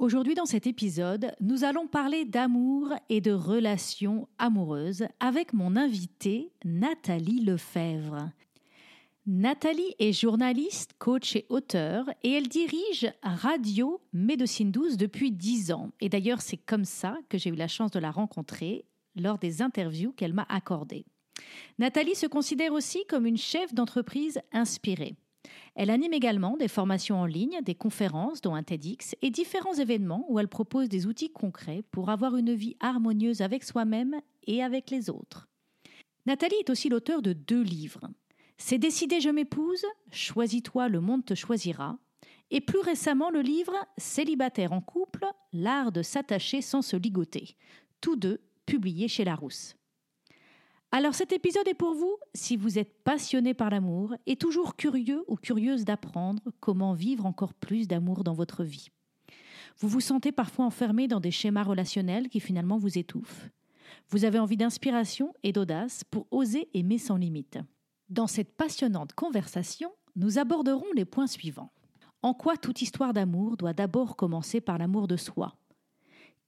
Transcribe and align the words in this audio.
Aujourd'hui 0.00 0.34
dans 0.34 0.46
cet 0.46 0.66
épisode, 0.66 1.34
nous 1.42 1.62
allons 1.62 1.86
parler 1.86 2.24
d'amour 2.24 2.94
et 3.10 3.20
de 3.20 3.32
relations 3.32 4.28
amoureuses 4.38 5.04
avec 5.20 5.52
mon 5.52 5.76
invitée 5.76 6.54
Nathalie 6.64 7.44
Lefebvre. 7.44 8.30
Nathalie 9.26 9.94
est 9.98 10.14
journaliste, 10.14 10.92
coach 10.98 11.36
et 11.36 11.44
auteur 11.50 12.06
et 12.22 12.32
elle 12.32 12.48
dirige 12.48 13.12
Radio 13.22 14.00
Médecine 14.14 14.70
12 14.70 14.96
depuis 14.96 15.32
10 15.32 15.70
ans. 15.72 15.90
Et 16.00 16.08
d'ailleurs, 16.08 16.40
c'est 16.40 16.56
comme 16.56 16.86
ça 16.86 17.18
que 17.28 17.36
j'ai 17.36 17.50
eu 17.50 17.54
la 17.54 17.68
chance 17.68 17.90
de 17.90 17.98
la 17.98 18.10
rencontrer 18.10 18.86
lors 19.16 19.36
des 19.36 19.60
interviews 19.60 20.12
qu'elle 20.12 20.32
m'a 20.32 20.46
accordées. 20.48 21.04
Nathalie 21.78 22.14
se 22.14 22.26
considère 22.26 22.72
aussi 22.72 23.04
comme 23.06 23.26
une 23.26 23.36
chef 23.36 23.74
d'entreprise 23.74 24.40
inspirée. 24.50 25.14
Elle 25.74 25.90
anime 25.90 26.12
également 26.12 26.56
des 26.56 26.68
formations 26.68 27.20
en 27.20 27.26
ligne, 27.26 27.60
des 27.62 27.74
conférences, 27.74 28.40
dont 28.40 28.54
un 28.54 28.62
TEDx, 28.62 29.14
et 29.22 29.30
différents 29.30 29.74
événements 29.74 30.26
où 30.28 30.38
elle 30.38 30.48
propose 30.48 30.88
des 30.88 31.06
outils 31.06 31.32
concrets 31.32 31.82
pour 31.90 32.10
avoir 32.10 32.36
une 32.36 32.54
vie 32.54 32.76
harmonieuse 32.80 33.40
avec 33.40 33.64
soi-même 33.64 34.20
et 34.46 34.62
avec 34.62 34.90
les 34.90 35.10
autres. 35.10 35.48
Nathalie 36.26 36.56
est 36.60 36.70
aussi 36.70 36.88
l'auteur 36.88 37.22
de 37.22 37.32
deux 37.32 37.62
livres. 37.62 38.10
C'est 38.58 38.78
décidé, 38.78 39.20
je 39.20 39.30
m'épouse, 39.30 39.86
Choisis-toi, 40.12 40.88
le 40.88 41.00
monde 41.00 41.24
te 41.24 41.34
choisira, 41.34 41.98
et 42.50 42.60
plus 42.60 42.80
récemment 42.80 43.30
le 43.30 43.40
livre 43.40 43.74
Célibataire 43.96 44.72
en 44.72 44.80
couple, 44.80 45.24
l'art 45.52 45.92
de 45.92 46.02
s'attacher 46.02 46.60
sans 46.60 46.82
se 46.82 46.96
ligoter, 46.96 47.56
tous 48.00 48.16
deux 48.16 48.40
publiés 48.66 49.08
chez 49.08 49.24
Larousse. 49.24 49.76
Alors 50.92 51.14
cet 51.14 51.32
épisode 51.32 51.68
est 51.68 51.74
pour 51.74 51.94
vous 51.94 52.16
si 52.34 52.56
vous 52.56 52.76
êtes 52.76 52.92
passionné 53.04 53.54
par 53.54 53.70
l'amour 53.70 54.16
et 54.26 54.34
toujours 54.34 54.74
curieux 54.74 55.22
ou 55.28 55.36
curieuse 55.36 55.84
d'apprendre 55.84 56.42
comment 56.58 56.94
vivre 56.94 57.26
encore 57.26 57.54
plus 57.54 57.86
d'amour 57.86 58.24
dans 58.24 58.34
votre 58.34 58.64
vie. 58.64 58.88
Vous 59.78 59.86
vous 59.86 60.00
sentez 60.00 60.32
parfois 60.32 60.64
enfermé 60.64 61.06
dans 61.06 61.20
des 61.20 61.30
schémas 61.30 61.62
relationnels 61.62 62.28
qui 62.28 62.40
finalement 62.40 62.76
vous 62.76 62.98
étouffent. 62.98 63.50
Vous 64.08 64.24
avez 64.24 64.40
envie 64.40 64.56
d'inspiration 64.56 65.32
et 65.44 65.52
d'audace 65.52 66.02
pour 66.02 66.26
oser 66.32 66.68
aimer 66.74 66.98
sans 66.98 67.16
limite. 67.16 67.58
Dans 68.08 68.26
cette 68.26 68.56
passionnante 68.56 69.12
conversation, 69.12 69.92
nous 70.16 70.38
aborderons 70.38 70.92
les 70.96 71.04
points 71.04 71.28
suivants. 71.28 71.70
En 72.22 72.34
quoi 72.34 72.56
toute 72.56 72.82
histoire 72.82 73.12
d'amour 73.12 73.56
doit 73.56 73.72
d'abord 73.74 74.16
commencer 74.16 74.60
par 74.60 74.76
l'amour 74.76 75.06
de 75.06 75.16
soi? 75.16 75.59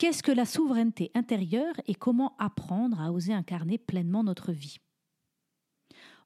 Qu'est-ce 0.03 0.25
que 0.25 0.33
la 0.33 0.47
souveraineté 0.47 1.13
intérieure 1.15 1.77
et 1.87 1.95
comment 1.95 2.35
apprendre 2.41 3.01
à 3.01 3.13
oser 3.13 3.33
incarner 3.33 3.79
pleinement 3.79 4.25
notre 4.25 4.51
vie 4.51 4.79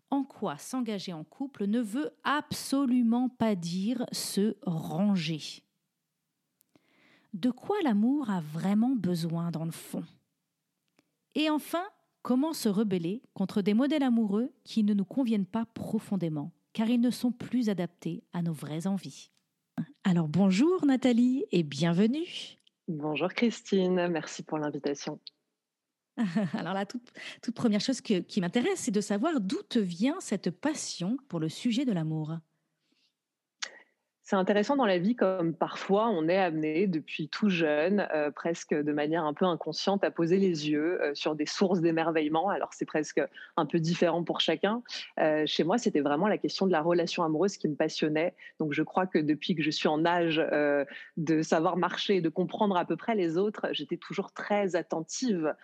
En 0.09 0.25
quoi 0.25 0.57
s'engager 0.57 1.13
en 1.13 1.25
couple 1.25 1.67
ne 1.67 1.81
veut 1.81 2.11
absolument 2.25 3.29
pas 3.29 3.55
dire 3.55 4.07
se 4.13 4.57
ranger 4.63 5.63
De 7.35 7.51
quoi 7.51 7.77
l'amour 7.85 8.31
a 8.31 8.41
vraiment 8.41 8.97
besoin 8.97 9.51
dans 9.51 9.67
le 9.67 9.73
fond? 9.73 10.05
Et 11.35 11.51
enfin, 11.51 11.85
comment 12.23 12.55
se 12.55 12.71
rebeller 12.71 13.21
contre 13.35 13.61
des 13.61 13.75
modèles 13.75 14.05
amoureux 14.05 14.55
qui 14.65 14.85
ne 14.85 14.95
nous 14.95 15.05
conviennent 15.05 15.45
pas 15.45 15.67
profondément, 15.67 16.51
car 16.73 16.89
ils 16.89 17.03
ne 17.03 17.11
sont 17.11 17.31
plus 17.31 17.69
adaptés 17.69 18.25
à 18.33 18.41
nos 18.41 18.55
vraies 18.55 18.87
envies? 18.87 19.31
Alors 20.03 20.29
bonjour 20.29 20.87
Nathalie 20.87 21.45
et 21.53 21.63
bienvenue. 21.63 22.57
Bonjour 22.89 23.33
Christine, 23.33 24.09
merci 24.09 24.43
pour 24.43 24.59
l'invitation. 24.59 25.21
Alors 26.55 26.73
la 26.73 26.87
toute, 26.87 27.11
première 27.55 27.81
chose 27.81 28.01
qui 28.01 28.41
m'intéresse, 28.41 28.81
c'est 28.81 28.91
de 28.91 29.01
savoir 29.01 29.41
d'où 29.41 29.63
te 29.63 29.79
vient 29.79 30.17
cette 30.21 30.51
passion 30.51 31.19
pour 31.29 31.41
le 31.41 31.49
sujet 31.49 31.85
de 31.85 31.93
l'amour. 31.93 32.39
C'est 34.29 34.35
intéressant 34.35 34.75
dans 34.75 34.87
la 34.87 34.99
vie 34.99 35.15
comme 35.15 35.55
parfois 35.55 36.09
on 36.09 36.27
est 36.27 36.37
amené 36.37 36.89
depuis 36.89 37.29
tout 37.29 37.49
jeune, 37.49 38.09
euh, 38.13 38.33
presque 38.33 38.75
de 38.75 38.93
manière 38.93 39.25
un 39.25 39.33
peu 39.33 39.45
inconsciente, 39.45 40.03
à 40.03 40.11
poser 40.11 40.39
les 40.39 40.69
yeux 40.69 41.01
euh, 41.01 41.15
sur 41.15 41.37
des 41.37 41.47
sources 41.47 41.81
d'émerveillement. 41.81 42.49
Alors 42.49 42.71
c'est 42.73 42.87
presque 42.87 43.23
un 43.57 43.67
peu 43.67 43.79
différent 43.79 44.25
pour 44.25 44.41
chacun. 44.41 44.83
Euh, 45.21 45.45
chez 45.47 45.63
moi, 45.63 45.79
c'était 45.79 46.01
vraiment 46.01 46.27
la 46.27 46.39
question 46.39 46.67
de 46.67 46.73
la 46.73 46.83
relation 46.83 47.23
amoureuse 47.23 47.57
qui 47.57 47.69
me 47.69 47.77
passionnait. 47.77 48.35
Donc 48.59 48.73
je 48.73 48.83
crois 48.83 49.07
que 49.07 49.21
depuis 49.21 49.55
que 49.55 49.63
je 49.63 49.71
suis 49.71 49.87
en 49.87 50.05
âge 50.05 50.45
de 51.17 51.43
savoir 51.43 51.77
marcher, 51.77 52.21
de 52.21 52.29
comprendre 52.29 52.77
à 52.77 52.85
peu 52.85 52.97
près 52.97 53.15
les 53.15 53.39
autres, 53.39 53.69
j'étais 53.71 53.97
toujours 53.97 54.33
très 54.33 54.75
attentive 54.75 55.55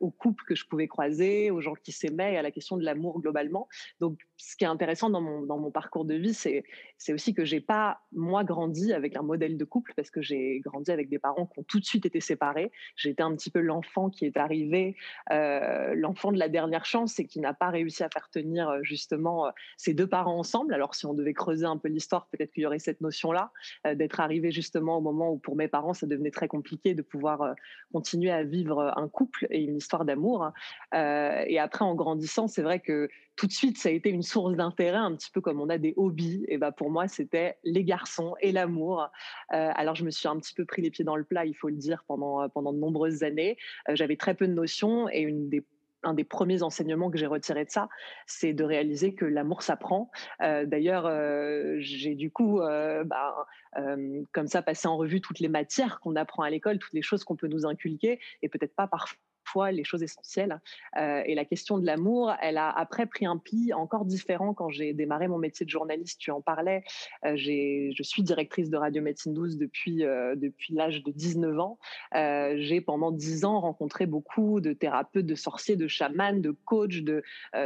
aux 0.00 0.10
couples 0.10 0.42
que 0.48 0.56
je 0.56 0.66
pouvais 0.66 0.88
croiser, 0.88 1.52
aux 1.52 1.60
gens 1.60 1.74
qui 1.74 1.92
s'aimaient, 1.92 2.36
à 2.36 2.42
la 2.42 2.50
question 2.50 2.76
de 2.76 2.84
l'amour 2.84 3.20
globalement. 3.20 3.68
Donc 4.00 4.18
ce 4.38 4.56
qui 4.56 4.64
est 4.64 4.68
intéressant 4.68 5.10
dans 5.10 5.20
mon, 5.20 5.42
dans 5.42 5.58
mon 5.58 5.70
parcours 5.70 6.04
de 6.04 6.14
vie, 6.14 6.32
c'est 6.32 7.12
aussi 7.12 7.34
que 7.34 7.44
j'ai 7.44 7.60
pas, 7.60 8.00
moi, 8.12 8.44
grandi 8.44 8.92
avec 8.92 9.16
un 9.16 9.22
modèle 9.22 9.58
de 9.58 9.64
couple 9.64 9.92
parce 9.96 10.10
que 10.10 10.22
j'ai 10.22 10.60
grandi 10.60 10.90
avec 10.90 11.08
des 11.08 11.18
parents 11.18 11.46
qui 11.46 11.58
ont 11.58 11.64
tout 11.64 11.80
de 11.80 11.84
suite 11.84 12.06
été 12.06 12.20
séparés. 12.20 12.70
J'étais 12.96 13.22
un 13.22 13.34
petit 13.34 13.50
peu 13.50 13.60
l'enfant 13.60 14.10
qui 14.10 14.24
est 14.24 14.36
arrivé, 14.36 14.96
euh, 15.32 15.94
l'enfant 15.96 16.30
de 16.30 16.38
la 16.38 16.48
dernière 16.48 16.84
chance 16.84 17.18
et 17.18 17.26
qui 17.26 17.40
n'a 17.40 17.52
pas 17.52 17.70
réussi 17.70 18.04
à 18.04 18.08
faire 18.08 18.30
tenir 18.30 18.68
euh, 18.68 18.78
justement 18.82 19.46
euh, 19.46 19.50
ses 19.76 19.92
deux 19.92 20.06
parents 20.06 20.38
ensemble. 20.38 20.72
Alors, 20.72 20.94
si 20.94 21.04
on 21.06 21.14
devait 21.14 21.34
creuser 21.34 21.66
un 21.66 21.76
peu 21.76 21.88
l'histoire, 21.88 22.28
peut-être 22.28 22.52
qu'il 22.52 22.62
y 22.62 22.66
aurait 22.66 22.78
cette 22.78 23.00
notion-là, 23.00 23.50
d'être 23.94 24.20
arrivé 24.20 24.52
justement 24.52 24.98
au 24.98 25.00
moment 25.00 25.32
où 25.32 25.38
pour 25.38 25.56
mes 25.56 25.68
parents, 25.68 25.94
ça 25.94 26.06
devenait 26.06 26.30
très 26.30 26.48
compliqué 26.48 26.94
de 26.94 27.02
pouvoir 27.02 27.54
continuer 27.92 28.30
à 28.30 28.44
vivre 28.44 28.92
un 28.96 29.08
couple 29.08 29.46
et 29.50 29.62
une 29.62 29.76
histoire 29.76 30.04
d'amour. 30.04 30.52
et 30.92 31.58
après, 31.58 31.84
en 31.84 31.94
grandissant, 31.94 32.46
c'est 32.46 32.62
vrai 32.62 32.80
que 32.80 33.08
tout 33.38 33.46
de 33.46 33.52
suite, 33.52 33.78
ça 33.78 33.88
a 33.88 33.92
été 33.92 34.10
une 34.10 34.24
source 34.24 34.56
d'intérêt, 34.56 34.98
un 34.98 35.14
petit 35.14 35.30
peu 35.30 35.40
comme 35.40 35.60
on 35.60 35.68
a 35.68 35.78
des 35.78 35.94
hobbies. 35.96 36.44
Et 36.48 36.58
bah 36.58 36.72
pour 36.72 36.90
moi, 36.90 37.06
c'était 37.06 37.56
les 37.62 37.84
garçons 37.84 38.34
et 38.40 38.50
l'amour. 38.50 39.08
Euh, 39.54 39.70
alors, 39.76 39.94
je 39.94 40.04
me 40.04 40.10
suis 40.10 40.26
un 40.26 40.36
petit 40.38 40.52
peu 40.54 40.64
pris 40.64 40.82
les 40.82 40.90
pieds 40.90 41.04
dans 41.04 41.14
le 41.14 41.22
plat, 41.22 41.46
il 41.46 41.54
faut 41.54 41.68
le 41.68 41.76
dire, 41.76 42.04
pendant, 42.08 42.42
euh, 42.42 42.48
pendant 42.48 42.72
de 42.72 42.78
nombreuses 42.78 43.22
années. 43.22 43.56
Euh, 43.88 43.94
j'avais 43.94 44.16
très 44.16 44.34
peu 44.34 44.48
de 44.48 44.52
notions 44.52 45.08
et 45.08 45.32
un 46.02 46.14
des 46.14 46.24
premiers 46.24 46.64
enseignements 46.64 47.12
que 47.12 47.18
j'ai 47.18 47.26
retiré 47.26 47.64
de 47.64 47.70
ça, 47.70 47.88
c'est 48.26 48.52
de 48.52 48.64
réaliser 48.64 49.14
que 49.14 49.24
l'amour 49.24 49.62
s'apprend. 49.62 50.10
D'ailleurs, 50.40 51.10
j'ai 51.80 52.14
du 52.14 52.30
coup, 52.30 52.60
bah, 52.60 53.46
comme 54.32 54.46
ça, 54.46 54.62
passé 54.62 54.86
en 54.86 54.96
revue 54.96 55.20
toutes 55.20 55.40
les 55.40 55.48
matières 55.48 55.98
qu'on 55.98 56.14
apprend 56.14 56.44
à 56.44 56.50
l'école, 56.50 56.78
toutes 56.78 56.92
les 56.92 57.02
choses 57.02 57.24
qu'on 57.24 57.34
peut 57.34 57.48
nous 57.48 57.66
inculquer, 57.66 58.20
et 58.42 58.48
peut-être 58.48 58.76
pas 58.76 58.86
parfois 58.86 59.18
les 59.56 59.84
choses 59.84 60.02
essentielles. 60.02 60.60
Euh, 60.96 61.22
et 61.26 61.34
la 61.34 61.44
question 61.44 61.78
de 61.78 61.86
l'amour, 61.86 62.32
elle 62.40 62.58
a 62.58 62.70
après 62.70 63.06
pris 63.06 63.26
un 63.26 63.36
pli 63.36 63.72
encore 63.72 64.04
différent 64.04 64.54
quand 64.54 64.70
j'ai 64.70 64.92
démarré 64.92 65.28
mon 65.28 65.38
métier 65.38 65.64
de 65.64 65.70
journaliste. 65.70 66.20
Tu 66.20 66.30
en 66.30 66.40
parlais. 66.40 66.84
Euh, 67.24 67.36
je 67.36 68.02
suis 68.02 68.22
directrice 68.22 68.70
de 68.70 68.76
Radio 68.76 69.02
Médecine 69.02 69.34
12 69.34 69.58
depuis, 69.58 70.04
euh, 70.04 70.34
depuis 70.36 70.74
l'âge 70.74 71.02
de 71.02 71.10
19 71.10 71.58
ans. 71.58 71.78
j'ai 72.12 72.80
pendant 72.80 73.10
10 73.12 73.44
ans 73.44 73.60
rencontré 73.60 74.06
beaucoup 74.06 74.60
de 74.60 74.72
thérapeutes, 74.72 75.26
de 75.26 75.34
sorciers, 75.34 75.76
de 75.76 75.88
chamans, 75.88 76.40
de 76.40 76.50
coachs, 76.50 77.02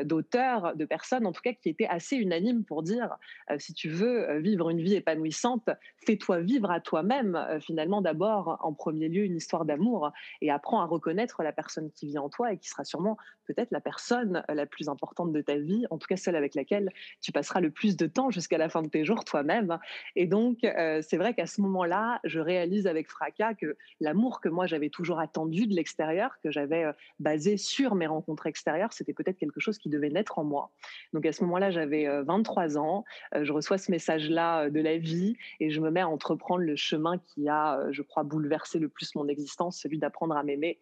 d'auteurs, 0.04 0.76
de 0.76 0.84
personnes 0.84 1.26
en 1.26 1.32
tout 1.32 1.43
cas 1.43 1.53
qui 1.53 1.69
étaient 1.69 1.87
assez 1.87 2.16
unanimes 2.16 2.64
pour 2.64 2.82
dire 2.82 3.16
si 3.59 3.75
tu 3.75 3.88
veux 3.88 4.38
vivre 4.38 4.70
une 4.70 4.81
vie 4.81 4.94
épanouissante, 4.94 5.69
fais-toi 6.06 6.41
vivre 6.41 6.70
à 6.70 6.81
toi-même 6.81 7.38
finalement 7.60 8.00
d'abord 8.02 8.58
en 8.62 8.73
premier 8.73 9.08
lieu 9.08 9.25
une 9.25 9.37
histoire 9.37 9.64
d'amour 9.64 10.12
et 10.40 10.50
apprends 10.50 10.81
à 10.81 10.87
reconnaître 10.87 11.43
la 11.43 11.52
personne 11.52 11.72
qui 11.95 12.07
vit 12.07 12.19
en 12.19 12.29
toi 12.29 12.53
et 12.53 12.59
qui 12.59 12.69
sera 12.69 12.85
sûrement 12.85 13.17
peut-être 13.47 13.71
la 13.71 13.81
personne 13.81 14.43
euh, 14.51 14.55
la 14.55 14.67
plus 14.67 14.89
importante 14.89 15.33
de 15.33 15.41
ta 15.41 15.57
vie, 15.57 15.85
en 15.91 15.99
tout 15.99 16.07
cas 16.07 16.17
celle 16.17 16.37
avec 16.37 16.55
laquelle 16.55 16.91
tu 17.21 17.33
passeras 17.33 17.61
le 17.61 17.71
plus 17.71 17.97
de 17.97 18.07
temps 18.07 18.31
jusqu'à 18.31 18.59
la 18.59 18.69
fin 18.69 18.83
de 18.83 18.89
tes 18.89 19.05
jours 19.05 19.25
toi-même. 19.25 19.79
Et 20.17 20.27
donc, 20.27 20.65
euh, 20.65 21.01
c'est 21.03 21.17
vrai 21.17 21.35
qu'à 21.35 21.47
ce 21.47 21.61
moment-là, 21.61 22.21
je 22.25 22.41
réalise 22.41 22.87
avec 22.87 23.09
fracas 23.09 23.55
que 23.55 23.77
l'amour 24.01 24.41
que 24.41 24.49
moi 24.49 24.67
j'avais 24.67 24.91
toujours 24.91 25.21
attendu 25.21 25.67
de 25.67 25.75
l'extérieur, 25.75 26.37
que 26.43 26.51
j'avais 26.51 26.85
euh, 26.85 26.93
basé 27.19 27.57
sur 27.57 27.95
mes 27.95 28.07
rencontres 28.07 28.47
extérieures, 28.47 28.93
c'était 28.93 29.13
peut-être 29.13 29.39
quelque 29.39 29.61
chose 29.61 29.79
qui 29.79 29.89
devait 29.89 30.11
naître 30.11 30.39
en 30.39 30.45
moi. 30.45 30.71
Donc 31.13 31.27
à 31.27 31.33
ce 31.33 31.43
moment-là, 31.45 31.71
j'avais 31.71 32.07
23 32.23 32.79
ans, 32.79 33.05
je 33.41 33.53
reçois 33.53 33.79
ce 33.79 33.91
message-là 33.91 34.71
de 34.71 34.81
la 34.81 34.99
vie 34.99 35.37
et 35.61 35.71
je 35.71 35.81
me 35.81 35.91
mets 35.91 36.01
à 36.01 36.09
entreprendre 36.09 36.63
le 36.63 36.77
chemin 36.77 37.19
qui 37.19 37.49
a, 37.49 37.91
je 37.91 38.03
crois, 38.03 38.23
bouleversé 38.23 38.79
le 38.79 38.89
plus 38.89 39.15
mon 39.15 39.29
existence, 39.29 39.79
celui 39.79 39.99
d'apprendre 39.99 40.37
à 40.37 40.43
m'aimer, 40.43 40.79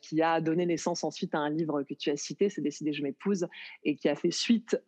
qui 0.00 0.19
a 0.22 0.40
donné 0.40 0.66
naissance 0.66 1.04
ensuite 1.04 1.34
à 1.34 1.38
un 1.38 1.50
livre 1.50 1.82
que 1.82 1.94
tu 1.94 2.10
as 2.10 2.16
cité, 2.16 2.48
c'est 2.48 2.60
Décidé, 2.60 2.92
je 2.92 3.02
m'épouse, 3.02 3.48
et 3.84 3.96
qui 3.96 4.08
a 4.08 4.14
fait 4.14 4.30
suite 4.30 4.80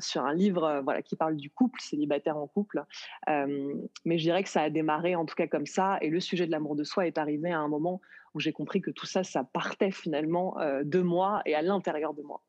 sur 0.00 0.24
un 0.24 0.34
livre 0.34 0.80
voilà, 0.84 1.02
qui 1.02 1.16
parle 1.16 1.36
du 1.36 1.50
couple, 1.50 1.80
célibataire 1.80 2.36
en 2.36 2.46
couple. 2.46 2.84
mais 3.26 4.18
je 4.18 4.22
dirais 4.22 4.42
que 4.42 4.48
ça 4.48 4.62
a 4.62 4.70
démarré 4.70 5.16
en 5.16 5.26
tout 5.26 5.34
cas 5.34 5.46
comme 5.46 5.66
ça, 5.66 5.98
et 6.00 6.08
le 6.08 6.20
sujet 6.20 6.46
de 6.46 6.50
l'amour 6.50 6.76
de 6.76 6.84
soi 6.84 7.06
est 7.06 7.18
arrivé 7.18 7.50
à 7.50 7.58
un 7.58 7.68
moment 7.68 8.00
où 8.34 8.40
j'ai 8.40 8.52
compris 8.52 8.80
que 8.80 8.90
tout 8.90 9.06
ça, 9.06 9.24
ça 9.24 9.44
partait 9.44 9.90
finalement 9.90 10.56
de 10.84 11.00
moi 11.00 11.42
et 11.46 11.54
à 11.54 11.62
l'intérieur 11.62 12.14
de 12.14 12.22
moi. 12.22 12.42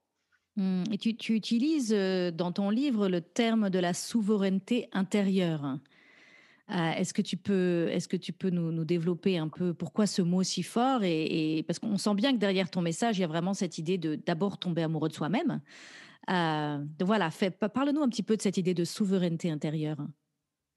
Mmh, 0.57 0.84
et 0.92 0.98
tu, 0.98 1.34
utilises 1.34 1.92
dans 2.34 2.52
ton 2.52 2.69
livre 2.69 3.10
le 3.10 3.22
terme 3.22 3.69
de 3.69 3.80
la 3.80 3.94
souveraineté 3.94 4.88
intérieure. 4.94 5.80
Euh, 6.72 6.92
est-ce 6.94 7.14
que 7.14 7.22
tu 7.22 7.38
peux, 7.38 7.88
est-ce 7.92 8.08
que 8.08 8.18
tu 8.18 8.34
peux 8.34 8.50
nous, 8.50 8.86
développer 8.86 9.38
un 9.38 9.50
peu 9.50 9.74
pourquoi 9.74 10.08
ce 10.08 10.24
mot 10.24 10.42
si 10.42 10.64
fort 10.64 11.02
et, 11.04 11.64
parce 11.68 11.78
qu'on 11.78 11.98
sent 11.98 12.16
bien 12.16 12.34
que 12.34 12.38
derrière 12.38 12.72
ton 12.72 12.82
message, 12.82 13.18
il 13.18 13.22
y 13.22 13.24
a 13.24 13.28
vraiment 13.28 13.54
cette 13.54 13.78
idée 13.78 13.98
de 13.98 14.16
d'abord 14.16 14.58
tomber 14.58 14.82
amoureux 14.82 15.10
de 15.10 15.14
soi-même. 15.14 15.62
Euh, 16.30 16.80
voilà, 17.02 17.30
parle-nous 17.74 18.02
un 18.02 18.10
petit 18.10 18.24
peu 18.24 18.36
de 18.36 18.42
cette 18.42 18.58
idée 18.58 18.74
de 18.74 18.84
souveraineté 18.84 19.52
intérieure. 19.52 19.98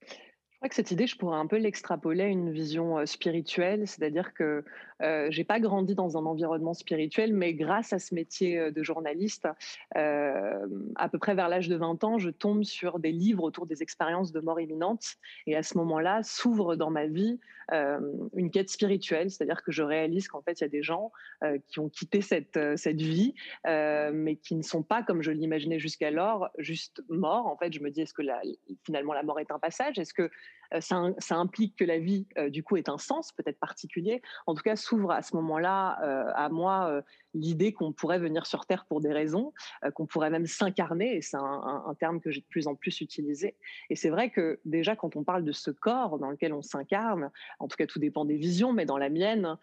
Je 0.01 0.57
crois 0.57 0.69
que 0.69 0.75
cette 0.75 0.91
idée, 0.91 1.07
je 1.07 1.15
pourrais 1.17 1.39
un 1.39 1.47
peu 1.47 1.57
l'extrapoler 1.57 2.23
à 2.23 2.27
une 2.27 2.51
vision 2.51 3.03
spirituelle, 3.05 3.87
c'est-à-dire 3.87 4.33
que 4.33 4.63
euh, 5.01 5.27
j'ai 5.29 5.43
pas 5.43 5.59
grandi 5.59 5.95
dans 5.95 6.17
un 6.17 6.25
environnement 6.25 6.73
spirituel, 6.73 7.33
mais 7.33 7.53
grâce 7.53 7.93
à 7.93 7.99
ce 7.99 8.13
métier 8.13 8.59
euh, 8.59 8.71
de 8.71 8.83
journaliste, 8.83 9.47
euh, 9.97 10.67
à 10.95 11.09
peu 11.09 11.17
près 11.17 11.35
vers 11.35 11.49
l'âge 11.49 11.69
de 11.69 11.75
20 11.75 12.03
ans, 12.03 12.17
je 12.17 12.29
tombe 12.29 12.63
sur 12.63 12.99
des 12.99 13.11
livres 13.11 13.43
autour 13.43 13.65
des 13.65 13.81
expériences 13.81 14.31
de 14.31 14.39
mort 14.39 14.59
imminente. 14.59 15.15
Et 15.47 15.55
à 15.55 15.63
ce 15.63 15.77
moment-là, 15.77 16.21
s'ouvre 16.23 16.75
dans 16.75 16.89
ma 16.89 17.05
vie 17.05 17.39
une 18.35 18.49
quête 18.49 18.71
spirituelle, 18.71 19.29
c'est-à-dire 19.29 19.61
que 19.61 19.71
je 19.71 19.83
réalise 19.83 20.27
qu'en 20.27 20.41
fait, 20.41 20.59
il 20.59 20.63
y 20.63 20.65
a 20.65 20.69
des 20.69 20.81
gens 20.81 21.11
qui 21.67 21.79
ont 21.79 21.87
quitté 21.87 22.21
cette, 22.21 22.59
cette 22.77 22.99
vie, 22.99 23.35
mais 23.65 24.37
qui 24.37 24.55
ne 24.55 24.63
sont 24.63 24.81
pas, 24.81 25.03
comme 25.03 25.21
je 25.21 25.29
l'imaginais 25.29 25.77
jusqu'alors, 25.77 26.49
juste 26.57 27.03
morts. 27.09 27.45
En 27.45 27.55
fait, 27.57 27.71
je 27.71 27.79
me 27.81 27.91
dis, 27.91 28.01
est-ce 28.01 28.15
que 28.15 28.23
finalement 28.85 29.13
la 29.13 29.21
mort 29.21 29.39
est 29.39 29.51
un 29.51 29.59
passage? 29.59 29.99
Est-ce 29.99 30.15
que 30.15 30.31
ça, 30.79 31.03
ça, 31.17 31.35
implique 31.35 31.75
que 31.75 31.83
la 31.83 31.99
vie, 31.99 32.27
du 32.49 32.63
coup, 32.63 32.77
est 32.77 32.89
un 32.89 32.97
sens 32.97 33.31
peut-être 33.31 33.59
particulier 33.59 34.21
En 34.47 34.55
tout 34.55 34.61
cas, 34.61 34.75
s'ouvre 34.75 35.11
à 35.11 35.21
ce 35.21 35.35
moment-là 35.35 35.99
euh, 36.03 36.31
à 36.35 36.49
moi 36.49 36.89
euh, 36.89 37.01
l'idée 37.33 37.73
qu'on 37.73 37.91
pourrait 37.91 38.19
venir 38.19 38.45
sur 38.45 38.65
Terre 38.65 38.85
pour 38.85 39.01
des 39.01 39.13
raisons, 39.13 39.53
euh, 39.83 39.91
qu'on 39.91 40.05
pourrait 40.05 40.29
même 40.29 40.47
s'incarner, 40.47 41.21
c'est 41.21 41.37
un, 41.37 41.95
terme 41.99 42.21
que 42.21 42.31
j'ai 42.31 42.41
de 42.41 42.45
plus 42.45 42.67
en 42.67 42.75
plus 42.75 43.01
utilisé. 43.01 43.55
Et 43.89 43.95
c'est 43.95 44.09
vrai 44.09 44.29
que 44.29 44.59
déjà 44.65 44.95
quand 44.95 45.15
on 45.15 45.23
parle 45.23 45.43
de 45.43 45.51
ce 45.51 45.71
corps 45.71 46.17
dans 46.17 46.29
lequel 46.29 46.53
on 46.53 46.61
s'incarne, 46.61 47.31
en 47.59 47.67
tout 47.67 47.75
cas 47.75 47.85
tout 47.85 47.99
dépend 47.99 48.25
des 48.25 48.37
visions, 48.37 48.73
mais 48.73 48.85
dans 48.85 48.97
la 48.97 49.09
mienne, 49.09 49.57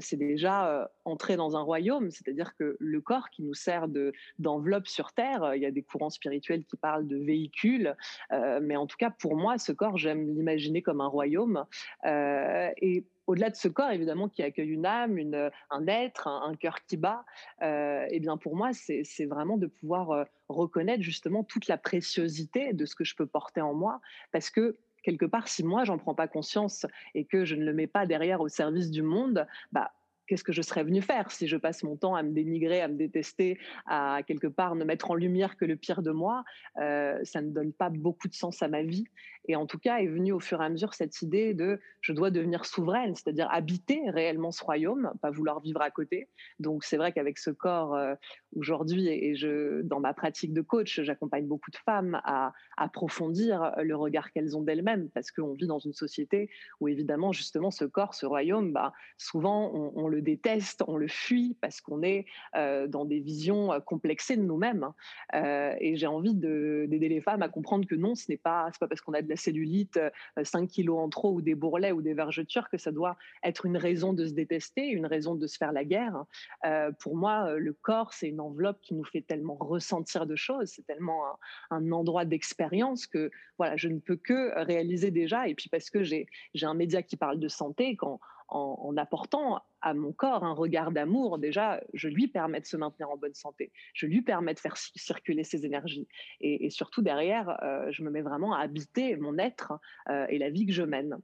c'est 0.00 0.16
déjà 0.16 0.90
entrer 1.04 1.36
dans 1.36 1.56
un 1.56 1.62
royaume, 1.62 2.10
c'est-à-dire 2.10 2.54
que 2.56 2.76
le 2.78 3.00
corps 3.00 3.30
qui 3.30 3.42
nous 3.42 3.54
sert 3.54 3.88
de, 3.88 4.12
d'enveloppe 4.38 4.88
sur 4.88 5.12
Terre, 5.12 5.54
il 5.54 5.62
y 5.62 5.66
a 5.66 5.70
des 5.70 5.82
courants 5.82 6.10
spirituels 6.10 6.64
qui 6.64 6.76
parlent 6.76 7.06
de 7.06 7.16
véhicule, 7.16 7.96
mais 8.30 8.76
en 8.76 8.86
tout 8.86 8.96
cas 8.98 9.10
pour 9.10 9.36
moi, 9.36 9.56
ce 9.58 9.72
corps, 9.72 9.96
j'aime 9.96 10.39
l'imaginer 10.40 10.82
comme 10.82 11.00
un 11.00 11.08
royaume. 11.08 11.64
et 12.04 13.04
au-delà 13.30 13.50
de 13.50 13.56
ce 13.56 13.68
corps, 13.68 13.90
évidemment, 13.90 14.28
qui 14.28 14.42
accueille 14.42 14.70
une 14.70 14.86
âme, 14.86 15.16
une, 15.16 15.50
un 15.70 15.86
être, 15.86 16.26
un, 16.26 16.54
cœur 16.56 16.84
qui 16.84 16.96
bat, 16.96 17.24
euh, 17.62 18.04
eh 18.10 18.18
bien, 18.18 18.36
pour 18.36 18.56
moi, 18.56 18.70
c'est 18.72 19.24
vraiment 19.26 19.56
de 19.56 19.68
pouvoir 19.68 20.10
euh, 20.10 20.24
reconnaître 20.48 21.02
justement 21.02 21.44
toute 21.44 21.68
la 21.68 21.78
préciosité 21.78 22.72
de 22.72 22.84
ce 22.84 22.96
que 22.96 23.04
je 23.04 23.14
peux 23.14 23.26
porter 23.26 23.60
en 23.60 23.72
moi, 23.72 24.00
parce 24.32 24.50
que 24.50 24.76
quelque 25.04 25.26
part, 25.26 25.46
si 25.48 25.62
moi, 25.62 25.84
j'en 25.84 25.96
prends 25.96 26.14
pas 26.14 26.26
conscience 26.26 26.86
et 27.14 27.24
que 27.24 27.44
je 27.44 27.54
ne 27.54 27.64
le 27.64 27.72
mets 27.72 27.86
pas 27.86 28.04
derrière 28.04 28.40
au 28.40 28.48
service 28.48 28.90
du 28.90 29.02
monde, 29.02 29.46
bah, 29.70 29.92
qu'est-ce 30.30 30.44
que 30.44 30.52
je 30.52 30.62
serais 30.62 30.84
venu 30.84 31.02
faire 31.02 31.32
si 31.32 31.48
je 31.48 31.56
passe 31.56 31.82
mon 31.82 31.96
temps 31.96 32.14
à 32.14 32.22
me 32.22 32.30
dénigrer, 32.30 32.80
à 32.80 32.86
me 32.86 32.96
détester, 32.96 33.58
à 33.86 34.20
quelque 34.24 34.46
part 34.46 34.76
ne 34.76 34.84
mettre 34.84 35.10
en 35.10 35.14
lumière 35.14 35.56
que 35.56 35.64
le 35.64 35.74
pire 35.74 36.02
de 36.02 36.12
moi? 36.12 36.44
Euh, 36.80 37.18
Ça 37.24 37.42
ne 37.42 37.50
donne 37.50 37.72
pas 37.72 37.90
beaucoup 37.90 38.28
de 38.28 38.34
sens 38.34 38.62
à 38.62 38.68
ma 38.68 38.82
vie. 38.82 39.04
Et 39.48 39.56
en 39.56 39.66
tout 39.66 39.78
cas, 39.78 39.98
est 39.98 40.06
venue 40.06 40.32
au 40.32 40.40
fur 40.40 40.60
et 40.60 40.64
à 40.64 40.68
mesure 40.68 40.94
cette 40.94 41.22
idée 41.22 41.54
de 41.54 41.80
je 42.00 42.12
dois 42.12 42.30
devenir 42.30 42.64
souveraine, 42.66 43.14
c'est-à-dire 43.14 43.48
habiter 43.50 44.02
réellement 44.08 44.52
ce 44.52 44.62
royaume, 44.64 45.12
pas 45.20 45.30
vouloir 45.30 45.60
vivre 45.60 45.82
à 45.82 45.90
côté. 45.90 46.28
Donc 46.58 46.84
c'est 46.84 46.96
vrai 46.96 47.12
qu'avec 47.12 47.38
ce 47.38 47.50
corps 47.50 47.94
euh, 47.94 48.14
aujourd'hui 48.56 49.08
et 49.08 49.34
je 49.34 49.82
dans 49.82 50.00
ma 50.00 50.14
pratique 50.14 50.52
de 50.52 50.60
coach, 50.60 51.00
j'accompagne 51.00 51.46
beaucoup 51.46 51.70
de 51.70 51.76
femmes 51.76 52.20
à 52.24 52.52
approfondir 52.76 53.74
le 53.82 53.96
regard 53.96 54.30
qu'elles 54.32 54.56
ont 54.56 54.62
d'elles-mêmes 54.62 55.08
parce 55.10 55.30
qu'on 55.30 55.54
vit 55.54 55.66
dans 55.66 55.78
une 55.78 55.92
société 55.92 56.50
où 56.80 56.88
évidemment 56.88 57.32
justement 57.32 57.70
ce 57.70 57.84
corps, 57.84 58.14
ce 58.14 58.26
royaume, 58.26 58.72
bah, 58.72 58.92
souvent 59.18 59.70
on, 59.72 60.08
le 60.08 60.22
déteste, 60.22 60.82
on 60.86 60.96
le 60.96 61.08
fuit 61.08 61.56
parce 61.60 61.80
qu'on 61.80 62.02
est 62.02 62.26
euh, 62.56 62.86
dans 62.86 63.04
des 63.04 63.20
visions 63.20 63.72
euh, 63.72 63.80
complexées 63.80 64.36
de 64.36 64.42
nous-mêmes. 64.42 64.88
et 65.34 65.96
j'ai 65.96 66.06
envie 66.06 66.34
d'aider 66.34 67.08
les 67.08 67.20
femmes 67.20 67.42
à 67.42 67.48
comprendre 67.48 67.86
que 67.86 67.94
non, 67.94 68.14
ce 68.14 68.30
n'est 68.30 68.36
pas, 68.36 68.70
pas 68.78 68.88
parce 68.88 69.00
qu'on 69.00 69.12
a 69.12 69.22
de 69.22 69.28
la 69.30 69.36
cellulite, 69.36 69.98
5 70.42 70.62
euh, 70.62 70.66
kilos 70.66 70.98
en 70.98 71.08
trop 71.08 71.32
ou 71.32 71.40
des 71.40 71.54
bourrelets 71.54 71.92
ou 71.92 72.02
des 72.02 72.14
vergetures, 72.14 72.68
que 72.68 72.76
ça 72.76 72.92
doit 72.92 73.16
être 73.42 73.64
une 73.64 73.76
raison 73.76 74.12
de 74.12 74.26
se 74.26 74.32
détester, 74.32 74.86
une 74.86 75.06
raison 75.06 75.34
de 75.34 75.46
se 75.46 75.56
faire 75.56 75.72
la 75.72 75.84
guerre. 75.84 76.24
Euh, 76.66 76.92
pour 77.00 77.16
moi, 77.16 77.46
euh, 77.48 77.58
le 77.58 77.72
corps, 77.72 78.12
c'est 78.12 78.28
une 78.28 78.40
enveloppe 78.40 78.80
qui 78.82 78.94
nous 78.94 79.04
fait 79.04 79.22
tellement 79.22 79.56
ressentir 79.58 80.26
de 80.26 80.36
choses, 80.36 80.72
c'est 80.74 80.86
tellement 80.86 81.22
un, 81.70 81.90
endroit 81.92 82.24
d'expérience 82.24 83.06
que 83.06 83.30
voilà, 83.58 83.76
je 83.76 83.88
ne 83.88 83.98
peux 83.98 84.16
que 84.16 84.52
réaliser 84.64 85.10
déjà. 85.10 85.48
Et 85.48 85.54
puis 85.54 85.68
parce 85.68 85.90
que 85.90 86.02
j'ai 86.02 86.26
un 86.62 86.74
média 86.74 87.02
qui 87.02 87.16
parle 87.16 87.38
de 87.38 87.48
santé, 87.48 87.96
quand 87.96 88.20
en, 88.50 88.96
apportant 88.96 89.62
à 89.80 89.94
mon 89.94 90.12
corps 90.12 90.44
un 90.44 90.52
regard 90.52 90.90
d'amour, 90.90 91.38
déjà, 91.38 91.80
je 91.94 92.08
lui 92.08 92.28
permets 92.28 92.60
de 92.60 92.66
se 92.66 92.76
maintenir 92.76 93.10
en 93.10 93.16
bonne 93.16 93.34
santé. 93.34 93.72
Je 93.94 94.06
lui 94.06 94.22
permets 94.22 94.54
de 94.54 94.58
faire 94.58 94.76
circuler 94.76 95.44
ses 95.44 95.64
énergies. 95.64 96.08
Et, 96.40 96.70
surtout, 96.70 97.02
derrière, 97.02 97.62
euh, 97.62 97.90
je 97.90 98.02
me 98.02 98.10
mets 98.10 98.22
vraiment 98.22 98.54
à 98.54 98.60
habiter 98.60 99.16
mon 99.16 99.38
être 99.38 99.72
euh, 100.08 100.26
et 100.28 100.38
la 100.38 100.50
vie 100.50 100.66
que 100.66 100.72
je 100.72 100.82
mène. 100.82 101.18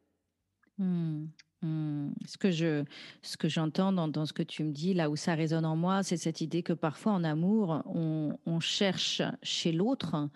Hmm. 0.78 1.26
Mmh. 1.66 2.14
Ce 2.26 2.38
que 2.38 2.50
je, 2.50 2.84
ce 3.22 3.36
que 3.36 3.48
j'entends 3.48 3.92
dans, 3.92 4.26
ce 4.26 4.32
que 4.32 4.42
tu 4.42 4.64
me 4.64 4.72
dis, 4.72 4.94
là 4.94 5.10
où 5.10 5.16
ça 5.16 5.34
résonne 5.34 5.64
en 5.64 5.76
moi, 5.76 6.02
c'est 6.02 6.16
cette 6.16 6.40
idée 6.40 6.62
que 6.62 6.72
parfois 6.72 7.12
en 7.12 7.24
amour, 7.24 7.82
on, 7.86 8.60
cherche 8.60 9.22
chez 9.42 9.70
l'autre, 9.70 10.28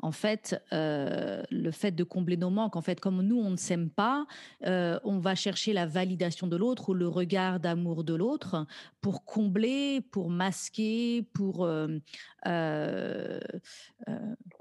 en 0.00 0.10
fait, 0.10 0.60
euh, 0.72 1.42
le 1.50 1.70
fait 1.70 1.92
de 1.92 2.02
combler 2.02 2.36
nos 2.36 2.50
manques. 2.50 2.74
En 2.74 2.82
fait, 2.82 2.98
comme 3.00 3.22
nous, 3.22 3.38
on 3.38 3.50
ne 3.50 3.56
s'aime 3.56 3.88
pas, 3.88 4.26
euh, 4.66 4.98
on 5.04 5.18
va 5.18 5.34
chercher 5.36 5.72
la 5.72 5.86
validation 5.86 6.48
de 6.48 6.56
l'autre 6.56 6.88
ou 6.88 6.94
le 6.94 7.06
regard 7.06 7.60
d'amour 7.60 8.02
de 8.02 8.14
l'autre 8.14 8.66
pour 9.00 9.24
combler, 9.24 10.00
pour 10.00 10.28
masquer, 10.28 11.22
pour, 11.32 11.64
euh 11.64 11.98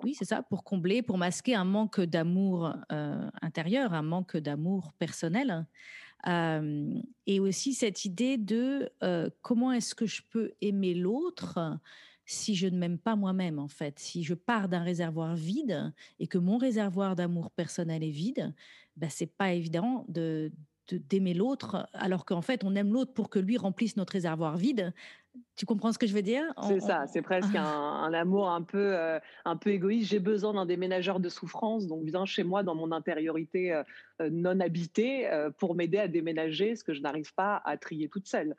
oui, 0.03 0.13
c'est 0.13 0.25
ça, 0.25 0.43
pour 0.43 0.63
combler, 0.63 1.01
pour 1.01 1.17
masquer 1.17 1.55
un 1.55 1.65
manque 1.65 1.99
d'amour 2.01 2.75
intérieur, 3.41 3.93
un 3.93 4.03
manque 4.03 4.37
d'amour 4.37 4.93
personnel 4.99 5.65
et 6.25 7.39
aussi 7.39 7.73
cette 7.73 8.05
idée 8.05 8.37
de 8.37 8.89
comment 9.41 9.71
est-ce 9.71 9.95
que 9.95 10.05
je 10.05 10.21
peux 10.29 10.53
aimer 10.61 10.93
l'autre 10.93 11.79
si 12.25 12.55
je 12.55 12.67
ne 12.67 12.77
m'aime 12.77 12.99
pas 12.99 13.15
moi-même, 13.15 13.57
en 13.57 13.69
fait? 13.69 13.99
Si 13.99 14.23
je 14.23 14.33
pars 14.33 14.67
d'un 14.67 14.83
réservoir 14.83 15.35
vide 15.35 15.93
et 16.19 16.27
que 16.27 16.37
mon 16.37 16.57
réservoir 16.57 17.15
d'amour 17.15 17.51
personnel 17.51 18.03
est 18.03 18.09
vide, 18.11 18.53
ben, 18.97 19.09
c'est 19.09 19.27
pas 19.37 19.53
évident 19.53 20.05
de 20.09 20.51
d'aimer 20.89 21.33
l'autre 21.33 21.89
alors 21.91 22.23
qu'en 22.23 22.41
fait 22.41 22.63
on 22.63 22.73
aime 22.73 22.93
l'autre 22.93 23.13
pour 23.13 23.29
que 23.29 23.39
lui 23.39 23.57
remplisse 23.57 23.97
notre 23.97 24.13
réservoir 24.13 24.55
vide 24.55 24.93
tu 25.57 25.65
comprends 25.65 25.91
ce 25.91 25.97
que 25.97 26.05
je 26.05 26.13
veux 26.13 26.21
dire? 26.21 26.43
C'est 26.67 26.79
ça, 26.79 27.07
c'est 27.07 27.23
presque 27.23 27.55
un, 27.55 28.13
amour 28.13 28.49
un 28.49 28.61
peu, 28.61 28.95
euh, 28.95 29.19
un 29.43 29.57
peu 29.57 29.71
égoïste. 29.71 30.11
J'ai 30.11 30.19
besoin 30.19 30.53
d'un 30.53 30.67
déménageur 30.67 31.19
de 31.19 31.29
souffrance, 31.29 31.87
donc 31.87 32.03
viens 32.03 32.25
chez 32.25 32.43
moi 32.43 32.61
dans 32.61 32.75
mon 32.75 32.91
intériorité 32.91 33.73
euh, 33.73 33.83
euh, 34.21 34.29
non 34.31 34.59
habitée 34.59 35.29
pour 35.57 35.75
m'aider 35.75 35.97
à 35.97 36.07
déménager 36.07 36.75
ce 36.75 36.83
que 36.83 36.93
je 36.93 37.01
n'arrive 37.01 37.33
pas 37.33 37.61
à 37.65 37.77
trier 37.77 38.07
toute 38.07 38.27
seule 38.27 38.55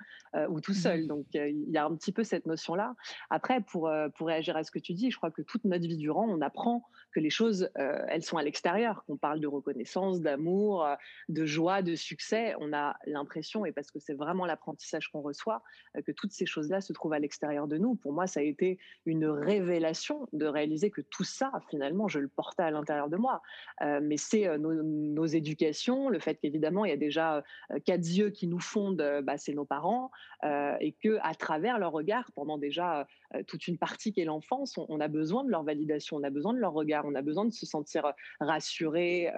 ou 0.49 0.61
tout 0.61 0.75
seul. 0.75 1.04
Mmh. 1.04 1.06
Donc 1.06 1.26
il 1.35 1.70
y 1.70 1.78
a 1.78 1.85
un 1.85 1.94
petit 1.94 2.12
peu 2.12 2.25
cette 2.25 2.47
notion-là. 2.47 2.94
Après, 3.30 3.61
pour, 3.61 3.90
pour 4.16 4.26
réagir 4.26 4.56
à 4.56 4.64
ce 4.64 4.70
que 4.70 4.78
tu 4.78 4.92
dis, 4.92 5.11
je 5.11 5.16
crois 5.16 5.30
que 5.30 5.42
toute 5.42 5.64
notre 5.64 5.87
vie 5.87 5.97
durant, 5.97 6.28
on 6.28 6.40
apprend 6.40 6.85
que 7.12 7.20
les 7.20 7.30
choses, 7.30 7.70
elles 7.75 8.23
sont 8.23 8.37
à 8.37 8.42
l'extérieur, 8.42 9.04
qu'on 9.06 9.16
parle 9.16 9.40
de 9.40 9.47
reconnaissance, 9.47 10.20
d'amour, 10.20 10.87
de 11.28 11.44
joie, 11.44 11.82
de 11.82 11.94
succès. 11.94 12.54
On 12.61 12.73
a 12.73 12.97
l'impression, 13.06 13.64
et 13.64 13.73
parce 13.73 13.90
que 13.90 13.99
c'est 13.99 14.14
vraiment 14.14 14.47
l'apprentissage 14.47 15.08
qu'on 15.08 15.23
reçoit, 15.23 15.62
que 16.06 16.12
toutes 16.12 16.32
ces 16.32 16.47
choses 16.47 16.67
choses-là 16.68 16.80
se 16.80 16.92
trouvent 16.92 17.12
à 17.12 17.18
l'extérieur 17.18 17.66
de 17.66 17.78
nous. 17.78 17.94
Pour 17.94 18.12
moi, 18.12 18.26
ça 18.26 18.40
a 18.40 18.42
été 18.42 18.78
une 19.06 19.26
révélation 19.26 20.28
de 20.32 20.46
réaliser 20.46 20.90
que 20.90 21.00
tout 21.00 21.25
ça, 21.25 21.52
finalement, 21.70 22.08
je 22.08 22.18
le 22.18 22.28
portais 22.28 22.62
à 22.62 22.70
l'intérieur 22.70 23.08
de 23.08 23.16
moi. 23.16 23.42
Euh, 23.82 24.00
mais 24.02 24.16
c'est 24.16 24.46
euh, 24.46 24.58
nos, 24.58 25.26
éducations, 25.26 26.08
le 26.08 26.18
fait 26.18 26.37
qu'évidemment, 26.37 26.84
il 26.84 26.90
y 26.90 26.94
a 26.94 26.96
déjà 26.96 27.42
quatre 27.84 28.06
yeux 28.06 28.30
qui 28.30 28.46
nous 28.46 28.60
fondent, 28.60 29.20
bah, 29.22 29.37
c'est 29.37 29.52
nos 29.52 29.64
parents, 29.64 30.10
et 30.42 30.92
que 31.02 31.18
à 31.22 31.34
travers 31.34 31.78
leur 31.78 31.92
regard, 31.92 32.30
pendant 32.34 32.56
déjà 32.56 33.06
toute 33.46 33.68
une 33.68 33.76
partie 33.76 34.12
qui 34.12 34.20
est 34.20 34.25
l'enfance, 34.25 34.78
on, 34.78 35.00
a 35.00 35.08
besoin 35.08 35.44
de 35.44 35.50
leur 35.50 35.64
validation, 35.64 36.16
on 36.16 36.22
a 36.22 36.30
besoin 36.30 36.54
de 36.54 36.58
leur 36.58 36.72
regard, 36.72 37.04
on 37.04 37.14
a 37.14 37.20
besoin 37.20 37.44
de 37.44 37.52
se 37.52 37.66
sentir 37.66 38.12
rassuré, 38.40 39.30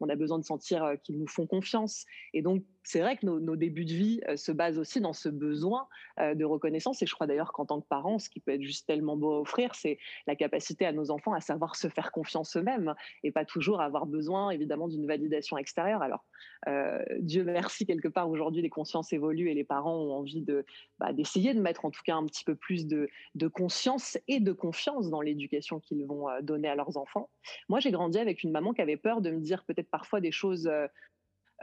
on 0.00 0.08
a 0.08 0.16
besoin 0.16 0.38
de 0.38 0.44
sentir 0.44 0.94
qu'ils 1.02 1.18
nous 1.18 1.28
font 1.28 1.46
confiance. 1.46 2.06
Et 2.32 2.40
donc, 2.40 2.62
c'est 2.84 3.00
vrai 3.00 3.16
que 3.16 3.26
nos, 3.26 3.56
débuts 3.56 3.86
de 3.86 3.92
vie 3.92 4.20
euh, 4.28 4.36
se 4.36 4.52
basent 4.52 4.78
aussi 4.78 5.00
dans 5.00 5.14
ce 5.14 5.28
besoin 5.28 5.88
euh, 6.20 6.34
de 6.34 6.44
reconnaissance. 6.44 6.73
Et 6.74 7.06
je 7.06 7.14
crois 7.14 7.26
d'ailleurs 7.26 7.52
qu'en 7.52 7.66
tant 7.66 7.80
que 7.80 7.86
parents, 7.86 8.18
ce 8.18 8.28
qui 8.28 8.40
peut 8.40 8.52
être 8.52 8.62
juste 8.62 8.86
tellement 8.86 9.16
beau 9.16 9.32
à 9.32 9.40
offrir, 9.40 9.74
c'est 9.74 9.98
la 10.26 10.36
capacité 10.36 10.86
à 10.86 10.92
nos 10.92 11.10
enfants 11.10 11.32
à 11.32 11.40
savoir 11.40 11.76
se 11.76 11.88
faire 11.88 12.12
confiance 12.12 12.56
eux-mêmes 12.56 12.94
et 13.22 13.30
pas 13.30 13.44
toujours 13.44 13.80
avoir 13.80 14.06
besoin, 14.06 14.50
évidemment, 14.50 14.88
d'une 14.88 15.06
validation 15.06 15.58
extérieure. 15.58 16.02
Alors, 16.02 16.24
euh, 16.68 17.02
Dieu 17.20 17.44
merci, 17.44 17.86
quelque 17.86 18.08
part, 18.08 18.28
aujourd'hui, 18.28 18.62
les 18.62 18.70
consciences 18.70 19.12
évoluent 19.12 19.50
et 19.50 19.54
les 19.54 19.64
parents 19.64 19.96
ont 19.96 20.12
envie 20.12 20.44
bah, 20.98 21.12
d'essayer 21.12 21.54
de 21.54 21.60
mettre 21.60 21.84
en 21.84 21.90
tout 21.90 22.02
cas 22.04 22.16
un 22.16 22.26
petit 22.26 22.44
peu 22.44 22.54
plus 22.54 22.86
de, 22.86 23.08
de 23.34 23.48
conscience 23.48 24.18
et 24.28 24.40
de 24.40 24.52
confiance 24.52 25.10
dans 25.10 25.20
l'éducation 25.20 25.80
qu'ils 25.80 26.06
vont 26.06 26.26
donner 26.42 26.68
à 26.68 26.74
leurs 26.74 26.96
enfants. 26.96 27.30
Moi, 27.68 27.80
j'ai 27.80 27.90
grandi 27.90 28.18
avec 28.18 28.42
une 28.42 28.50
maman 28.50 28.72
qui 28.72 28.82
avait 28.82 28.96
peur 28.96 29.20
de 29.20 29.30
me 29.30 29.40
dire 29.40 29.64
peut-être 29.64 29.90
parfois 29.90 30.20
des 30.20 30.32
choses 30.32 30.70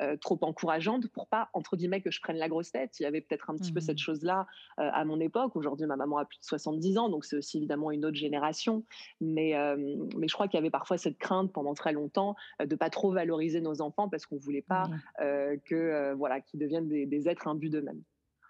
euh, 0.01 0.17
trop 0.17 0.37
encourageante 0.41 1.07
pour 1.09 1.27
pas, 1.27 1.49
entre 1.53 1.77
guillemets, 1.77 2.01
que 2.01 2.11
je 2.11 2.21
prenne 2.21 2.37
la 2.37 2.49
grosse 2.49 2.71
tête. 2.71 2.99
Il 2.99 3.03
y 3.03 3.05
avait 3.05 3.21
peut-être 3.21 3.49
un 3.49 3.55
petit 3.55 3.71
peu 3.71 3.79
cette 3.79 3.97
mmh. 3.97 3.99
chose-là 3.99 4.47
euh, 4.79 4.89
à 4.93 5.05
mon 5.05 5.19
époque. 5.19 5.55
Aujourd'hui, 5.55 5.85
ma 5.85 5.95
maman 5.95 6.17
a 6.17 6.25
plus 6.25 6.39
de 6.39 6.45
70 6.45 6.97
ans, 6.97 7.09
donc 7.09 7.25
c'est 7.25 7.35
aussi 7.35 7.57
évidemment 7.57 7.91
une 7.91 8.05
autre 8.05 8.17
génération. 8.17 8.83
Mais, 9.19 9.55
euh, 9.55 9.75
mais 10.17 10.27
je 10.27 10.33
crois 10.33 10.47
qu'il 10.47 10.57
y 10.57 10.61
avait 10.61 10.71
parfois 10.71 10.97
cette 10.97 11.17
crainte 11.17 11.53
pendant 11.53 11.73
très 11.73 11.93
longtemps 11.93 12.35
de 12.63 12.75
pas 12.75 12.89
trop 12.89 13.11
valoriser 13.11 13.61
nos 13.61 13.81
enfants 13.81 14.09
parce 14.09 14.25
qu'on 14.25 14.37
voulait 14.37 14.61
pas 14.63 14.89
que 15.19 16.13
voilà 16.13 16.41
qu'ils 16.41 16.59
deviennent 16.59 16.87
des, 16.87 17.05
des 17.05 17.29
êtres 17.29 17.47
imbus 17.47 17.69
d'eux-mêmes. 17.69 18.01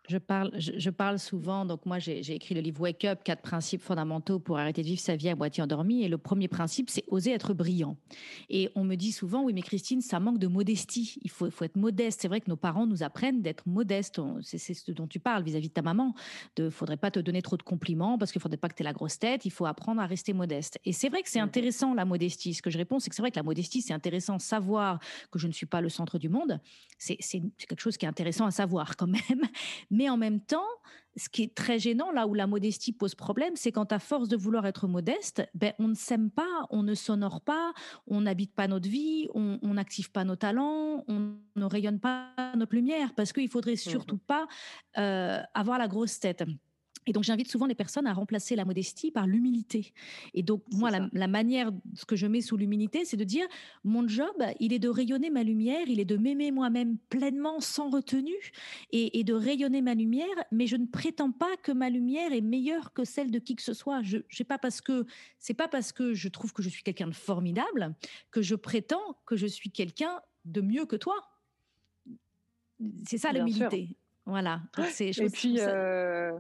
Je 0.10 0.18
parle, 0.18 0.52
je, 0.58 0.90
parle 0.90 1.20
souvent, 1.20 1.64
donc 1.64 1.86
moi 1.86 2.00
j'ai 2.00 2.34
écrit 2.34 2.56
le 2.56 2.62
livre 2.62 2.82
Wake 2.82 3.06
Up, 3.06 3.20
quatre 3.24 3.44
principes 3.44 3.82
fondamentaux 3.82 4.40
pour 4.40 4.58
arrêter 4.58 4.82
de 4.82 4.88
vivre 4.88 5.00
sa 5.00 5.16
vie 5.16 5.30
à 5.30 5.36
moitié 5.36 5.62
endormie. 5.62 6.04
Et 6.04 6.10
le 6.10 6.18
premier 6.18 6.48
principe, 6.48 6.90
c'est 6.90 7.04
oser 7.08 7.32
être 7.32 7.54
brillant. 7.54 7.96
Et 8.50 8.70
on 8.76 8.84
me 8.84 8.96
dit 8.96 9.12
souvent, 9.12 9.44
oui, 9.44 9.54
mais 9.54 9.62
Christine, 9.62 10.02
ça 10.02 10.20
manque 10.20 10.40
de 10.40 10.48
modestie. 10.48 11.20
Il 11.22 11.30
faut, 11.30 11.52
faut 11.52 11.64
être 11.66 11.76
modeste. 11.76 12.20
C'est 12.22 12.28
vrai 12.28 12.42
que 12.42 12.50
nos 12.50 12.56
parents 12.56 12.88
nous 12.88 13.04
apprennent 13.04 13.42
d'être 13.42 13.68
modestes. 13.68 14.20
C'est 14.42 14.58
ce 14.58 14.92
dont 14.92 15.08
tu 15.08 15.20
parles 15.20 15.44
vis-à-vis 15.44 15.70
de 15.70 15.74
ta 15.74 15.84
maman. 15.84 16.16
Il 16.58 16.66
ne 16.66 16.70
faudrait 16.72 16.98
pas 16.98 17.12
te 17.12 17.20
donner 17.20 17.44
trop 17.44 17.58
de 17.58 17.64
compliments 17.64 18.18
parce 18.18 18.32
qu'il 18.32 18.40
ne 18.40 18.44
faudrait 18.44 18.58
pas 18.58 18.70
que 18.70 18.76
tu 18.76 18.82
aies 18.82 18.86
la 18.86 18.94
grosse 18.94 19.20
tête. 19.20 19.46
Il 19.46 19.52
faut 19.52 19.68
apprendre 19.68 20.02
à 20.02 20.08
rester 20.08 20.34
modeste. 20.34 20.80
Et 20.84 20.94
c'est 20.94 21.10
vrai 21.10 21.22
que 21.22 21.30
c'est 21.30 21.40
mmh. 21.40 21.44
intéressant 21.44 21.94
la 21.94 22.06
modestie. 22.06 22.56
Ce 22.56 22.64
que 22.64 22.72
je 22.72 22.78
réponds, 22.80 23.00
c'est 23.00 23.10
que 23.12 23.16
c'est 23.16 23.22
vrai 23.22 23.32
que 23.32 23.40
la 23.40 23.44
modestie, 23.44 23.82
c'est 23.82 23.94
intéressant. 23.94 24.40
Savoir 24.40 25.00
que 25.32 25.38
je 25.38 25.48
ne 25.48 25.54
suis 25.54 25.68
pas 25.68 25.80
le 25.80 25.90
centre 25.90 26.18
du 26.18 26.28
monde, 26.28 26.60
c'est 26.98 27.18
quelque 27.18 27.80
chose 27.80 27.98
qui 27.98 28.06
est 28.06 28.10
intéressant 28.10 28.46
à 28.46 28.52
savoir 28.52 28.98
quand 28.98 29.08
même. 29.08 29.42
Mais 29.92 30.10
en 30.10 30.18
même 30.18 30.40
temps, 30.40 30.68
ce 31.18 31.30
qui 31.30 31.44
est 31.44 31.54
très 31.54 31.78
gênant, 31.78 32.12
là 32.12 32.26
où 32.26 32.34
la 32.34 32.48
modestie 32.48 32.94
pose 32.94 33.16
problème, 33.16 33.56
c'est 33.56 33.72
quand 33.72 33.92
à 33.92 34.00
force 34.00 34.30
de 34.30 34.38
vouloir 34.38 34.66
être 34.66 34.88
modeste, 34.88 35.44
ben, 35.54 35.74
on 35.78 35.90
ne 35.90 35.94
s'aime 35.94 36.32
pas, 36.32 36.66
on 36.70 36.84
ne 36.84 36.96
s'honore 36.96 37.42
pas, 37.42 37.74
on 38.08 38.22
n'habite 38.22 38.56
pas 38.56 38.68
notre 38.68 38.90
vie, 38.90 39.28
on 39.34 39.60
n'active 39.74 40.12
pas 40.12 40.24
nos 40.24 40.38
talents, 40.38 41.04
on 41.08 41.36
ne 41.56 41.66
rayonne 41.66 42.00
pas 42.00 42.30
notre 42.56 42.76
lumière, 42.76 43.14
parce 43.14 43.34
qu'il 43.34 43.50
faudrait 43.50 43.74
mmh 43.74 43.92
surtout 43.92 44.18
pas 44.18 44.48
euh, 44.98 45.42
avoir 45.54 45.78
la 45.78 45.88
grosse 45.88 46.20
tête. 46.20 46.44
Et 47.08 47.14
donc, 47.14 47.24
j'invite 47.24 47.50
souvent 47.50 47.66
les 47.66 47.76
personnes 47.76 48.06
à 48.06 48.14
remplacer 48.14 48.56
la 48.56 48.64
modestie 48.64 49.10
par 49.10 49.26
l'humilité. 49.26 49.94
Et 50.34 50.44
donc, 50.44 50.62
moi, 50.72 50.92
la, 50.92 51.28
manière, 51.28 51.72
ce 51.96 52.06
que 52.06 52.16
je 52.16 52.28
mets 52.28 52.42
sous 52.42 52.58
l'humilité, 52.58 53.06
c'est 53.06 53.18
de 53.18 53.24
dire, 53.24 53.46
mon 53.84 54.08
job, 54.08 54.36
il 54.60 54.72
est 54.72 54.80
de 54.80 54.90
rayonner 54.90 55.32
ma 55.32 55.44
lumière, 55.44 55.88
il 55.88 56.00
est 56.00 56.06
de 56.06 56.18
m'aimer 56.18 56.52
moi-même 56.52 56.98
pleinement, 57.10 57.60
sans 57.60 57.90
retenue, 57.90 58.52
et, 58.92 59.24
de 59.24 59.34
rayonner 59.34 59.82
ma 59.82 59.96
lumière, 59.96 60.28
mais 60.52 60.68
je 60.68 60.76
ne 60.76 60.86
prétends 60.86 61.32
pas 61.32 61.56
que 61.64 61.72
ma 61.72 61.90
lumière 61.90 62.34
est 62.34 62.42
meilleure 62.42 62.94
que 62.94 63.04
celle 63.04 63.32
de 63.32 63.40
qui 63.40 63.56
que 63.56 63.64
ce 63.64 63.74
soit. 63.74 64.02
Je, 64.04 64.18
sais 64.30 64.44
pas 64.44 64.58
parce 64.58 64.82
que, 64.82 65.06
c'est 65.40 65.54
pas 65.54 65.68
parce 65.68 65.92
que 65.92 66.14
je 66.14 66.28
trouve 66.28 66.54
que 66.54 66.62
je 66.62 66.70
suis 66.70 66.84
quelqu'un 66.84 67.08
de 67.08 67.14
formidable 67.14 67.96
que 68.30 68.42
je 68.42 68.56
prétends 68.56 69.18
que 69.26 69.36
je 69.36 69.48
suis 69.48 69.72
quelqu'un 69.72 70.22
de 70.46 70.62
mieux 70.62 70.86
que 70.86 70.96
toi. 70.96 71.16
C'est 73.06 73.18
ça 73.18 73.32
l'humilité. 73.32 73.96
Voilà. 74.26 74.62
Et 75.00 75.30
puis, 75.30 75.60
euh, 75.60 76.32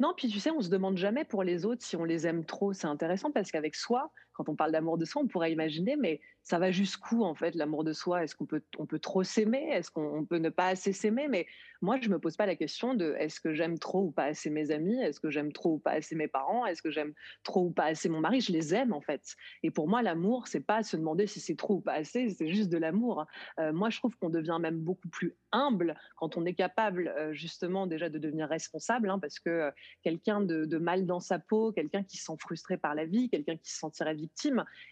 non, 0.00 0.12
puis 0.16 0.28
tu 0.28 0.40
sais, 0.40 0.50
on 0.50 0.60
se 0.60 0.68
demande 0.68 0.96
jamais 0.96 1.24
pour 1.24 1.42
les 1.42 1.64
autres 1.64 1.84
si 1.84 1.96
on 1.96 2.04
les 2.04 2.26
aime 2.26 2.44
trop. 2.44 2.72
C'est 2.72 2.86
intéressant 2.86 3.30
parce 3.30 3.50
qu'avec 3.50 3.74
soi, 3.74 4.12
quand 4.38 4.48
on 4.48 4.54
parle 4.54 4.70
d'amour 4.70 4.98
de 4.98 5.04
soi, 5.04 5.20
on 5.20 5.26
pourrait 5.26 5.50
imaginer, 5.50 5.96
mais 5.96 6.20
ça 6.44 6.60
va 6.60 6.70
jusqu'où 6.70 7.24
en 7.24 7.34
fait 7.34 7.56
l'amour 7.56 7.82
de 7.82 7.92
soi? 7.92 8.22
Est-ce 8.22 8.36
qu'on 8.36 8.46
peut, 8.46 8.62
on 8.78 8.86
peut 8.86 9.00
trop 9.00 9.24
s'aimer? 9.24 9.68
Est-ce 9.72 9.90
qu'on 9.90 10.24
peut 10.24 10.38
ne 10.38 10.48
pas 10.48 10.68
assez 10.68 10.92
s'aimer? 10.92 11.26
Mais 11.26 11.46
moi, 11.82 11.98
je 12.00 12.08
me 12.08 12.20
pose 12.20 12.36
pas 12.36 12.46
la 12.46 12.54
question 12.54 12.94
de 12.94 13.16
est-ce 13.18 13.40
que 13.40 13.52
j'aime 13.52 13.80
trop 13.80 14.04
ou 14.04 14.10
pas 14.12 14.24
assez 14.24 14.48
mes 14.48 14.70
amis? 14.70 15.00
Est-ce 15.02 15.18
que 15.18 15.28
j'aime 15.28 15.52
trop 15.52 15.74
ou 15.74 15.78
pas 15.78 15.90
assez 15.90 16.14
mes 16.14 16.28
parents? 16.28 16.66
Est-ce 16.66 16.82
que 16.82 16.90
j'aime 16.92 17.14
trop 17.42 17.64
ou 17.64 17.70
pas 17.70 17.86
assez 17.86 18.08
mon 18.08 18.20
mari? 18.20 18.40
Je 18.40 18.52
les 18.52 18.74
aime 18.74 18.92
en 18.92 19.00
fait. 19.00 19.34
Et 19.64 19.72
pour 19.72 19.88
moi, 19.88 20.02
l'amour, 20.02 20.46
c'est 20.46 20.64
pas 20.64 20.84
se 20.84 20.96
demander 20.96 21.26
si 21.26 21.40
c'est 21.40 21.56
trop 21.56 21.74
ou 21.74 21.80
pas 21.80 21.94
assez, 21.94 22.30
c'est 22.30 22.48
juste 22.48 22.68
de 22.68 22.78
l'amour. 22.78 23.26
Euh, 23.58 23.72
moi, 23.72 23.90
je 23.90 23.98
trouve 23.98 24.16
qu'on 24.18 24.30
devient 24.30 24.58
même 24.60 24.78
beaucoup 24.78 25.08
plus 25.08 25.36
humble 25.50 25.96
quand 26.16 26.36
on 26.36 26.44
est 26.44 26.54
capable 26.54 27.08
euh, 27.08 27.32
justement 27.32 27.86
déjà 27.86 28.08
de 28.08 28.18
devenir 28.18 28.48
responsable, 28.48 29.10
hein, 29.10 29.18
parce 29.18 29.38
que 29.38 29.50
euh, 29.50 29.70
quelqu'un 30.02 30.40
de, 30.40 30.78
mal 30.78 31.06
dans 31.06 31.20
sa 31.20 31.38
peau, 31.38 31.72
quelqu'un 31.72 32.02
qui 32.02 32.16
se 32.16 32.24
sent 32.24 32.36
frustré 32.38 32.76
par 32.76 32.94
la 32.94 33.04
vie, 33.04 33.28
quelqu'un 33.28 33.56
qui 33.56 33.70
se 33.70 33.78
sentirait 33.78 34.14
victime, 34.14 34.27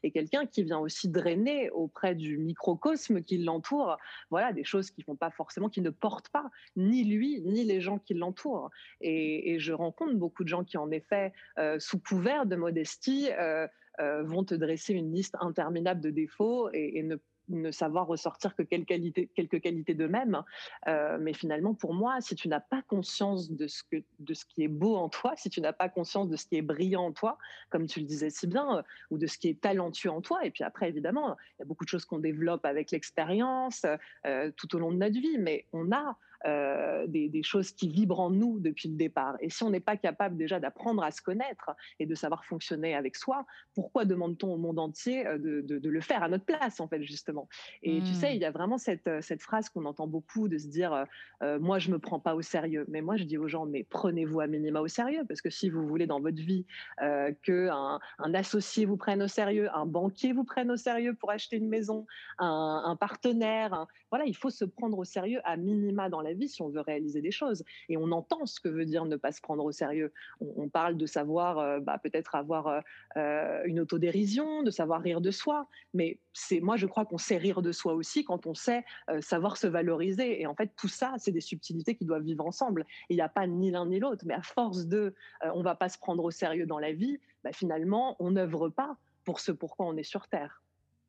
et 0.02 0.10
quelqu'un 0.10 0.46
qui 0.46 0.62
vient 0.62 0.78
aussi 0.78 1.08
drainer 1.08 1.70
auprès 1.70 2.14
du 2.14 2.38
microcosme 2.38 3.22
qui 3.22 3.38
l'entoure, 3.38 3.98
voilà, 4.30 4.52
des 4.52 4.64
choses 4.64 4.90
qui 4.90 5.02
font 5.02 5.16
pas 5.16 5.30
forcément, 5.30 5.68
qui 5.68 5.80
ne 5.80 5.90
portent 5.90 6.28
pas 6.28 6.50
ni 6.76 7.04
lui 7.04 7.40
ni 7.42 7.64
les 7.64 7.80
gens 7.80 7.98
qui 7.98 8.14
l'entourent. 8.14 8.70
Et, 9.00 9.56
je 9.58 9.72
rencontre 9.72 10.14
beaucoup 10.14 10.44
de 10.44 10.48
gens 10.48 10.64
qui, 10.64 10.76
en 10.76 10.90
effet, 10.90 11.32
euh, 11.58 11.78
sous 11.78 11.98
couvert 11.98 12.46
de 12.46 12.56
modestie, 12.56 13.28
euh, 13.38 13.66
euh, 14.00 14.22
vont 14.22 14.44
te 14.44 14.54
dresser 14.54 14.92
une 14.92 15.12
liste 15.12 15.36
interminable 15.40 16.00
de 16.00 16.10
défauts 16.10 16.68
et, 16.72 16.98
et 16.98 17.02
ne 17.02 17.16
ne 17.48 17.70
savoir 17.70 18.06
ressortir 18.06 18.54
que 18.54 18.62
quelques 18.62 18.88
qualités, 18.88 19.28
quelques 19.34 19.60
qualités 19.60 19.94
d'eux-mêmes. 19.94 20.42
Euh, 20.88 21.18
mais 21.20 21.32
finalement, 21.32 21.74
pour 21.74 21.94
moi, 21.94 22.20
si 22.20 22.34
tu 22.34 22.48
n'as 22.48 22.60
pas 22.60 22.82
conscience 22.82 23.50
de 23.50 23.66
ce, 23.66 23.82
que, 23.82 23.96
de 24.18 24.34
ce 24.34 24.44
qui 24.44 24.64
est 24.64 24.68
beau 24.68 24.96
en 24.96 25.08
toi, 25.08 25.34
si 25.36 25.50
tu 25.50 25.60
n'as 25.60 25.72
pas 25.72 25.88
conscience 25.88 26.28
de 26.28 26.36
ce 26.36 26.46
qui 26.46 26.56
est 26.56 26.62
brillant 26.62 27.06
en 27.06 27.12
toi, 27.12 27.38
comme 27.70 27.86
tu 27.86 28.00
le 28.00 28.06
disais 28.06 28.30
si 28.30 28.46
bien, 28.46 28.78
euh, 28.78 28.82
ou 29.10 29.18
de 29.18 29.26
ce 29.26 29.38
qui 29.38 29.48
est 29.48 29.60
talentueux 29.60 30.10
en 30.10 30.20
toi, 30.20 30.44
et 30.44 30.50
puis 30.50 30.64
après, 30.64 30.88
évidemment, 30.88 31.36
il 31.58 31.60
y 31.60 31.62
a 31.62 31.64
beaucoup 31.66 31.84
de 31.84 31.90
choses 31.90 32.04
qu'on 32.04 32.18
développe 32.18 32.64
avec 32.64 32.90
l'expérience 32.90 33.86
euh, 34.26 34.50
tout 34.56 34.74
au 34.76 34.78
long 34.78 34.90
de 34.90 34.96
notre 34.96 35.18
vie, 35.18 35.38
mais 35.38 35.66
on 35.72 35.92
a 35.92 36.16
euh, 36.46 37.06
des, 37.06 37.42
choses 37.42 37.70
qui 37.70 37.88
vibrent 37.88 38.20
en 38.20 38.30
nous 38.30 38.58
depuis 38.58 38.88
le 38.88 38.96
départ. 38.96 39.36
Et 39.40 39.50
si 39.50 39.62
on 39.62 39.70
n'est 39.70 39.80
pas 39.80 39.96
capable 39.96 40.36
déjà 40.36 40.58
d'apprendre 40.58 41.02
à 41.02 41.10
se 41.10 41.22
connaître 41.22 41.70
et 42.00 42.06
de 42.06 42.14
savoir 42.14 42.44
fonctionner 42.44 42.94
avec 42.94 43.14
soi, 43.14 43.46
pourquoi 43.74 44.04
demande-t-on 44.04 44.54
au 44.54 44.56
monde 44.56 44.78
entier 44.78 45.26
euh, 45.26 45.38
de, 45.38 45.88
le 45.88 46.00
faire 46.00 46.22
à 46.22 46.28
notre 46.28 46.44
place, 46.44 46.80
en 46.80 46.88
fait, 46.88 47.02
justement? 47.02 47.48
Et 47.82 48.00
tu 48.00 48.14
sais, 48.14 48.30
hmm. 48.30 48.34
il 48.34 48.40
y 48.40 48.44
a 48.44 48.50
vraiment 48.50 48.78
cette, 48.78 49.06
euh, 49.06 49.20
cette 49.20 49.42
phrase 49.42 49.68
qu'on 49.68 49.84
entend 49.84 50.06
beaucoup 50.06 50.48
de 50.48 50.58
se 50.58 50.66
dire 50.66 51.06
Moi, 51.42 51.78
je 51.78 51.90
me 51.90 51.98
prends 51.98 52.20
pas 52.20 52.34
au 52.34 52.42
sérieux. 52.42 52.84
Mais 52.88 53.02
moi, 53.02 53.16
je 53.16 53.24
dis 53.24 53.38
aux 53.38 53.48
gens 53.48 53.66
Mais 53.66 53.84
prenez-vous 53.84 54.40
à 54.40 54.46
minima 54.46 54.80
au 54.80 54.88
sérieux, 54.88 55.24
parce 55.28 55.40
que 55.40 55.50
si 55.50 55.70
vous 55.70 55.86
voulez 55.86 56.06
dans 56.06 56.20
votre 56.20 56.40
vie 56.40 56.64
euh, 57.02 57.32
qu'un 57.42 57.98
un 58.18 58.34
associé 58.34 58.84
vous 58.84 58.96
prenne 58.96 59.22
au 59.22 59.28
sérieux, 59.28 59.68
un 59.74 59.86
banquier 59.86 60.32
vous 60.32 60.44
prenne 60.44 60.70
au 60.70 60.76
sérieux 60.76 61.14
pour 61.14 61.30
acheter 61.30 61.56
une 61.56 61.68
maison, 61.68 62.06
un, 62.38 62.96
partenaire, 62.98 63.86
voilà, 64.10 64.24
il 64.26 64.36
faut 64.36 64.50
se 64.50 64.64
prendre 64.64 64.98
au 64.98 65.04
sérieux 65.04 65.40
à 65.44 65.56
minima 65.56 66.08
dans 66.08 66.20
la 66.20 66.32
vie 66.32 66.35
si 66.48 66.62
on 66.62 66.68
veut 66.68 66.80
réaliser 66.80 67.20
des 67.20 67.30
choses. 67.30 67.64
Et 67.88 67.96
on 67.96 68.10
entend 68.12 68.46
ce 68.46 68.60
que 68.60 68.68
veut 68.68 68.84
dire 68.84 69.04
ne 69.04 69.16
pas 69.16 69.32
se 69.32 69.40
prendre 69.40 69.64
au 69.64 69.72
sérieux. 69.72 70.12
On, 70.40 70.68
parle 70.68 70.96
de 70.96 71.06
savoir 71.06 71.58
euh, 71.58 71.80
bah, 71.80 71.98
peut-être 71.98 72.34
avoir 72.34 72.66
euh, 72.66 72.80
euh, 73.16 73.62
une 73.64 73.80
autodérision, 73.80 74.62
de 74.62 74.70
savoir 74.70 75.00
rire 75.00 75.20
de 75.20 75.30
soi. 75.30 75.68
Mais 75.94 76.18
c'est 76.32 76.60
moi, 76.60 76.76
je 76.76 76.86
crois 76.86 77.04
qu'on 77.06 77.18
sait 77.18 77.38
rire 77.38 77.62
de 77.62 77.72
soi 77.72 77.94
aussi 77.94 78.24
quand 78.24 78.46
on 78.46 78.54
sait 78.54 78.84
savoir 79.20 79.56
se 79.56 79.66
valoriser. 79.66 80.40
Et 80.40 80.46
en 80.46 80.54
fait, 80.54 80.70
tout 80.76 80.88
ça, 80.88 81.14
c'est 81.18 81.32
des 81.32 81.40
subtilités 81.40 81.94
qui 81.94 82.04
doivent 82.04 82.24
vivre 82.24 82.46
ensemble. 82.46 82.84
Il 83.08 83.16
n'y 83.16 83.22
a 83.22 83.28
pas 83.28 83.46
ni 83.46 83.70
l'un 83.70 83.86
ni 83.86 83.98
l'autre. 83.98 84.24
Mais 84.26 84.34
à 84.34 84.42
force 84.42 84.86
de 84.86 85.14
on 85.42 85.62
va 85.62 85.74
pas 85.74 85.88
se 85.88 85.98
prendre 85.98 86.22
au 86.24 86.30
sérieux 86.30 86.66
dans 86.66 86.78
la 86.78 86.92
vie, 86.92 87.18
bah, 87.44 87.52
finalement, 87.52 88.16
on 88.18 88.32
n'œuvre 88.32 88.68
pas 88.68 88.98
pour 89.24 89.40
ce 89.40 89.52
pourquoi 89.52 89.86
on 89.86 89.96
est 89.96 90.02
sur 90.02 90.28
Terre, 90.28 90.62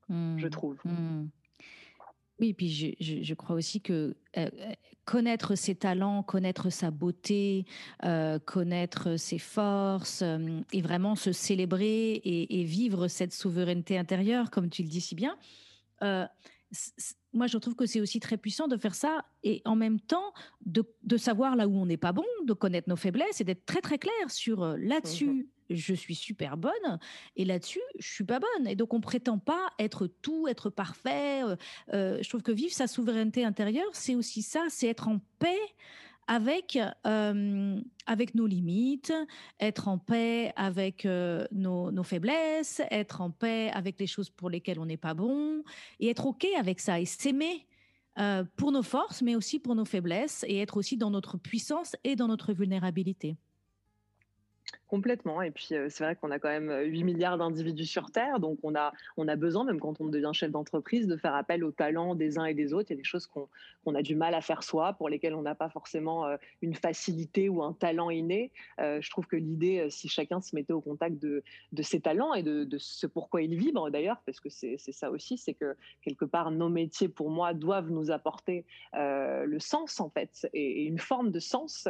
je 0.10 0.48
mmh. 0.48 0.50
trouve. 0.50 0.78
Mmh. 0.84 1.28
Oui, 2.40 2.54
puis 2.54 2.70
je, 2.70 3.24
je, 3.24 3.34
crois 3.34 3.56
aussi 3.56 3.82
que 3.82 4.16
euh, 4.38 4.50
connaître 5.06 5.56
ses 5.56 5.74
talents, 5.74 6.22
connaître 6.22 6.70
sa 6.70 6.92
beauté, 6.92 7.66
euh, 8.04 8.38
connaître 8.38 9.18
ses 9.18 9.40
forces 9.40 10.22
euh, 10.22 10.62
et 10.72 10.82
vraiment 10.82 11.16
se 11.16 11.32
célébrer 11.32 12.12
et, 12.12 12.60
et, 12.60 12.64
vivre 12.64 13.08
cette 13.08 13.34
souveraineté 13.34 13.98
intérieure, 13.98 14.52
comme 14.52 14.70
tu 14.70 14.84
le 14.84 14.90
dis 14.90 15.02
si 15.02 15.16
bien, 15.16 15.36
moi, 17.38 17.48
je 17.48 17.58
trouve 17.58 17.76
que 17.76 17.86
c'est 17.86 18.02
aussi 18.02 18.20
très 18.20 18.38
puissant 18.38 18.68
de 18.68 18.78
faire 18.78 18.96
ça 18.96 19.24
et 19.44 19.62
en 19.66 19.76
même 19.76 20.00
temps 20.00 20.34
de, 20.66 20.84
de 21.04 21.18
savoir 21.18 21.56
là 21.56 21.68
où 21.68 21.76
on 21.78 21.86
n'est 21.86 21.98
pas 21.98 22.12
bon, 22.12 22.26
de 22.46 22.54
connaître 22.54 22.90
nos 22.90 22.96
faiblesses 22.96 23.40
et 23.40 23.44
d'être 23.44 23.66
très 23.66 23.82
très 23.82 23.98
clair 23.98 24.30
sur 24.30 24.64
euh, 24.64 24.78
là-dessus. 24.78 25.48
Je 25.70 25.94
suis 25.94 26.16
super 26.16 26.58
bonne 26.58 27.00
et 27.36 27.46
là-dessus, 27.46 27.82
je 28.00 28.08
suis 28.08 28.24
pas 28.24 28.40
bonne. 28.40 28.68
Et 28.68 28.76
donc, 28.76 28.94
on 28.94 29.02
prétend 29.02 29.38
pas 29.38 29.70
être 29.80 30.08
tout, 30.08 30.48
être 30.48 30.70
parfait. 30.70 31.44
Euh, 31.44 31.56
euh, 31.94 32.20
je 32.22 32.30
trouve 32.30 32.42
que 32.42 32.52
vivre 32.52 32.74
sa 32.74 32.88
souveraineté 32.88 33.44
intérieure, 33.44 33.90
c'est 33.94 34.16
aussi 34.16 34.42
ça, 34.42 34.66
c'est 34.70 34.88
être 34.88 35.08
en 35.08 35.20
paix 35.40 35.60
avec, 36.30 36.78
avec 37.06 38.36
nos 38.36 38.48
limites, 38.48 39.14
être 39.62 39.88
en 39.88 39.98
paix 39.98 40.52
avec 40.58 41.06
nos, 41.06 42.04
faiblesses, 42.04 42.82
être 42.92 43.22
en 43.22 43.32
paix 43.32 43.72
avec 43.74 43.98
les 43.98 44.08
choses 44.08 44.30
pour 44.30 44.50
lesquelles 44.50 44.78
on 44.78 44.86
n'est 44.86 44.98
pas 44.98 45.14
bon, 45.14 45.64
et 46.02 46.10
être 46.10 46.26
OK 46.26 46.46
avec 46.58 46.82
ça, 46.82 47.00
et 47.00 47.06
s'aimer 47.06 47.66
pour 48.58 48.74
nos 48.74 48.84
forces, 48.84 49.22
mais 49.22 49.38
aussi 49.38 49.58
pour 49.58 49.74
nos 49.74 49.86
faiblesses, 49.86 50.44
et 50.50 50.58
être 50.60 50.76
aussi 50.76 50.98
dans 50.98 51.12
notre 51.12 51.38
puissance 51.38 51.96
et 52.04 52.18
dans 52.18 52.28
notre 52.28 52.52
vulnérabilité. 52.52 53.38
Complètement. 54.88 55.42
Et 55.42 55.52
puis, 55.52 55.68
c'est 55.90 56.00
vrai 56.00 56.16
qu'on 56.16 56.32
a 56.32 56.40
quand 56.40 56.48
même 56.48 56.72
8 56.86 57.04
milliards 57.04 57.38
d'individus 57.38 57.86
sur 57.86 58.10
Terre. 58.10 58.40
Donc, 58.40 58.58
on 58.64 58.74
a, 58.74 58.94
on 59.18 59.28
a 59.28 59.36
besoin, 59.36 59.66
même 59.66 59.82
quand 59.82 60.00
on 60.00 60.06
devient 60.06 60.32
chef 60.32 60.50
d'entreprise, 60.50 61.08
de 61.08 61.18
faire 61.18 61.36
appel 61.36 61.66
aux 61.66 61.72
talents 61.72 62.16
des 62.16 62.38
uns 62.38 62.46
et 62.46 62.54
des 62.54 62.74
autres. 62.74 62.90
Il 62.90 62.94
y 62.94 62.98
a 62.98 63.02
des 63.02 63.04
choses 63.04 63.28
qu'on 63.28 63.96
a 63.96 64.02
du 64.02 64.16
mal 64.16 64.34
à 64.34 64.40
faire 64.40 64.64
soi, 64.64 64.94
pour 64.94 65.10
lesquelles 65.10 65.36
on 65.36 65.42
n'a 65.42 65.56
pas 65.56 65.70
forcément 65.70 66.26
une 66.62 66.74
facilité 66.74 67.50
ou 67.50 67.62
un 67.64 67.74
talent 67.74 68.10
inné. 68.10 68.52
je 68.80 69.10
trouve 69.10 69.28
que 69.28 69.36
l'idée, 69.36 69.88
si 69.90 70.08
chacun 70.08 70.40
se 70.40 70.56
mettait 70.56 70.72
au 70.72 70.82
contact 70.82 71.22
de, 71.22 71.44
de 71.74 71.82
ses 71.82 72.00
talents 72.00 72.34
et 72.34 72.44
de, 72.44 72.64
de 72.64 72.78
ce 72.78 73.08
pourquoi 73.08 73.42
il 73.42 73.56
vibre 73.58 73.92
d'ailleurs, 73.92 74.22
parce 74.26 74.40
que 74.40 74.50
c'est 74.50 74.78
ça 74.78 75.12
aussi, 75.12 75.38
c'est 75.38 75.54
que 75.54 75.76
quelque 76.02 76.26
part, 76.26 76.52
nos 76.52 76.70
métiers, 76.70 77.10
pour 77.10 77.30
moi, 77.30 77.54
doivent 77.54 77.90
nous 77.90 78.10
apporter 78.10 78.66
le 78.94 79.60
sens, 79.60 80.00
en 80.00 80.10
fait, 80.10 80.48
et, 80.54 80.84
une 80.84 81.00
forme 81.00 81.32
de 81.32 81.40
sens 81.42 81.90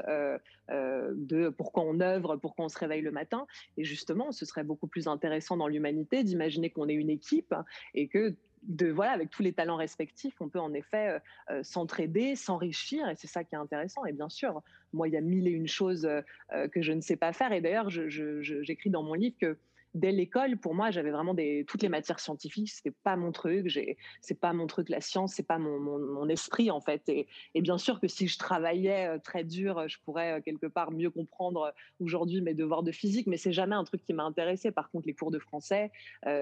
de 0.70 1.50
pourquoi 1.50 1.84
on 1.84 2.00
œuvre, 2.00 2.38
pourquoi 2.38 2.66
on 2.66 2.70
se 2.70 2.87
le 2.88 3.12
matin. 3.12 3.46
Et 3.78 3.84
justement, 3.84 4.32
ce 4.32 4.46
serait 4.46 4.64
beaucoup 4.64 4.88
plus 4.88 5.08
intéressant 5.08 5.58
dans 5.58 5.68
l'humanité 5.68 6.24
d'imaginer 6.24 6.70
qu'on 6.70 6.88
est 6.88 6.94
une 6.94 7.10
équipe 7.10 7.54
et 7.94 8.08
que 8.08 8.36
de 8.64 8.92
voilà 8.92 9.12
avec 9.12 9.30
tous 9.30 9.44
les 9.44 9.54
talents 9.54 9.76
respectifs, 9.76 10.36
on 10.42 10.50
peut 10.50 10.60
en 10.60 10.74
effet 10.74 11.10
euh, 11.10 11.20
euh, 11.52 11.64
s'entraider, 11.64 12.36
s'enrichir 12.36 13.08
et 13.08 13.16
c'est 13.16 13.28
ça 13.28 13.44
qui 13.44 13.56
est 13.56 13.58
intéressant. 13.58 14.06
Et 14.06 14.14
bien 14.14 14.30
sûr, 14.30 14.62
moi 14.94 15.08
il 15.08 15.14
y 15.14 15.18
a 15.18 15.22
mille 15.22 15.48
et 15.48 15.52
une 15.52 15.68
choses 15.68 16.06
euh, 16.06 16.68
que 16.70 16.82
je 16.82 16.92
ne 16.92 17.02
sais 17.02 17.16
pas 17.16 17.34
faire 17.34 17.52
et 17.52 17.62
d'ailleurs 17.62 17.90
j'écris 17.90 18.90
dans 18.90 19.04
mon 19.04 19.14
livre 19.14 19.36
que 19.40 19.58
dès 19.94 20.12
l'école, 20.12 20.58
pour 20.58 20.76
moi, 20.76 20.92
j'avais 20.92 21.12
vraiment 21.12 21.34
des, 21.34 21.66
toutes 21.68 21.82
les 21.82 21.90
matières 21.90 22.20
scientifiques. 22.20 22.70
C'était 22.70 22.96
pas 23.04 23.16
mon 23.16 23.32
truc. 23.32 23.78
C'est 24.22 24.40
pas 24.40 24.54
mon 24.54 24.68
truc, 24.68 24.90
la 24.90 25.02
science. 25.02 25.34
C'est 25.34 25.48
pas 25.48 25.58
mon, 25.58 25.80
mon, 25.80 26.30
esprit, 26.30 26.72
en 26.72 26.82
fait. 26.82 27.02
Et, 27.08 27.28
bien 27.56 27.78
sûr 27.78 28.00
que 28.00 28.08
si 28.08 28.28
je 28.28 28.38
travaillais 28.38 29.08
euh, 29.08 29.18
très 29.18 29.44
dur, 29.44 29.88
je 29.88 29.98
pourrais 30.06 30.38
euh, 30.38 30.42
quelque 30.42 30.68
part 30.68 30.92
mieux 30.92 31.10
comprendre 31.10 31.64
euh, 31.64 31.72
aujourd'hui 32.00 32.42
mes 32.42 32.54
devoirs 32.54 32.84
de 32.84 32.92
physique. 32.92 33.28
Mais 33.28 33.38
c'est 33.38 33.52
jamais 33.52 33.76
un 33.76 33.84
truc 33.84 34.04
qui 34.04 34.14
m'a 34.14 34.24
intéressé. 34.24 34.72
Par 34.72 34.90
contre, 34.90 35.08
les 35.08 35.14
cours 35.14 35.32
de 35.32 35.40
français, 35.40 35.92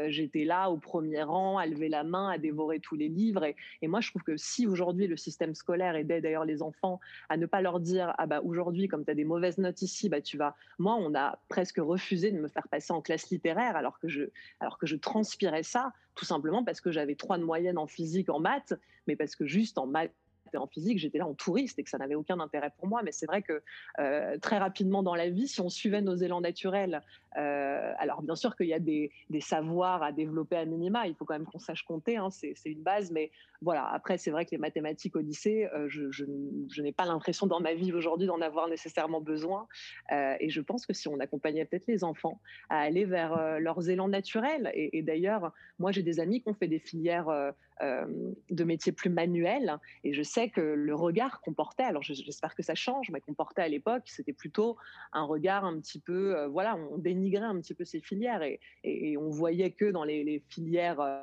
j'étais 0.08 0.46
là 0.46 0.70
au 0.70 0.78
premier 0.78 1.24
rang, 1.24 1.58
à 1.58 1.66
lever 1.66 1.90
la 1.90 2.04
main, 2.04 2.30
à 2.30 2.38
dévorer 2.38 2.80
tous 2.80 2.96
les 2.96 3.08
livres. 3.08 3.44
Et, 3.44 3.56
et 3.82 3.88
moi, 3.88 4.02
je 4.02 4.10
trouve 4.10 4.24
que 4.24 4.38
si 4.38 4.68
aujourd'hui 4.68 5.08
le 5.08 5.18
système 5.18 5.56
scolaire 5.56 5.96
aidait 5.96 6.22
d'ailleurs 6.22 6.46
les 6.46 6.62
enfants 6.62 7.00
à 7.30 7.38
ne 7.38 7.46
pas 7.46 7.62
leur 7.62 7.80
dire 7.80 8.14
ah 8.18 8.26
bah 8.26 8.42
aujourd'hui 8.44 8.88
comme 8.88 9.06
tu 9.06 9.12
as 9.12 9.16
des 9.16 9.24
mauvaises 9.24 9.58
notes 9.58 9.82
ici, 9.82 10.10
bah 10.10 10.22
tu 10.22 10.38
vas. 10.38 10.56
Moi, 10.80 10.96
on 10.96 11.14
a 11.16 11.40
presque 11.50 11.78
refusé 11.78 12.32
de 12.32 12.40
me 12.40 12.48
faire 12.48 12.68
passer 12.68 12.94
en 12.94 13.02
classe 13.02 13.32
alors 13.46 14.00
que 14.00 14.08
je, 14.08 14.24
alors 14.60 14.78
que 14.78 14.86
je 14.86 14.96
transpirais 14.96 15.64
ça, 15.64 15.94
tout 16.16 16.26
simplement 16.26 16.64
parce 16.64 16.82
que 16.82 16.92
j'avais 16.92 17.16
trois 17.16 17.38
de 17.38 17.44
moyenne 17.44 17.78
en 17.78 17.88
physique, 17.88 18.30
en 18.30 18.40
maths, 18.40 18.74
mais 19.08 19.16
parce 19.16 19.36
que 19.36 19.46
juste 19.46 19.78
en 19.78 19.88
maths 19.88 20.12
en 20.58 20.68
physique, 20.68 21.00
j'étais 21.00 21.18
là 21.18 21.28
en 21.28 21.34
touriste 21.34 21.80
et 21.80 21.84
que 21.84 21.90
ça 21.90 21.98
n'avait 21.98 22.16
aucun 22.16 22.40
intérêt 22.40 22.72
pour 22.78 22.88
moi. 22.88 23.02
Mais 23.04 23.12
c'est 23.12 23.26
vrai 23.26 23.42
que 23.42 23.62
euh, 24.00 24.38
très 24.40 24.58
rapidement 24.58 25.04
dans 25.04 25.16
la 25.16 25.30
vie, 25.30 25.48
si 25.48 25.62
on 25.62 25.70
suivait 25.70 26.02
nos 26.02 26.16
élans 26.16 26.42
naturels, 26.42 27.02
euh, 27.38 27.94
alors 27.98 28.22
bien 28.22 28.36
sûr 28.36 28.56
qu'il 28.56 28.68
y 28.68 28.74
a 28.74 28.80
des, 28.80 29.12
savoirs 29.40 30.02
à 30.04 30.12
développer 30.12 30.56
à 30.56 30.66
minima, 30.66 31.08
il 31.08 31.16
faut 31.16 31.26
quand 31.26 31.34
même 31.34 31.46
qu'on 31.46 31.60
sache 31.60 31.84
compter, 31.84 32.18
hein, 32.18 32.30
c'est 32.32 32.56
une 32.66 32.82
base. 32.82 33.12
Mais 33.12 33.32
voilà, 33.62 33.88
après 33.88 34.18
c'est 34.18 34.32
vrai 34.32 34.46
que 34.46 34.52
les 34.52 34.58
mathématiques 34.58 35.16
au 35.16 35.20
lycée, 35.20 35.68
euh, 35.74 35.88
je, 35.90 36.82
n'ai 36.82 36.92
pas 36.92 37.06
l'impression 37.06 37.48
dans 37.48 37.60
ma 37.60 37.74
vie 37.74 37.94
aujourd'hui 37.94 38.28
d'en 38.28 38.42
avoir 38.42 38.68
nécessairement 38.68 39.22
besoin. 39.22 39.68
et 40.12 40.50
je 40.50 40.62
pense 40.62 40.86
que 40.86 40.94
si 40.94 41.08
on 41.08 41.20
accompagnait 41.20 41.66
peut-être 41.66 41.88
les 41.88 42.04
enfants 42.04 42.40
à 42.70 42.80
aller 42.80 43.06
vers 43.06 43.60
leurs 43.60 43.90
élans 43.90 44.08
naturels, 44.08 44.72
et, 44.74 45.02
d'ailleurs, 45.02 45.52
moi 45.80 45.92
j'ai 45.92 46.04
des 46.04 46.20
amis 46.20 46.42
qui 46.42 46.50
ont 46.50 46.54
fait 46.54 46.68
des 46.68 46.80
filières 46.80 47.54
de 47.82 48.64
métiers 48.64 48.92
plus 48.92 49.10
manuels, 49.10 49.78
et 50.04 50.14
je 50.14 50.24
sais 50.24 50.50
que 50.50 50.62
le 50.62 50.96
regard 50.96 51.42
qu'on 51.42 51.54
portait, 51.54 51.84
alors 51.84 52.04
j'espère 52.04 52.56
que 52.56 52.64
ça 52.64 52.76
change, 52.76 53.10
mais 53.12 53.20
qu'on 53.20 53.34
portait 53.34 53.62
à 53.62 53.68
l'époque, 53.68 54.04
c'était 54.06 54.34
plutôt 54.34 54.78
un 55.14 55.24
regard 55.24 55.66
un 55.66 55.80
petit 55.80 56.00
peu, 56.00 56.36
euh, 56.36 56.48
voilà, 56.48 56.78
on 56.92 56.98
un 57.34 57.60
petit 57.60 57.74
peu 57.74 57.86
ces 57.86 58.02
filières 58.02 58.42
et, 58.42 58.60
et, 58.84 59.18
on 59.18 59.30
voyait 59.30 59.72
que 59.72 59.86
dans 59.92 60.04
les, 60.04 60.44
filières 60.50 61.00
euh, 61.00 61.22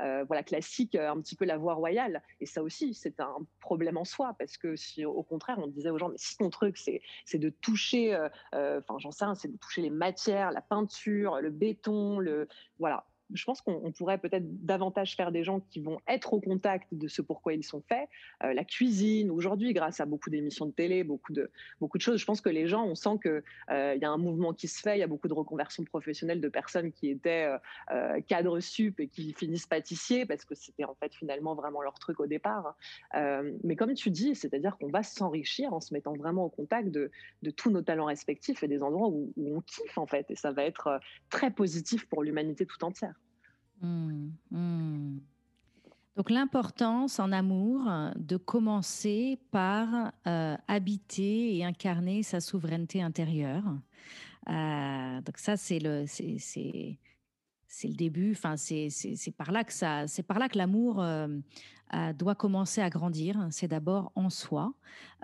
euh, 0.00 0.24
voilà, 0.24 0.42
classiques, 0.42 0.94
un 0.94 1.20
petit 1.20 1.36
peu 1.36 1.44
la 1.44 1.58
voie 1.58 1.74
royale. 1.74 2.22
Et 2.40 2.46
ça 2.46 2.62
aussi, 2.62 2.94
c'est 2.94 3.20
un 3.20 3.36
problème 3.60 3.96
en 3.96 4.04
soi 4.04 4.34
parce 4.38 4.56
que 4.56 4.76
si 4.76 5.04
au 5.04 5.22
contraire, 5.22 5.58
on 5.58 5.66
disait 5.66 5.90
aux 5.90 5.98
gens, 5.98 6.08
mais 6.08 6.18
si 6.18 6.36
ton 6.36 6.50
truc, 6.50 6.76
c'est 6.76 7.38
de 7.38 7.48
toucher, 7.48 8.16
enfin, 8.52 8.98
j'en 8.98 9.10
sais 9.10 9.22
c'est 9.36 9.52
de 9.52 9.56
toucher 9.56 9.82
les 9.82 9.90
matières, 9.90 10.50
la 10.50 10.62
peinture, 10.62 11.40
le 11.40 11.50
béton, 11.50 12.18
le, 12.18 12.48
voilà, 12.78 13.04
je 13.34 13.44
pense 13.44 13.60
qu'on 13.60 13.92
pourrait 13.92 14.18
peut-être 14.18 14.44
davantage 14.64 15.16
faire 15.16 15.32
des 15.32 15.44
gens 15.44 15.60
qui 15.60 15.80
vont 15.80 16.00
être 16.08 16.32
au 16.32 16.40
contact 16.40 16.88
de 16.92 17.08
ce 17.08 17.22
pourquoi 17.22 17.54
ils 17.54 17.64
sont 17.64 17.82
faits. 17.82 18.08
Euh, 18.44 18.52
la 18.52 18.64
cuisine, 18.64 19.30
aujourd'hui, 19.30 19.72
grâce 19.72 20.00
à 20.00 20.06
beaucoup 20.06 20.30
d'émissions 20.30 20.66
de 20.66 20.72
télé, 20.72 21.04
beaucoup 21.04 21.32
de, 21.32 21.50
beaucoup 21.80 21.98
de 21.98 22.02
choses, 22.02 22.20
je 22.20 22.24
pense 22.24 22.40
que 22.40 22.48
les 22.48 22.68
gens, 22.68 22.84
on 22.84 22.94
sent 22.94 23.18
qu'il 23.22 23.42
euh, 23.70 23.94
y 23.94 24.04
a 24.04 24.10
un 24.10 24.18
mouvement 24.18 24.52
qui 24.52 24.68
se 24.68 24.80
fait, 24.80 24.96
il 24.96 25.00
y 25.00 25.02
a 25.02 25.06
beaucoup 25.06 25.28
de 25.28 25.34
reconversions 25.34 25.84
professionnelles 25.84 26.40
de 26.40 26.48
personnes 26.48 26.92
qui 26.92 27.08
étaient 27.08 27.54
euh, 27.90 28.20
cadres 28.28 28.60
sup 28.60 29.00
et 29.00 29.08
qui 29.08 29.32
finissent 29.32 29.66
pâtissiers 29.66 30.26
parce 30.26 30.44
que 30.44 30.54
c'était 30.54 30.84
en 30.84 30.94
fait 30.94 31.14
finalement 31.14 31.54
vraiment 31.54 31.82
leur 31.82 31.98
truc 31.98 32.20
au 32.20 32.26
départ. 32.26 32.76
mais 33.64 33.76
comme 33.76 33.94
tu 33.94 34.10
dis, 34.10 34.34
c'est-à-dire 34.34 34.76
qu'on 34.78 34.88
va 34.88 35.02
s'enrichir 35.02 35.72
en 35.72 35.80
se 35.80 35.92
mettant 35.94 36.14
vraiment 36.14 36.44
au 36.44 36.48
contact 36.48 36.88
de, 36.88 37.10
de, 37.42 37.50
tous 37.50 37.70
nos 37.70 37.82
talents 37.82 38.06
respectifs 38.06 38.62
et 38.62 38.68
des 38.68 38.82
endroits 38.82 39.08
où, 39.08 39.32
où 39.36 39.56
on 39.56 39.60
kiffe 39.60 39.98
en 39.98 40.06
fait. 40.06 40.30
Et 40.30 40.36
ça 40.36 40.52
va 40.52 40.64
être 40.64 41.00
très 41.30 41.50
positif 41.50 42.06
pour 42.06 42.22
l'humanité 42.22 42.66
tout 42.66 42.84
entière. 42.84 43.14
Mmh, 43.82 44.30
mmh. 44.50 45.18
Donc 46.16 46.30
l'importance 46.30 47.18
en 47.18 47.32
amour 47.32 47.90
de 48.16 48.36
commencer 48.36 49.38
par 49.50 50.12
euh, 50.26 50.56
habiter 50.68 51.56
et 51.56 51.64
incarner 51.64 52.22
sa 52.22 52.40
souveraineté 52.40 53.02
intérieure. 53.02 53.64
Euh, 54.48 55.20
donc 55.22 55.38
ça 55.38 55.56
c'est 55.56 55.78
le 55.78 56.04
c'est 57.72 57.88
le 57.88 57.94
début. 57.94 58.32
Enfin, 58.32 58.56
c'est 58.56 59.34
par 59.36 59.50
là 59.50 59.64
que 59.64 59.72
ça, 59.72 60.06
c'est 60.06 60.22
par 60.22 60.38
là 60.38 60.48
que 60.50 60.58
l'amour 60.58 61.02
euh, 61.94 62.12
doit 62.14 62.34
commencer 62.34 62.80
à 62.80 62.88
grandir. 62.88 63.48
C'est 63.50 63.68
d'abord 63.68 64.12
en 64.14 64.30
soi, 64.30 64.72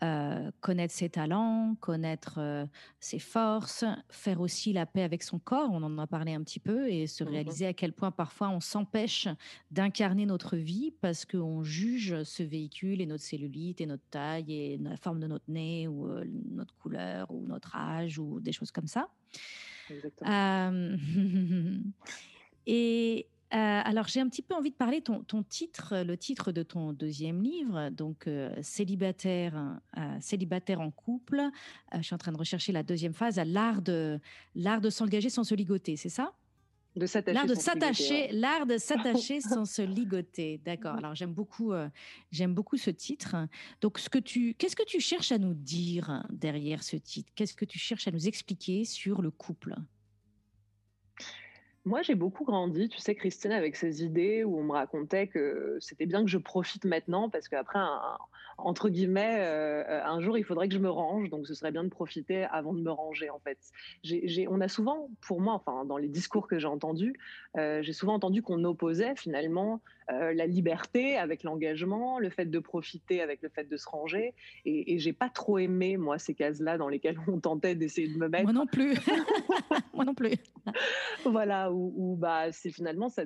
euh, 0.02 0.50
connaître 0.60 0.92
ses 0.92 1.08
talents, 1.08 1.76
connaître 1.80 2.36
euh, 2.38 2.66
ses 3.00 3.18
forces, 3.18 3.84
faire 4.10 4.42
aussi 4.42 4.74
la 4.74 4.84
paix 4.84 5.02
avec 5.02 5.22
son 5.22 5.38
corps. 5.38 5.70
On 5.72 5.82
en 5.82 5.96
a 5.98 6.06
parlé 6.06 6.34
un 6.34 6.42
petit 6.42 6.60
peu 6.60 6.90
et 6.90 7.06
se 7.06 7.24
mmh 7.24 7.28
réaliser 7.28 7.66
à 7.66 7.72
quel 7.72 7.94
point 7.94 8.10
parfois 8.10 8.50
on 8.50 8.60
s'empêche 8.60 9.28
d'incarner 9.70 10.26
notre 10.26 10.56
vie 10.56 10.92
parce 11.02 11.24
qu'on 11.24 11.62
juge 11.62 12.22
ce 12.22 12.42
véhicule 12.42 13.00
et 13.00 13.06
notre 13.06 13.24
cellulite 13.24 13.80
et 13.80 13.86
notre 13.86 14.04
taille 14.10 14.52
et 14.52 14.78
la 14.78 14.96
forme 14.96 15.20
de 15.20 15.26
notre 15.26 15.50
nez 15.50 15.86
ou 15.86 16.06
notre 16.50 16.74
couleur 16.76 17.30
ou 17.30 17.46
notre 17.46 17.76
âge 17.76 18.18
ou 18.18 18.40
des 18.40 18.52
choses 18.52 18.70
comme 18.70 18.88
ça. 18.88 19.08
Exactement. 19.90 20.98
Et 22.68 23.26
euh, 23.54 23.56
alors, 23.56 24.08
j'ai 24.08 24.20
un 24.20 24.28
petit 24.28 24.42
peu 24.42 24.54
envie 24.54 24.70
de 24.70 24.76
parler 24.76 25.00
ton, 25.00 25.22
ton 25.22 25.42
titre, 25.42 26.02
le 26.04 26.18
titre 26.18 26.52
de 26.52 26.62
ton 26.62 26.92
deuxième 26.92 27.42
livre, 27.42 27.88
donc 27.88 28.26
euh, 28.26 28.54
célibataire, 28.60 29.80
euh, 29.96 30.16
célibataire 30.20 30.82
en 30.82 30.90
couple. 30.90 31.42
je 31.94 32.02
suis 32.02 32.14
en 32.14 32.18
train 32.18 32.32
de 32.32 32.36
rechercher 32.36 32.72
la 32.72 32.82
deuxième 32.82 33.14
phase, 33.14 33.40
l'art 33.46 33.80
de 33.80 34.20
l'art 34.54 34.82
de 34.82 34.90
s'engager 34.90 35.30
sans 35.30 35.44
se 35.44 35.54
ligoter, 35.54 35.96
c'est 35.96 36.10
ça? 36.10 36.34
De 36.94 37.06
s'attacher. 37.06 37.34
L'art 37.34 37.46
de 37.46 37.54
s'attacher, 37.54 38.28
l'art 38.32 38.66
de 38.66 38.76
s'attacher 38.76 39.40
sans 39.40 39.64
se 39.64 39.80
ligoter. 39.80 40.60
D'accord. 40.62 40.96
Alors 40.96 41.14
j'aime 41.14 41.32
beaucoup, 41.32 41.72
j'aime 42.30 42.52
beaucoup 42.54 42.76
ce 42.76 42.90
titre. 42.90 43.36
Donc 43.80 43.98
ce 43.98 44.10
que 44.10 44.18
tu, 44.18 44.54
qu'est-ce 44.54 44.76
que 44.76 44.84
tu 44.84 45.00
cherches 45.00 45.32
à 45.32 45.38
nous 45.38 45.54
dire 45.54 46.22
derrière 46.28 46.82
ce 46.82 46.96
titre? 46.96 47.30
Qu'est-ce 47.34 47.54
que 47.54 47.64
tu 47.64 47.78
cherches 47.78 48.08
à 48.08 48.10
nous 48.10 48.26
expliquer 48.28 48.84
sur 48.84 49.22
le 49.22 49.30
couple? 49.30 49.76
Moi, 51.88 52.02
j'ai 52.02 52.14
beaucoup 52.14 52.44
grandi, 52.44 52.88
tu 52.88 52.98
sais, 52.98 53.14
Christine, 53.14 53.50
avec 53.50 53.74
ces 53.74 54.04
idées 54.04 54.44
où 54.44 54.58
on 54.58 54.62
me 54.62 54.72
racontait 54.72 55.26
que 55.26 55.78
c'était 55.80 56.06
bien 56.06 56.22
que 56.22 56.30
je 56.30 56.38
profite 56.38 56.84
maintenant 56.84 57.30
parce 57.30 57.48
qu'après, 57.48 57.80
entre 58.58 58.90
guillemets, 58.90 59.38
euh, 59.38 60.04
un 60.04 60.20
jour, 60.20 60.36
il 60.36 60.44
faudrait 60.44 60.68
que 60.68 60.74
je 60.74 60.78
me 60.78 60.90
range, 60.90 61.30
donc 61.30 61.46
ce 61.46 61.54
serait 61.54 61.72
bien 61.72 61.84
de 61.84 61.88
profiter 61.88 62.44
avant 62.44 62.74
de 62.74 62.80
me 62.80 62.90
ranger, 62.90 63.30
en 63.30 63.40
fait. 63.40 63.58
on 64.48 64.60
a 64.60 64.68
souvent, 64.68 65.08
pour 65.26 65.40
moi, 65.40 65.54
enfin, 65.54 65.86
dans 65.86 65.96
les 65.96 66.08
discours 66.08 66.46
que 66.46 66.58
j'ai 66.58 66.68
entendus, 66.68 67.14
euh, 67.56 67.82
j'ai 67.82 67.94
souvent 67.94 68.14
entendu 68.14 68.42
qu'on 68.42 68.62
opposait 68.64 69.14
finalement 69.16 69.80
la 70.08 70.46
liberté 70.46 71.16
avec 71.16 71.42
l'engagement, 71.42 72.18
le 72.18 72.30
fait 72.30 72.46
de 72.46 72.58
profiter 72.58 73.20
avec 73.20 73.42
le 73.42 73.48
fait 73.48 73.64
de 73.64 73.76
se 73.76 73.88
ranger. 73.88 74.34
Et, 74.64 74.94
et 74.94 74.98
j'ai 74.98 75.12
pas 75.12 75.28
trop 75.28 75.58
aimé, 75.58 75.96
moi, 75.96 76.18
ces 76.18 76.34
cases-là 76.34 76.78
dans 76.78 76.88
lesquelles 76.88 77.18
on 77.28 77.40
tentait 77.40 77.74
d'essayer 77.74 78.08
de 78.08 78.18
me 78.18 78.28
mettre. 78.28 78.44
Moi 78.44 78.52
non 78.52 78.66
plus. 78.66 78.94
moi 79.94 80.04
non 80.04 80.14
plus. 80.14 80.34
voilà, 81.24 81.72
où, 81.72 82.16
bah, 82.16 82.52
c'est 82.52 82.70
finalement, 82.70 83.08
ça, 83.08 83.22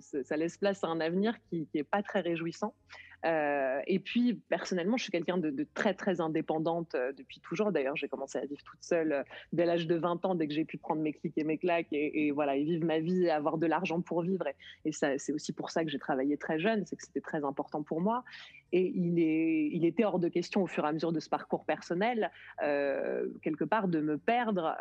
ça, 0.00 0.36
laisse 0.36 0.58
place 0.58 0.84
à 0.84 0.88
un 0.88 1.00
avenir 1.00 1.34
qui 1.48 1.68
n'est 1.74 1.84
pas 1.84 2.02
très 2.02 2.20
réjouissant. 2.20 2.74
Euh, 3.24 3.80
et 3.86 3.98
puis, 3.98 4.34
personnellement, 4.48 4.96
je 4.96 5.04
suis 5.04 5.12
quelqu'un 5.12 5.38
de, 5.38 5.66
très, 5.74 5.94
très 5.94 6.20
indépendante 6.20 6.94
euh, 6.94 7.12
depuis 7.12 7.40
toujours. 7.40 7.72
D'ailleurs, 7.72 7.96
j'ai 7.96 8.08
commencé 8.08 8.38
à 8.38 8.44
vivre 8.44 8.62
toute 8.62 8.82
seule 8.82 9.12
euh, 9.12 9.22
dès 9.52 9.64
l'âge 9.64 9.86
de 9.86 9.94
20 9.96 10.24
ans, 10.24 10.34
dès 10.34 10.46
que 10.46 10.54
j'ai 10.54 10.64
pu 10.64 10.78
prendre 10.78 11.02
mes 11.02 11.12
clics 11.12 11.36
et 11.36 11.44
mes 11.44 11.58
claques 11.58 11.92
et, 11.92 12.30
voilà, 12.30 12.56
et 12.56 12.64
vivre 12.64 12.84
ma 12.84 12.98
vie 12.98 13.24
et 13.24 13.30
avoir 13.30 13.58
de 13.58 13.66
l'argent 13.66 14.00
pour 14.00 14.22
vivre. 14.22 14.46
Et, 14.84 14.92
ça, 14.92 15.18
c'est 15.18 15.32
aussi 15.32 15.52
pour 15.52 15.70
ça 15.70 15.84
que 15.84 15.90
j'ai 15.90 15.98
travaillé 15.98 16.36
très 16.36 16.58
jeune, 16.58 16.84
c'est 16.86 16.96
que 16.96 17.04
c'était 17.04 17.20
très 17.20 17.44
important 17.44 17.82
pour 17.82 18.00
moi. 18.00 18.24
Et 18.72 18.92
il, 18.94 19.18
est, 19.20 19.68
il 19.72 19.84
était 19.84 20.04
hors 20.04 20.18
de 20.18 20.28
question, 20.28 20.62
au 20.62 20.66
fur 20.66 20.84
et 20.84 20.88
à 20.88 20.92
mesure 20.92 21.12
de 21.12 21.20
ce 21.20 21.28
parcours 21.28 21.64
personnel, 21.64 22.30
quelque 22.60 23.64
part, 23.64 23.88
de 23.88 24.00
me 24.00 24.18
perdre 24.18 24.76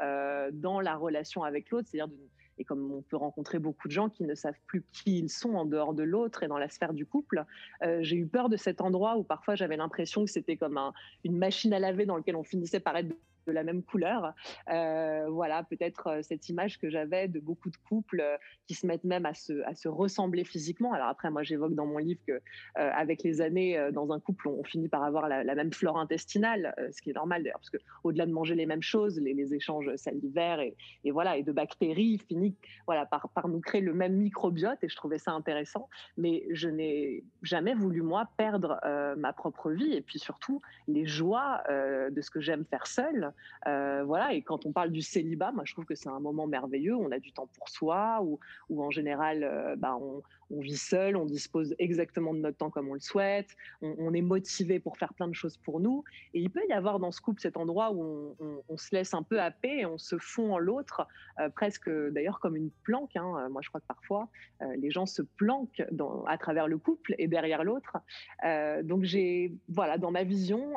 dans 0.54 0.82
la 0.82 0.96
relation 0.96 1.44
avec 1.44 1.70
l'autre, 1.70 1.88
c'est-à-dire 1.90 2.08
de 2.08 2.18
et 2.58 2.64
comme 2.64 2.92
on 2.92 3.02
peut 3.02 3.18
rencontrer 3.18 3.60
beaucoup 3.60 3.88
de 3.88 3.94
gens 3.94 4.10
qui 4.10 4.24
ne 4.24 4.36
savent 4.36 4.60
plus 4.68 4.84
qui 4.92 5.20
ils 5.20 5.30
sont 5.30 5.56
en 5.56 5.66
dehors 5.66 5.94
de 5.94 6.04
l'autre 6.04 6.44
et 6.44 6.48
dans 6.48 6.58
la 6.58 6.70
sphère 6.70 6.94
du 6.94 7.06
couple, 7.06 7.46
euh, 7.84 8.00
j'ai 8.02 8.16
eu 8.16 8.26
peur 8.26 8.50
de 8.50 8.58
cet 8.58 8.82
endroit 8.82 9.18
où 9.18 9.24
parfois 9.24 9.56
j'avais 9.56 9.78
l'impression 9.78 10.26
que 10.26 10.32
c'était 10.32 10.58
comme 10.58 10.80
une 11.24 11.38
machine 11.38 11.74
à 11.74 11.80
laver 11.80 12.06
dans 12.06 12.18
laquelle 12.18 12.36
on 12.36 12.44
finissait 12.44 12.80
par 12.80 12.96
être 12.98 13.14
de 13.46 13.52
la 13.52 13.64
même 13.64 13.84
couleur. 13.84 14.34
Euh, 14.72 15.28
voilà, 15.30 15.64
peut-être 15.64 16.08
euh, 16.08 16.22
cette 16.22 16.50
image 16.50 16.80
que 16.80 16.90
j'avais 16.90 17.28
de 17.28 17.40
beaucoup 17.40 17.70
de 17.70 17.78
couples 17.88 18.22
euh, 18.22 18.38
qui 18.68 18.74
se 18.74 18.86
mettent 18.88 19.04
même 19.04 19.26
à 19.26 19.34
se, 19.34 19.62
à 19.66 19.76
se 19.76 19.88
ressembler 19.88 20.44
physiquement. 20.44 20.94
Alors 20.94 21.08
après, 21.08 21.30
moi, 21.30 21.44
j'évoque 21.44 21.76
dans 21.76 21.86
mon 21.86 21.98
livre 21.98 22.20
que 22.26 22.42
avec 22.76 23.24
les 23.24 23.42
années, 23.42 23.90
dans 23.92 24.12
un 24.12 24.20
couple, 24.20 24.48
on, 24.48 24.64
finit 24.64 24.88
par 24.88 25.04
avoir 25.04 25.28
la, 25.28 25.56
même 25.56 25.72
flore 25.72 25.98
intestinale, 25.98 26.74
ce 26.92 27.02
qui 27.02 27.12
est 27.12 27.14
normal 27.14 27.44
d'ailleurs, 27.44 27.60
parce 27.60 27.70
que 27.70 27.78
au-delà 28.04 28.26
de 28.26 28.32
manger 28.32 28.56
les 28.56 28.66
mêmes 28.66 28.82
choses, 28.82 29.20
les, 29.20 29.34
les 29.34 29.54
échanges 29.54 29.96
salivaires 29.96 30.60
et, 30.60 30.76
et, 31.04 31.12
voilà 31.12 31.38
et 31.38 31.44
de 31.44 31.52
bactéries 31.52 32.20
finissent 32.28 32.58
voilà 32.86 33.06
par, 33.06 33.30
par 33.30 33.48
nous 33.48 33.60
créer 33.60 33.82
le 33.82 33.94
même 33.94 34.14
microbiote. 34.14 34.84
Et 34.84 34.90
je 34.90 34.96
trouvais 34.96 35.20
ça 35.20 35.32
intéressant. 35.32 35.90
Mais 36.18 36.48
je 36.52 36.70
n'ai 36.70 37.24
jamais 37.44 37.74
voulu 37.74 38.02
moi 38.02 38.28
perdre 38.38 38.80
ma 39.18 39.34
propre 39.34 39.72
vie 39.72 39.94
et 39.94 40.02
puis 40.02 40.20
surtout 40.20 40.62
les 40.88 41.06
joies 41.06 41.64
de 41.70 42.22
ce 42.22 42.30
que 42.30 42.40
j'aime 42.40 42.66
faire 42.66 42.88
seul 42.88 43.34
euh, 43.68 44.04
voilà, 44.06 44.34
et 44.34 44.42
quand 44.42 44.66
on 44.66 44.72
parle 44.72 44.92
du 44.92 45.02
célibat, 45.02 45.52
moi 45.52 45.64
je 45.66 45.74
trouve 45.74 45.86
que 45.86 45.96
c'est 45.96 46.10
un 46.10 46.20
moment 46.20 46.48
merveilleux. 46.48 46.96
On 46.96 47.12
a 47.12 47.20
du 47.20 47.32
temps 47.32 47.48
pour 47.58 47.70
soi, 47.70 48.22
ou, 48.22 48.40
en 48.82 48.92
général, 48.92 49.44
euh, 49.44 49.76
bah, 49.76 49.98
on, 50.00 50.22
on 50.52 50.60
vit 50.60 50.78
seul, 50.78 51.16
on 51.16 51.26
dispose 51.26 51.76
exactement 51.80 52.34
de 52.34 52.40
notre 52.40 52.58
temps 52.58 52.70
comme 52.70 52.88
on 52.90 52.94
le 52.94 53.00
souhaite, 53.00 53.56
on, 53.82 54.14
est 54.14 54.22
motivé 54.22 54.80
pour 54.80 54.98
faire 54.98 55.14
plein 55.14 55.28
de 55.28 55.34
choses 55.34 55.58
pour 55.58 55.80
nous. 55.80 56.04
Et 56.34 56.40
il 56.40 56.50
peut 56.50 56.62
y 56.70 56.74
avoir 56.74 57.00
dans 57.00 57.12
ce 57.12 57.22
couple 57.22 57.42
cet 57.42 57.58
endroit 57.58 57.92
où 57.92 58.36
on, 58.70 58.78
se 58.78 58.94
laisse 58.94 59.14
un 59.14 59.24
peu 59.24 59.40
happer 59.40 59.80
et 59.80 59.86
on 59.86 59.98
se 59.98 60.18
fond 60.18 60.54
en 60.54 60.60
l'autre, 60.60 61.08
euh, 61.40 61.50
presque 61.50 61.90
d'ailleurs 61.90 62.40
comme 62.40 62.56
une 62.56 62.70
planque. 62.84 63.16
Hein. 63.16 63.50
Moi, 63.50 63.62
je 63.64 63.70
crois 63.70 63.82
que 63.82 63.88
parfois, 63.88 64.30
euh, 64.62 64.76
les 64.78 64.92
gens 64.92 65.06
se 65.06 65.22
planquent 65.22 65.84
à 66.28 66.38
travers 66.38 66.68
le 66.68 66.78
couple 66.78 67.16
et 67.18 67.28
derrière 67.28 67.64
l'autre. 67.64 67.98
Euh, 68.46 68.84
donc, 68.84 69.04
j'ai, 69.04 69.54
voilà, 69.70 69.98
dans 69.98 70.12
ma 70.12 70.24
vision, 70.24 70.74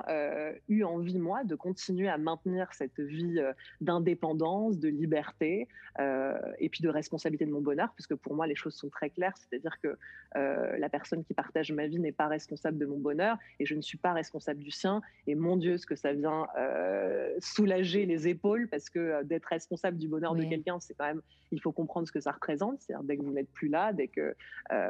eu 0.68 0.85
envie, 0.85 1.18
moi, 1.18 1.44
de 1.44 1.54
continuer 1.54 2.09
à 2.09 2.18
maintenir 2.18 2.72
cette 2.72 3.00
vie 3.00 3.40
d'indépendance, 3.81 4.78
de 4.78 4.88
liberté 4.88 5.68
et 5.98 6.68
puis 6.68 6.83
de 6.83 6.88
responsabilité 6.88 7.44
de 7.44 7.50
mon 7.50 7.61
bonheur, 7.61 7.92
puisque 7.94 8.14
pour 8.14 8.35
moi, 8.35 8.46
les 8.46 8.54
choses 8.54 8.74
sont 8.74 8.88
très 8.88 9.11
claires. 9.11 9.35
C'est-à-dire 9.58 9.80
que 9.80 9.98
euh, 10.36 10.76
la 10.78 10.88
personne 10.88 11.24
qui 11.24 11.34
partage 11.34 11.72
ma 11.72 11.86
vie 11.86 11.98
n'est 11.98 12.12
pas 12.12 12.28
responsable 12.28 12.78
de 12.78 12.86
mon 12.86 12.98
bonheur 12.98 13.38
et 13.58 13.66
je 13.66 13.74
ne 13.74 13.80
suis 13.80 13.98
pas 13.98 14.12
responsable 14.12 14.60
du 14.60 14.70
sien. 14.70 15.00
Et 15.26 15.34
mon 15.34 15.56
Dieu, 15.56 15.78
ce 15.78 15.86
que 15.86 15.96
ça 15.96 16.12
vient 16.12 16.46
euh, 16.58 17.34
soulager 17.40 18.06
les 18.06 18.28
épaules 18.28 18.68
parce 18.68 18.90
que 18.90 18.98
euh, 18.98 19.22
d'être 19.24 19.46
responsable 19.46 19.96
du 19.96 20.08
bonheur 20.08 20.34
de 20.34 20.44
quelqu'un, 20.44 20.78
c'est 20.80 20.94
quand 20.94 21.06
même, 21.06 21.22
il 21.50 21.60
faut 21.60 21.72
comprendre 21.72 22.06
ce 22.06 22.12
que 22.12 22.20
ça 22.20 22.32
représente. 22.32 22.80
C'est-à-dire 22.80 23.04
dès 23.04 23.16
que 23.16 23.22
vous 23.22 23.32
n'êtes 23.32 23.50
plus 23.50 23.68
là, 23.68 23.92
dès 23.92 24.08
que 24.08 24.34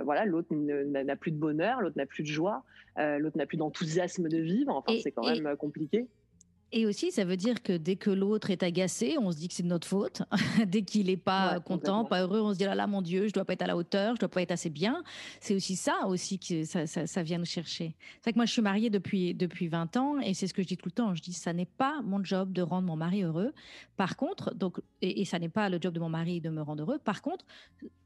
voilà, 0.05 0.25
l'autre 0.25 0.55
n'a 0.55 1.17
plus 1.17 1.31
de 1.31 1.39
bonheur, 1.39 1.81
l'autre 1.81 1.97
n'a 1.97 2.07
plus 2.07 2.23
de 2.23 2.29
joie, 2.29 2.65
l'autre 2.97 3.37
n'a 3.37 3.47
plus 3.47 3.57
d'enthousiasme 3.57 4.29
de 4.29 4.39
vivre. 4.39 4.75
Enfin, 4.75 4.95
c'est 5.03 5.13
quand 5.13 5.27
même 5.29 5.57
compliqué. 5.57 6.09
Et 6.71 6.85
aussi, 6.85 7.11
ça 7.11 7.25
veut 7.25 7.39
dire 7.39 7.63
que 7.63 7.77
dès 7.77 7.97
que 7.97 8.11
l'autre 8.11 8.51
est 8.51 8.63
agacé, 8.63 9.17
on 9.19 9.33
se 9.33 9.39
dit 9.39 9.49
que 9.49 9.55
c'est 9.55 9.63
de 9.63 9.69
notre 9.69 9.89
faute. 9.89 10.23
dès 10.67 10.83
qu'il 10.83 11.07
n'est 11.07 11.17
pas 11.17 11.61
content, 11.61 12.05
pas 12.05 12.23
heureux, 12.23 12.41
on 12.41 12.53
se 12.53 12.59
dit 12.59 12.65
là 12.65 12.75
là, 12.75 12.87
mon 12.87 13.01
Dieu, 13.01 13.27
je 13.27 13.33
dois 13.33 13.47
pas 13.47 13.55
être 13.55 13.63
à 13.63 13.67
la 13.67 13.77
hauteur, 13.77 14.17
je 14.17 14.21
dois 14.21 14.29
pas 14.29 14.43
être 14.43 14.51
assez 14.51 14.69
bien. 14.69 15.03
C'est 15.41 15.55
aussi 15.55 15.77
ça 15.77 16.07
aussi 16.07 16.39
que 16.39 16.65
ça, 16.65 16.87
ça, 16.87 17.23
vient 17.23 17.39
nous 17.39 17.47
chercher. 17.47 17.97
C'est 18.17 18.25
vrai 18.25 18.33
que 18.33 18.39
moi, 18.39 18.45
je 18.45 18.53
suis 18.53 18.63
mariée 18.63 18.91
depuis 18.91 19.35
depuis 19.35 19.69
20 19.69 19.97
ans 19.97 20.21
et 20.21 20.35
c'est 20.35 20.47
ce 20.47 20.53
que 20.53 20.63
je 20.63 20.69
dis 20.69 20.77
tout 20.77 20.89
le 20.89 20.93
temps. 20.93 21.15
Je 21.15 21.23
dis 21.23 21.33
ça 21.33 21.55
n'est 21.55 21.65
pas 21.65 22.03
mon 22.03 22.23
job 22.23 22.53
de 22.53 22.61
rendre 22.61 22.87
mon 22.87 22.97
mari 22.97 23.23
heureux. 23.23 23.53
Par 23.97 24.17
contre, 24.17 24.55
donc 24.55 24.79
et, 25.01 25.23
et 25.23 25.25
ça 25.25 25.39
n'est 25.39 25.49
pas 25.49 25.71
le 25.71 25.79
job 25.81 25.95
de 25.95 26.01
mon 26.01 26.11
mari 26.11 26.41
de 26.41 26.51
me 26.51 26.61
rendre 26.61 26.83
heureux. 26.83 26.99
Par 26.99 27.23
contre, 27.23 27.47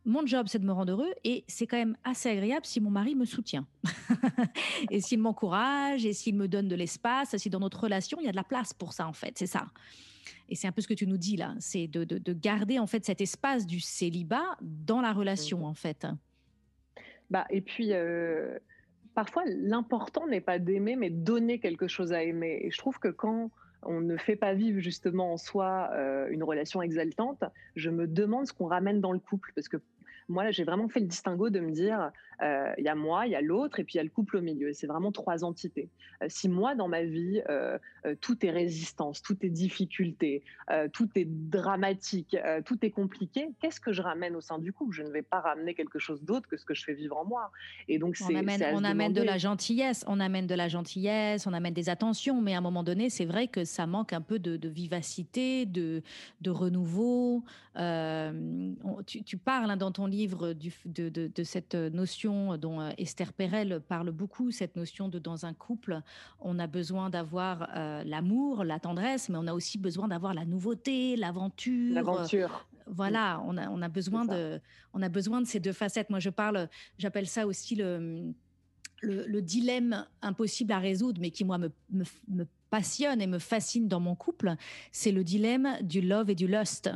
mon 0.05 0.27
job, 0.27 0.47
c'est 0.49 0.59
de 0.59 0.67
me 0.67 0.73
rendre 0.73 0.93
heureux 0.93 1.13
et 1.25 1.45
c'est 1.47 1.67
quand 1.67 1.77
même 1.77 1.97
assez 2.05 2.29
agréable 2.29 2.67
si 2.67 2.81
mon 2.81 2.91
mari 2.91 3.15
me 3.15 3.25
soutient 3.25 3.67
et 4.91 5.01
s'il 5.01 5.21
m'encourage 5.21 6.05
et 6.05 6.13
s'il 6.13 6.35
me 6.35 6.49
donne 6.49 6.69
de 6.69 6.75
l'espace, 6.75 7.37
si 7.37 7.51
dans 7.51 7.61
notre 7.61 7.81
relation, 7.81 8.19
il 8.21 8.27
y 8.27 8.29
a 8.29 8.33
de 8.33 8.37
la 8.37 8.45
place 8.53 8.75
pour 8.75 8.93
ça, 8.93 9.07
en 9.07 9.15
fait. 9.15 9.39
C'est 9.39 9.47
ça. 9.47 9.67
Et 10.51 10.55
c'est 10.55 10.69
un 10.69 10.73
peu 10.73 10.83
ce 10.83 10.89
que 10.89 10.95
tu 10.95 11.07
nous 11.07 11.17
dis 11.17 11.37
là, 11.37 11.55
c'est 11.59 11.87
de, 11.87 12.05
de, 12.05 12.33
garder 12.35 12.79
en 12.79 12.87
fait 12.87 13.05
cet 13.05 13.21
espace 13.23 13.67
du 13.67 13.81
célibat 13.81 14.59
dans 14.61 15.01
la 15.01 15.13
relation, 15.13 15.61
mmh. 15.61 15.65
en 15.65 15.75
fait. 15.75 16.07
Bah, 17.31 17.47
et 17.49 17.63
puis, 17.63 17.95
euh, 17.95 18.59
parfois, 19.15 19.45
l'important 19.47 20.27
n'est 20.27 20.43
pas 20.43 20.59
d'aimer, 20.59 20.97
mais 20.97 21.09
donner 21.09 21.59
quelque 21.59 21.89
chose 21.89 22.13
à 22.13 22.23
aimer. 22.23 22.61
Et 22.63 22.71
je 22.71 22.77
trouve 22.77 22.99
que 22.99 23.09
quand 23.09 23.51
on 23.85 24.01
ne 24.01 24.17
fait 24.19 24.37
pas 24.37 24.53
vivre 24.53 24.81
justement 24.81 25.33
en 25.33 25.39
soi 25.39 25.89
euh, 25.95 26.29
une 26.29 26.43
relation 26.43 26.83
exaltante, 26.83 27.43
je 27.75 27.89
me 27.89 28.07
demande 28.07 28.47
ce 28.47 28.53
qu'on 28.53 28.67
ramène 28.67 29.01
dans 29.01 29.13
le 29.13 29.19
couple. 29.19 29.53
Parce 29.55 29.69
que 29.69 29.79
moi, 30.29 30.51
j'ai 30.51 30.65
vraiment 30.65 30.89
fait 30.89 31.01
le 31.01 31.07
distinguo 31.07 31.49
de 31.49 31.61
me 31.61 31.73
dire, 31.73 32.13
il 32.43 32.85
y 32.85 32.89
a 32.89 32.95
moi, 32.95 33.27
il 33.27 33.33
y 33.33 33.37
a 33.37 33.41
l'autre, 33.41 33.79
et 33.81 33.85
puis 33.85 33.95
il 33.95 33.97
y 33.99 34.01
a 34.01 34.05
le 34.05 34.11
couple 34.11 34.39
au 34.39 34.41
milieu. 34.41 34.73
C'est 34.73 34.87
vraiment 34.87 35.13
trois 35.13 35.45
entités. 35.45 35.89
Euh, 36.23 36.27
si 36.29 36.49
moi, 36.49 36.75
dans 36.75 36.89
ma 36.89 37.03
vie, 37.03 37.43
euh, 37.49 37.79
tout 38.21 38.45
est 38.45 38.51
résistance, 38.51 39.23
tout 39.23 39.37
est 39.43 39.51
difficulté, 39.51 40.43
tout 40.93 41.09
est 41.15 41.27
dramatique, 41.27 42.37
tout 42.65 42.79
est 42.85 42.91
compliqué, 42.91 43.51
qu'est-ce 43.61 43.81
que 43.81 43.93
je 43.93 44.03
ramène 44.03 44.35
au 44.35 44.41
sein 44.41 44.59
du 44.59 44.73
couple? 44.73 44.95
Je 44.95 45.03
ne 45.03 45.11
vais 45.11 45.23
pas 45.23 45.41
ramener 45.41 45.75
quelque 45.75 45.99
chose 45.99 46.23
d'autre 46.23 46.49
que 46.49 46.57
ce 46.57 46.65
que 46.65 46.75
je 46.75 46.83
fais 46.83 46.95
vivre 46.95 47.17
en 47.17 47.25
moi. 47.25 47.53
Et 47.89 47.99
donc, 47.99 48.17
on 48.29 48.35
amène, 48.35 48.63
on 48.73 48.83
amène 48.83 49.13
de 49.13 49.23
la 49.23 49.39
gentillesse, 49.39 50.05
on 50.09 50.19
amène 50.19 50.47
de 50.47 50.55
la 50.55 50.69
gentillesse, 50.69 51.47
on 51.47 51.53
amène 51.53 51.75
des 51.75 51.89
attentions, 51.89 52.41
mais 52.41 52.55
à 52.55 52.59
un 52.59 52.63
moment 52.63 52.83
donné, 52.83 53.11
c'est 53.11 53.25
vrai 53.25 53.47
que 53.47 53.65
ça 53.65 53.87
manque 53.87 54.13
un 54.13 54.21
peu 54.21 54.39
de, 54.39 54.69
vivacité, 54.69 55.67
de, 55.67 56.03
de 56.41 56.51
renouveau. 56.51 57.45
tu, 59.07 59.23
tu, 59.23 59.37
parles 59.37 59.71
hein, 59.71 59.77
dans 59.77 59.93
ton 59.93 60.07
livre 60.07 60.53
du, 60.53 60.73
de, 60.87 61.09
de, 61.09 61.31
de 61.33 61.45
cette 61.45 61.75
notion 61.75 62.32
dont 62.59 62.81
euh, 62.81 62.91
Esther 62.99 63.33
Perel 63.33 63.81
parle 63.89 64.11
beaucoup, 64.11 64.51
cette 64.51 64.77
notion 64.77 65.09
de 65.09 65.19
dans 65.19 65.47
un 65.47 65.55
couple, 65.55 66.01
on 66.41 66.59
a 66.59 66.67
besoin 66.67 67.11
d'avoir 67.11 67.69
euh, 67.77 68.03
l'amour, 68.05 68.65
la 68.65 68.81
tendresse, 68.81 69.29
mais 69.29 69.39
on 69.39 69.47
a 69.47 69.55
aussi 69.55 69.79
besoin 69.79 70.09
d'avoir 70.09 70.35
la 70.35 70.45
nouveauté, 70.45 71.17
l'aventure. 71.17 71.95
L'aventure. 71.95 72.67
voilà, 72.87 73.43
on 73.47 73.57
a, 73.57 73.69
on 73.69 73.83
a 73.83 73.89
besoin 73.89 74.25
de, 74.25 74.61
on 74.93 75.03
a 75.03 75.09
besoin 75.09 75.41
de 75.41 75.47
ces 75.47 75.61
deux 75.61 75.73
facettes. 75.73 76.11
Moi, 76.11 76.21
je 76.21 76.31
parle, 76.31 76.69
j'appelle 76.99 77.27
ça 77.27 77.47
aussi 77.47 77.75
le, 77.77 78.33
le, 79.03 79.43
dilemme 79.43 80.07
impossible 80.23 80.73
à 80.73 80.79
résoudre, 80.79 81.21
mais 81.21 81.31
qui 81.31 81.45
moi 81.45 81.59
me, 81.59 81.71
me, 81.91 82.05
me 82.29 82.47
passionne 82.71 83.21
et 83.21 83.27
me 83.27 83.39
fascine 83.39 83.87
dans 83.87 84.01
mon 84.01 84.15
couple, 84.15 84.55
c'est 84.93 85.13
le 85.13 85.23
dilemme 85.23 85.77
du 85.83 86.01
love 86.01 86.31
et 86.31 86.35
du 86.35 86.47
lust. 86.47 86.91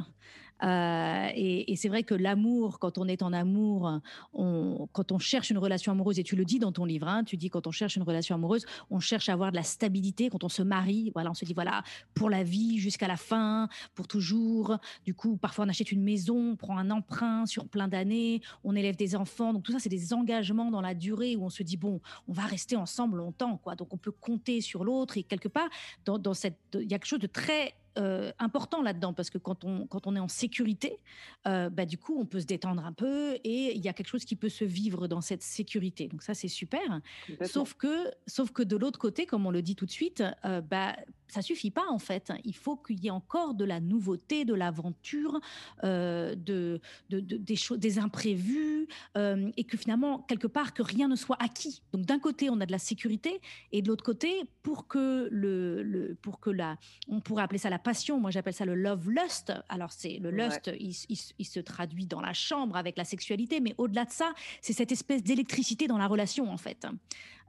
Euh, 0.62 1.28
et, 1.34 1.74
c'est 1.76 1.88
vrai 1.88 2.02
que 2.02 2.14
l'amour, 2.14 2.78
quand 2.78 2.98
on 2.98 3.06
est 3.06 3.22
en 3.22 3.32
amour, 3.32 4.00
quand 4.32 5.12
on 5.12 5.18
cherche 5.18 5.50
une 5.50 5.58
relation 5.58 5.92
amoureuse, 5.92 6.18
et 6.18 6.22
tu 6.22 6.36
le 6.36 6.44
dis 6.44 6.58
dans 6.58 6.72
ton 6.72 6.84
livre, 6.84 7.08
hein, 7.08 7.24
tu 7.24 7.36
dis 7.36 7.50
quand 7.50 7.66
on 7.66 7.70
cherche 7.70 7.96
une 7.96 8.02
relation 8.02 8.34
amoureuse, 8.34 8.64
on 8.90 9.00
cherche 9.00 9.28
à 9.28 9.34
avoir 9.34 9.50
de 9.50 9.56
la 9.56 9.62
stabilité. 9.62 10.30
Quand 10.30 10.44
on 10.44 10.48
se 10.48 10.62
marie, 10.62 11.10
voilà, 11.14 11.30
on 11.30 11.34
se 11.34 11.44
dit 11.44 11.54
voilà 11.54 11.82
pour 12.14 12.30
la 12.30 12.42
vie 12.42 12.78
jusqu'à 12.78 13.08
la 13.08 13.16
fin, 13.16 13.68
pour 13.94 14.08
toujours. 14.08 14.78
Du 15.04 15.14
coup, 15.14 15.36
parfois 15.36 15.66
on 15.66 15.68
achète 15.68 15.92
une 15.92 16.02
maison, 16.02 16.52
on 16.52 16.56
prend 16.56 16.78
un 16.78 16.90
emprunt 16.90 17.46
sur 17.46 17.68
plein 17.68 17.88
d'années, 17.88 18.40
on 18.64 18.74
élève 18.74 18.96
des 18.96 19.16
enfants. 19.16 19.52
Donc 19.52 19.64
tout 19.64 19.72
ça, 19.72 19.78
c'est 19.78 19.88
des 19.88 20.12
engagements 20.12 20.70
dans 20.70 20.80
la 20.80 20.94
durée 20.94 21.36
où 21.36 21.44
on 21.44 21.50
se 21.50 21.62
dit 21.62 21.76
bon, 21.76 22.00
on 22.28 22.32
va 22.32 22.44
rester 22.44 22.76
ensemble 22.76 23.18
longtemps, 23.18 23.58
quoi. 23.58 23.74
Donc 23.74 23.92
on 23.92 23.98
peut 23.98 24.12
compter 24.12 24.60
sur 24.60 24.84
l'autre 24.84 25.18
et 25.18 25.22
quelque 25.22 25.48
part 25.48 25.68
dans, 26.04 26.18
dans 26.18 26.34
cette, 26.34 26.58
il 26.74 26.90
y 26.90 26.94
a 26.94 26.98
quelque 26.98 27.06
chose 27.06 27.20
de 27.20 27.26
très 27.26 27.74
euh, 27.98 28.32
important 28.38 28.82
là-dedans 28.82 29.12
parce 29.12 29.30
que 29.30 29.38
quand 29.38 29.64
on, 29.64 29.86
quand 29.86 30.06
on 30.06 30.16
est 30.16 30.20
en 30.20 30.28
sécurité, 30.28 30.98
euh, 31.46 31.70
bah, 31.70 31.86
du 31.86 31.98
coup, 31.98 32.18
on 32.18 32.26
peut 32.26 32.40
se 32.40 32.46
détendre 32.46 32.84
un 32.84 32.92
peu 32.92 33.34
et 33.44 33.74
il 33.76 33.84
y 33.84 33.88
a 33.88 33.92
quelque 33.92 34.08
chose 34.08 34.24
qui 34.24 34.36
peut 34.36 34.48
se 34.48 34.64
vivre 34.64 35.08
dans 35.08 35.20
cette 35.20 35.42
sécurité. 35.42 36.08
Donc 36.08 36.22
ça, 36.22 36.34
c'est 36.34 36.48
super. 36.48 37.00
Sauf 37.44 37.74
que, 37.74 38.10
sauf 38.26 38.50
que 38.52 38.62
de 38.62 38.76
l'autre 38.76 38.98
côté, 38.98 39.26
comme 39.26 39.46
on 39.46 39.50
le 39.50 39.62
dit 39.62 39.76
tout 39.76 39.86
de 39.86 39.90
suite, 39.90 40.22
euh, 40.44 40.60
bah, 40.60 40.96
ça 41.28 41.42
suffit 41.42 41.70
pas 41.70 41.86
en 41.90 41.98
fait. 41.98 42.32
Il 42.44 42.54
faut 42.54 42.76
qu'il 42.76 43.02
y 43.02 43.08
ait 43.08 43.10
encore 43.10 43.54
de 43.54 43.64
la 43.64 43.80
nouveauté, 43.80 44.44
de 44.44 44.54
l'aventure, 44.54 45.40
euh, 45.84 46.34
de, 46.34 46.80
des 47.10 47.56
choses, 47.56 47.78
des 47.78 47.98
imprévus, 47.98 48.88
euh, 49.16 49.50
et 49.56 49.64
que 49.64 49.76
finalement 49.76 50.20
quelque 50.20 50.46
part 50.46 50.74
que 50.74 50.82
rien 50.82 51.08
ne 51.08 51.16
soit 51.16 51.36
acquis. 51.40 51.82
Donc 51.92 52.06
d'un 52.06 52.18
côté 52.18 52.50
on 52.50 52.60
a 52.60 52.66
de 52.66 52.72
la 52.72 52.78
sécurité 52.78 53.40
et 53.72 53.82
de 53.82 53.88
l'autre 53.88 54.04
côté 54.04 54.44
pour 54.62 54.86
que 54.86 55.28
le, 55.30 56.16
pour 56.22 56.40
que 56.40 56.50
la, 56.50 56.76
on 57.08 57.20
pourrait 57.20 57.42
appeler 57.42 57.58
ça 57.58 57.70
la 57.70 57.78
passion. 57.78 58.20
Moi 58.20 58.30
j'appelle 58.30 58.54
ça 58.54 58.64
le 58.64 58.74
love 58.74 59.10
lust. 59.10 59.52
Alors 59.68 59.92
c'est 59.92 60.18
le 60.18 60.30
lust, 60.30 60.70
il, 60.78 60.94
se 60.94 61.60
traduit 61.60 62.06
dans 62.06 62.20
la 62.20 62.32
chambre 62.32 62.76
avec 62.76 62.96
la 62.96 63.04
sexualité, 63.04 63.60
mais 63.60 63.74
au-delà 63.78 64.04
de 64.04 64.10
ça, 64.10 64.32
c'est 64.60 64.72
cette 64.72 64.92
espèce 64.92 65.22
d'électricité 65.22 65.86
dans 65.86 65.98
la 65.98 66.06
relation 66.06 66.50
en 66.50 66.56
fait. 66.56 66.86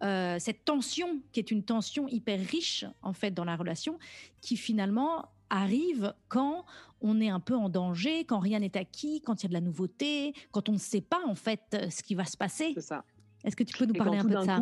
Euh, 0.04 0.38
cette 0.40 0.64
tension 0.66 1.20
qui 1.32 1.40
est 1.40 1.50
une 1.50 1.64
tension 1.64 2.08
hyper 2.08 2.40
riche 2.40 2.86
en 3.02 3.14
fait 3.14 3.32
dans 3.32 3.46
la 3.46 3.56
relation, 3.56 3.98
qui 4.42 4.58
finalement 4.58 5.26
arrive 5.50 6.14
quand 6.28 6.66
on 7.02 7.20
est 7.20 7.30
un 7.30 7.40
peu 7.40 7.56
en 7.56 7.70
danger, 7.70 8.26
quand 8.26 8.40
rien 8.40 8.60
n'est 8.60 8.78
acquis, 8.78 9.22
quand 9.22 9.42
il 9.42 9.46
y 9.46 9.48
a 9.48 9.50
de 9.50 9.54
la 9.54 9.62
nouveauté, 9.62 10.34
quand 10.52 10.70
on 10.70 10.74
ne 10.74 10.78
sait 10.78 11.02
pas 11.02 11.22
en 11.26 11.36
fait 11.36 11.78
ce 11.90 12.04
qui 12.04 12.16
va 12.16 12.26
se 12.26 12.38
passer. 12.38 12.72
C'est 12.76 12.82
ça. 12.82 13.04
Est-ce 13.44 13.56
que 13.56 13.64
tu 13.64 13.78
peux 13.78 13.86
nous 13.86 13.94
parler 13.94 14.18
un 14.18 14.24
peu 14.24 14.36
de 14.36 14.46
ça? 14.46 14.60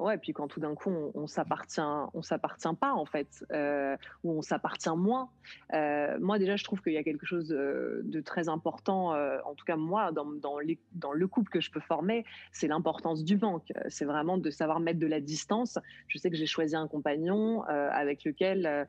Ouais, 0.00 0.16
puis 0.16 0.32
quand 0.32 0.48
tout 0.48 0.60
d'un 0.60 0.74
coup 0.74 0.90
on, 1.14 1.26
s'appartient, 1.26 1.82
on 2.14 2.22
s'appartient 2.22 2.74
pas 2.80 2.94
en 2.94 3.04
fait, 3.04 3.44
euh, 3.52 3.98
ou 4.24 4.32
on 4.32 4.40
s'appartient 4.40 4.96
moins. 4.96 5.28
Euh, 5.74 6.18
moi 6.18 6.38
déjà, 6.38 6.56
je 6.56 6.64
trouve 6.64 6.80
qu'il 6.80 6.94
y 6.94 6.96
a 6.96 7.02
quelque 7.02 7.26
chose 7.26 7.48
de, 7.48 8.20
très 8.24 8.48
important. 8.48 9.14
Euh, 9.14 9.38
en 9.44 9.54
tout 9.54 9.66
cas, 9.66 9.76
moi, 9.76 10.10
dans, 10.10 10.58
le 10.58 11.26
couple 11.26 11.50
que 11.50 11.60
je 11.60 11.70
peux 11.70 11.80
former, 11.80 12.24
c'est 12.50 12.66
l'importance 12.66 13.24
du 13.24 13.36
manque. 13.36 13.72
C'est 13.88 14.06
vraiment 14.06 14.38
de 14.38 14.50
savoir 14.50 14.80
mettre 14.80 14.98
de 14.98 15.06
la 15.06 15.20
distance. 15.20 15.78
Je 16.08 16.16
sais 16.16 16.30
que 16.30 16.36
j'ai 16.36 16.46
choisi 16.46 16.74
un 16.74 16.88
compagnon 16.88 17.62
avec 17.64 18.24
lequel, 18.24 18.86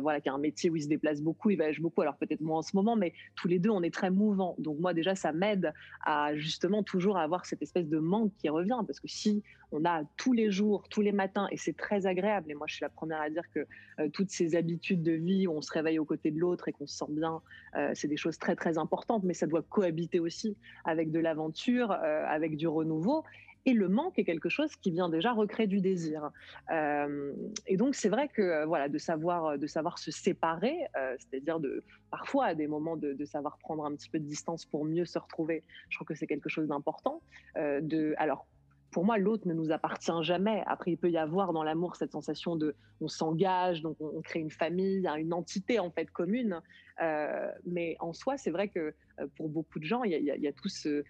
voilà, 0.00 0.22
qui 0.22 0.30
a 0.30 0.32
un 0.32 0.38
métier 0.38 0.70
où 0.70 0.76
il 0.76 0.82
se 0.82 0.88
déplace 0.88 1.20
beaucoup, 1.20 1.50
il 1.50 1.56
voyage 1.56 1.80
beaucoup. 1.80 2.00
Alors 2.00 2.16
peut-être 2.16 2.40
moins 2.40 2.60
en 2.60 2.62
ce 2.62 2.74
moment, 2.74 2.96
mais 2.96 3.12
tous 3.36 3.48
les 3.48 3.58
deux, 3.58 3.70
on 3.70 3.82
est 3.82 3.92
très 3.92 4.10
mouvants. 4.10 4.54
Donc 4.58 4.78
moi 4.78 4.94
déjà, 4.94 5.14
ça 5.14 5.32
m'aide 5.32 5.74
à 6.06 6.34
justement 6.36 6.82
toujours 6.82 7.18
avoir 7.18 7.44
cette 7.44 7.60
espèce 7.60 7.88
de 7.88 7.98
manque 7.98 8.32
qui 8.38 8.48
revient, 8.48 8.80
parce 8.86 9.00
que 9.00 9.08
si 9.08 9.42
on 9.74 9.84
a 9.84 10.02
tous 10.16 10.32
les 10.32 10.50
tous 10.90 11.00
les 11.00 11.12
matins, 11.12 11.46
et 11.50 11.56
c'est 11.56 11.76
très 11.76 12.06
agréable. 12.06 12.50
Et 12.50 12.54
moi, 12.54 12.66
je 12.68 12.74
suis 12.74 12.82
la 12.82 12.88
première 12.88 13.20
à 13.20 13.30
dire 13.30 13.44
que 13.54 13.66
euh, 14.00 14.08
toutes 14.08 14.30
ces 14.30 14.56
habitudes 14.56 15.02
de 15.02 15.12
vie 15.12 15.46
où 15.46 15.52
on 15.52 15.62
se 15.62 15.72
réveille 15.72 15.98
aux 15.98 16.04
côtés 16.04 16.30
de 16.30 16.38
l'autre 16.38 16.68
et 16.68 16.72
qu'on 16.72 16.86
se 16.86 16.96
sent 16.96 17.10
bien, 17.10 17.40
euh, 17.76 17.90
c'est 17.94 18.08
des 18.08 18.16
choses 18.16 18.38
très, 18.38 18.56
très 18.56 18.78
importantes, 18.78 19.22
mais 19.24 19.34
ça 19.34 19.46
doit 19.46 19.62
cohabiter 19.62 20.20
aussi 20.20 20.56
avec 20.84 21.10
de 21.10 21.18
l'aventure, 21.20 21.92
euh, 21.92 22.24
avec 22.26 22.56
du 22.56 22.68
renouveau. 22.68 23.24
Et 23.66 23.72
le 23.72 23.88
manque 23.88 24.18
est 24.18 24.24
quelque 24.24 24.50
chose 24.50 24.76
qui 24.76 24.90
vient 24.90 25.08
déjà 25.08 25.32
recréer 25.32 25.66
du 25.66 25.80
désir. 25.80 26.30
et 26.70 27.76
donc 27.78 27.94
c'est 27.94 28.10
vrai 28.10 28.28
que 28.28 28.66
voilà 28.66 28.90
de 28.90 28.98
savoir 28.98 29.58
de 29.58 29.66
savoir 29.66 29.98
se 29.98 30.10
séparer, 30.10 30.76
c'est-à-dire 31.16 31.60
de 31.60 31.82
parfois 32.10 32.44
à 32.44 32.54
des 32.54 32.66
moments 32.66 32.98
de, 32.98 33.14
de, 33.14 33.24
savoir 33.24 33.56
prendre 33.56 33.86
un 33.86 33.94
petit 33.96 34.10
peu 34.10 34.18
de 34.18 34.26
distance 34.26 34.66
pour 34.66 34.84
mieux 34.84 35.06
se 35.06 35.18
retrouver. 35.18 35.64
Je 35.88 35.96
trouve 35.96 36.06
que 36.06 36.14
c'est 36.14 36.26
quelque 36.26 36.50
chose 36.50 36.68
d'important. 36.68 37.22
de 37.56 38.14
alors 38.18 38.46
pour 38.94 39.04
moi, 39.04 39.18
l'autre 39.18 39.48
ne 39.48 39.54
nous 39.54 39.72
appartient 39.72 40.22
jamais. 40.22 40.62
Après, 40.68 40.92
il 40.92 40.96
peut 40.96 41.10
y 41.10 41.18
avoir 41.18 41.52
dans 41.52 41.64
l'amour 41.64 41.96
cette 41.96 42.12
sensation 42.12 42.54
de 42.54 42.76
on 43.00 43.08
s'engage, 43.08 43.82
donc 43.82 43.96
on, 43.98 44.20
crée 44.22 44.38
une 44.38 44.52
famille, 44.52 45.04
une 45.18 45.32
entité 45.32 45.80
en 45.80 45.90
fait 45.90 46.08
commune. 46.12 46.60
Euh, 47.02 47.50
mais 47.66 47.96
en 47.98 48.12
soi, 48.12 48.36
c'est 48.36 48.52
vrai 48.52 48.68
que 48.68 48.94
euh, 49.18 49.26
pour 49.36 49.48
beaucoup 49.48 49.80
de 49.80 49.84
gens, 49.84 50.04
il 50.04 50.12
y 50.12 50.46
a, 50.46 50.52
tout 50.52 50.68
ce, 50.68 51.02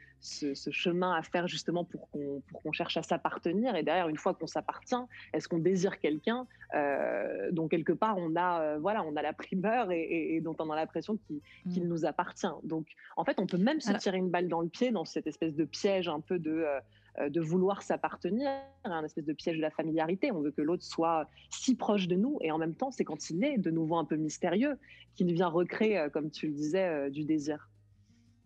chemin 0.70 1.12
à 1.12 1.20
faire 1.20 1.46
justement 1.46 1.84
pour 1.84 2.08
qu'on 2.08 2.72
cherche 2.72 2.96
à 2.96 3.02
s'appartenir. 3.02 3.76
Et 3.76 3.82
derrière, 3.82 4.08
une 4.08 4.16
fois 4.16 4.32
qu'on 4.32 4.46
s'appartient, 4.46 5.04
est-ce 5.34 5.46
qu'on 5.46 5.58
désire 5.58 5.98
quelqu'un? 5.98 6.46
Euh, 6.74 7.50
dont 7.52 7.68
quelque 7.68 7.92
part 7.92 8.16
on 8.16 8.34
a, 8.34 8.78
voilà, 8.78 9.04
on 9.04 9.14
a 9.14 9.20
la 9.20 9.34
primeur 9.34 9.92
et, 9.92 10.40
dont 10.42 10.56
on 10.58 10.70
a 10.70 10.76
l'impression 10.76 11.18
qu'il 11.18 11.42
mmh. 11.66 11.86
nous 11.86 12.06
appartient. 12.06 12.46
Donc, 12.62 12.86
en 13.18 13.26
fait, 13.26 13.38
on 13.38 13.46
peut 13.46 13.58
même 13.58 13.82
se 13.82 13.92
tirer 13.98 14.16
une 14.16 14.30
balle 14.30 14.48
dans 14.48 14.62
le 14.62 14.68
pied 14.68 14.90
dans 14.90 15.04
cette 15.04 15.26
espèce 15.26 15.54
de 15.54 15.66
piège 15.66 16.08
un 16.08 16.20
peu 16.20 16.38
de 16.38 16.50
euh, 16.50 16.80
de 17.28 17.40
vouloir 17.40 17.82
s'appartenir, 17.82 18.50
un 18.84 19.04
espèce 19.04 19.24
de 19.24 19.32
piège 19.32 19.56
de 19.56 19.62
la 19.62 19.70
familiarité. 19.70 20.32
On 20.32 20.40
veut 20.40 20.50
que 20.50 20.62
l'autre 20.62 20.82
soit 20.84 21.28
si 21.50 21.74
proche 21.74 22.08
de 22.08 22.16
nous, 22.16 22.38
et 22.40 22.50
en 22.50 22.58
même 22.58 22.74
temps, 22.74 22.90
c'est 22.90 23.04
quand 23.04 23.30
il 23.30 23.44
est 23.44 23.58
de 23.58 23.70
nouveau 23.70 23.96
un 23.96 24.04
peu 24.04 24.16
mystérieux 24.16 24.76
qu'il 25.14 25.32
vient 25.32 25.48
recréer, 25.48 25.98
euh, 25.98 26.08
comme 26.08 26.30
tu 26.30 26.48
le 26.48 26.54
disais, 26.54 26.86
euh, 26.86 27.10
du 27.10 27.24
désir. 27.24 27.68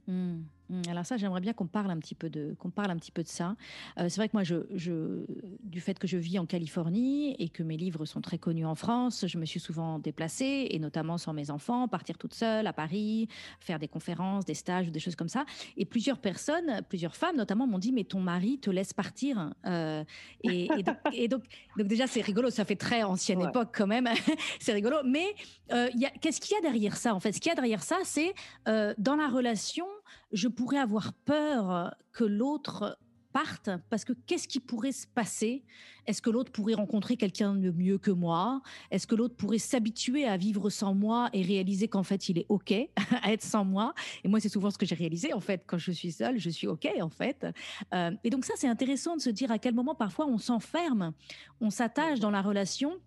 Mmh. 0.06 0.40
Mmh, 0.70 0.82
alors 0.88 1.06
ça, 1.06 1.16
j'aimerais 1.16 1.40
bien 1.40 1.52
qu'on 1.52 1.66
parle 1.66 1.90
un 1.90 1.98
petit 1.98 2.14
peu 2.14 2.28
de, 2.28 2.54
qu'on 2.58 2.70
parle 2.70 2.90
un 2.90 2.96
petit 2.96 3.10
peu 3.10 3.22
de 3.22 3.28
ça. 3.28 3.56
Euh, 3.98 4.08
c'est 4.08 4.16
vrai 4.16 4.28
que 4.28 4.36
moi, 4.36 4.44
je, 4.44 5.24
du 5.62 5.80
fait 5.80 5.98
que 5.98 6.06
je 6.06 6.18
vis 6.18 6.38
en 6.38 6.46
Californie 6.46 7.34
et 7.38 7.48
que 7.48 7.62
mes 7.62 7.76
livres 7.76 8.04
sont 8.04 8.20
très 8.20 8.38
connus 8.38 8.66
en 8.66 8.74
France, 8.74 9.24
je 9.26 9.38
me 9.38 9.44
suis 9.44 9.60
souvent 9.60 9.98
déplacée 9.98 10.68
et 10.70 10.78
notamment 10.78 11.18
sans 11.18 11.32
mes 11.32 11.50
enfants, 11.50 11.88
partir 11.88 12.18
toute 12.18 12.34
seule 12.34 12.66
à 12.66 12.72
Paris, 12.72 13.28
faire 13.60 13.78
des 13.78 13.88
conférences, 13.88 14.44
des 14.44 14.54
stages 14.54 14.90
des 14.90 15.00
choses 15.00 15.16
comme 15.16 15.28
ça. 15.28 15.44
Et 15.76 15.84
plusieurs 15.84 16.18
personnes, 16.18 16.82
plusieurs 16.88 17.16
femmes 17.16 17.36
notamment, 17.36 17.66
m'ont 17.66 17.78
dit 17.78 17.92
mais 17.92 18.04
ton 18.04 18.20
mari 18.20 18.58
te 18.58 18.70
laisse 18.70 18.92
partir. 18.92 19.54
Euh, 19.66 20.04
et, 20.42 20.68
et, 21.12 21.28
donc, 21.28 21.42
donc, 21.76 21.86
déjà 21.86 22.06
c'est 22.06 22.20
rigolo, 22.20 22.50
ça 22.50 22.64
fait 22.64 22.76
très 22.76 23.02
ancienne 23.02 23.40
époque 23.40 23.70
quand 23.74 23.86
même. 23.86 24.08
c'est 24.60 24.72
rigolo. 24.72 24.98
Mais 25.04 25.34
euh, 25.72 25.88
qu'est-ce 26.20 26.40
qu'il 26.40 26.54
y 26.54 26.58
a 26.58 26.62
derrière 26.62 26.96
ça 26.96 27.14
en 27.14 27.20
fait? 27.20 27.32
Ce 27.32 27.40
qu'il 27.40 27.50
y 27.50 27.52
a 27.52 27.56
derrière 27.56 27.82
ça, 27.82 27.96
c'est 28.04 28.34
dans 28.66 29.16
la 29.16 29.28
relation 29.28 29.86
je 30.32 30.48
pourrais 30.48 30.78
avoir 30.78 31.12
peur 31.12 31.94
que 32.12 32.24
l'autre 32.24 32.98
parte 33.32 33.70
parce 33.90 34.04
que 34.04 34.12
qu'est-ce 34.26 34.48
qui 34.48 34.60
pourrait 34.60 34.92
se 34.92 35.06
passer? 35.06 35.64
Est-ce 36.06 36.22
que 36.22 36.30
l'autre 36.30 36.50
pourrait 36.50 36.74
rencontrer 36.74 37.16
quelqu'un 37.16 37.54
de 37.54 37.70
mieux 37.70 37.98
que 37.98 38.10
moi? 38.10 38.62
Est-ce 38.90 39.06
que 39.06 39.14
l'autre 39.14 39.36
pourrait 39.36 39.58
s'habituer 39.58 40.26
à 40.26 40.36
vivre 40.36 40.70
sans 40.70 40.94
moi 40.94 41.28
et 41.32 41.42
réaliser 41.42 41.88
qu'en 41.88 42.02
fait 42.02 42.28
il 42.28 42.38
est 42.38 42.46
ok 42.48 42.72
à 43.22 43.32
être 43.32 43.42
sans 43.42 43.64
moi? 43.64 43.94
Et 44.24 44.28
moi 44.28 44.40
c'est 44.40 44.48
souvent 44.48 44.70
ce 44.70 44.78
que 44.78 44.86
j'ai 44.86 44.94
réalisé 44.94 45.32
en 45.32 45.40
fait. 45.40 45.64
Quand 45.66 45.78
je 45.78 45.92
suis 45.92 46.12
seule, 46.12 46.38
je 46.38 46.50
suis 46.50 46.66
ok 46.66 46.88
en 47.00 47.10
fait. 47.10 47.46
Euh, 47.94 48.10
et 48.24 48.30
donc 48.30 48.44
ça 48.44 48.54
c'est 48.56 48.68
intéressant 48.68 49.16
de 49.16 49.20
se 49.20 49.30
dire 49.30 49.50
à 49.50 49.58
quel 49.58 49.74
moment 49.74 49.94
parfois 49.94 50.26
on 50.26 50.38
s'enferme, 50.38 51.12
on 51.60 51.70
s'attache 51.70 52.20
dans 52.20 52.30
la 52.30 52.42
relation 52.42 52.98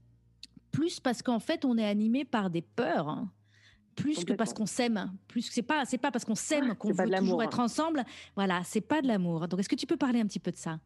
plus 0.71 0.99
parce 0.99 1.21
qu'en 1.21 1.39
fait 1.39 1.65
on 1.65 1.77
est 1.77 1.85
animé 1.85 2.25
par 2.25 2.49
des 2.49 2.61
peurs 2.61 3.25
plus 3.95 4.25
que 4.25 4.33
parce 4.33 4.53
qu'on 4.53 4.65
s'aime. 4.65 5.11
Plus 5.27 5.41
c'est 5.41 5.61
pas 5.61 5.85
c'est 5.85 5.97
pas 5.97 6.11
parce 6.11 6.25
qu'on 6.25 6.35
s'aime 6.35 6.75
qu'on 6.75 6.91
veut 6.91 7.09
toujours 7.09 7.43
être 7.43 7.59
ensemble. 7.59 8.03
Voilà, 8.35 8.61
c'est 8.63 8.81
pas 8.81 9.01
de 9.01 9.07
l'amour. 9.07 9.47
Donc 9.47 9.59
est-ce 9.59 9.69
que 9.69 9.75
tu 9.75 9.87
peux 9.87 9.97
parler 9.97 10.19
un 10.19 10.25
petit 10.25 10.39
peu 10.39 10.51
de 10.51 10.57
ça? 10.57 10.79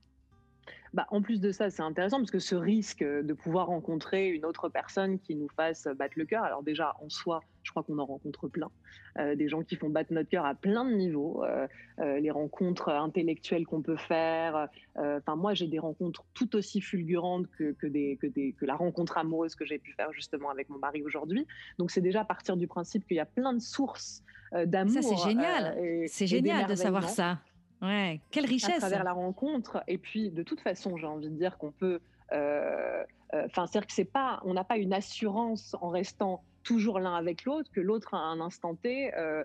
Bah, 0.93 1.05
en 1.09 1.21
plus 1.21 1.41
de 1.41 1.51
ça, 1.51 1.69
c'est 1.69 1.81
intéressant 1.81 2.19
parce 2.19 2.31
que 2.31 2.39
ce 2.39 2.55
risque 2.55 3.03
de 3.03 3.33
pouvoir 3.33 3.67
rencontrer 3.67 4.29
une 4.29 4.45
autre 4.45 4.69
personne 4.69 5.19
qui 5.19 5.35
nous 5.35 5.49
fasse 5.49 5.89
battre 5.97 6.13
le 6.15 6.25
cœur, 6.25 6.43
alors 6.43 6.63
déjà 6.63 6.95
en 7.01 7.09
soi, 7.09 7.41
crois 7.75 7.83
qu'on 7.83 7.99
en 7.99 8.05
rencontre 8.05 8.47
plein, 8.47 8.71
euh, 9.19 9.35
des 9.35 9.49
gens 9.49 9.61
qui 9.61 9.75
font 9.75 9.89
battre 9.89 10.13
notre 10.13 10.29
cœur 10.29 10.45
à 10.45 10.55
plein 10.55 10.85
de 10.85 10.93
niveaux, 10.93 11.43
euh, 11.43 11.67
euh, 11.99 12.19
les 12.19 12.31
rencontres 12.31 12.89
intellectuelles 12.89 13.65
qu'on 13.65 13.81
peut 13.81 13.97
faire. 13.97 14.69
Enfin, 14.95 15.35
moi, 15.35 15.53
j'ai 15.53 15.67
des 15.67 15.79
rencontres 15.79 16.23
tout 16.33 16.55
aussi 16.55 16.79
fulgurantes 16.79 17.47
que, 17.57 17.73
que, 17.73 17.87
des, 17.87 18.17
que, 18.21 18.27
des, 18.27 18.53
que 18.53 18.65
la 18.65 18.75
rencontre 18.75 19.17
amoureuse 19.17 19.55
que 19.55 19.65
j'ai 19.65 19.77
pu 19.77 19.91
faire 19.91 20.11
justement 20.13 20.49
avec 20.49 20.69
mon 20.69 20.79
mari 20.79 21.03
aujourd'hui. 21.03 21.45
Donc, 21.77 21.91
c'est 21.91 22.01
déjà 22.01 22.23
partir 22.23 22.55
du 22.55 22.67
principe 22.67 23.05
qu'il 23.05 23.17
y 23.17 23.19
a 23.19 23.25
plein 23.25 23.53
de 23.53 23.59
sources 23.59 24.23
d'amour. 24.53 24.93
Ça, 24.93 25.01
c'est 25.01 25.29
génial. 25.29 25.77
c'est 26.07 26.27
génial 26.27 26.67
de 26.67 26.75
savoir 26.75 27.09
ça. 27.09 27.39
Ouais, 27.81 28.21
quelle 28.31 28.45
richesse. 28.45 28.75
À 28.75 28.79
travers 28.79 29.03
la 29.03 29.11
rencontre. 29.11 29.83
Et 29.87 29.97
puis, 29.97 30.29
de 30.29 30.43
toute 30.43 30.61
façon, 30.61 30.95
j'ai 30.95 31.07
envie 31.07 31.29
de 31.29 31.35
dire 31.35 31.57
qu'on 31.57 31.71
peut. 31.71 31.99
Euh, 32.31 33.03
euh, 33.33 33.45
enfin, 33.45 33.67
c'est-à-dire 33.67 33.87
que 33.87 33.93
c'est 33.93 34.05
pas, 34.05 34.41
on 34.45 34.53
n'a 34.53 34.63
pas 34.63 34.77
une 34.77 34.93
assurance 34.93 35.75
en 35.81 35.89
restant 35.89 36.43
toujours 36.65 36.99
l'un 36.99 37.15
avec 37.15 37.45
l'autre 37.45 37.71
que 37.71 37.79
l'autre 37.79 38.13
à 38.13 38.19
un 38.19 38.41
instant 38.41 38.75
T. 38.75 39.13
Euh, 39.15 39.43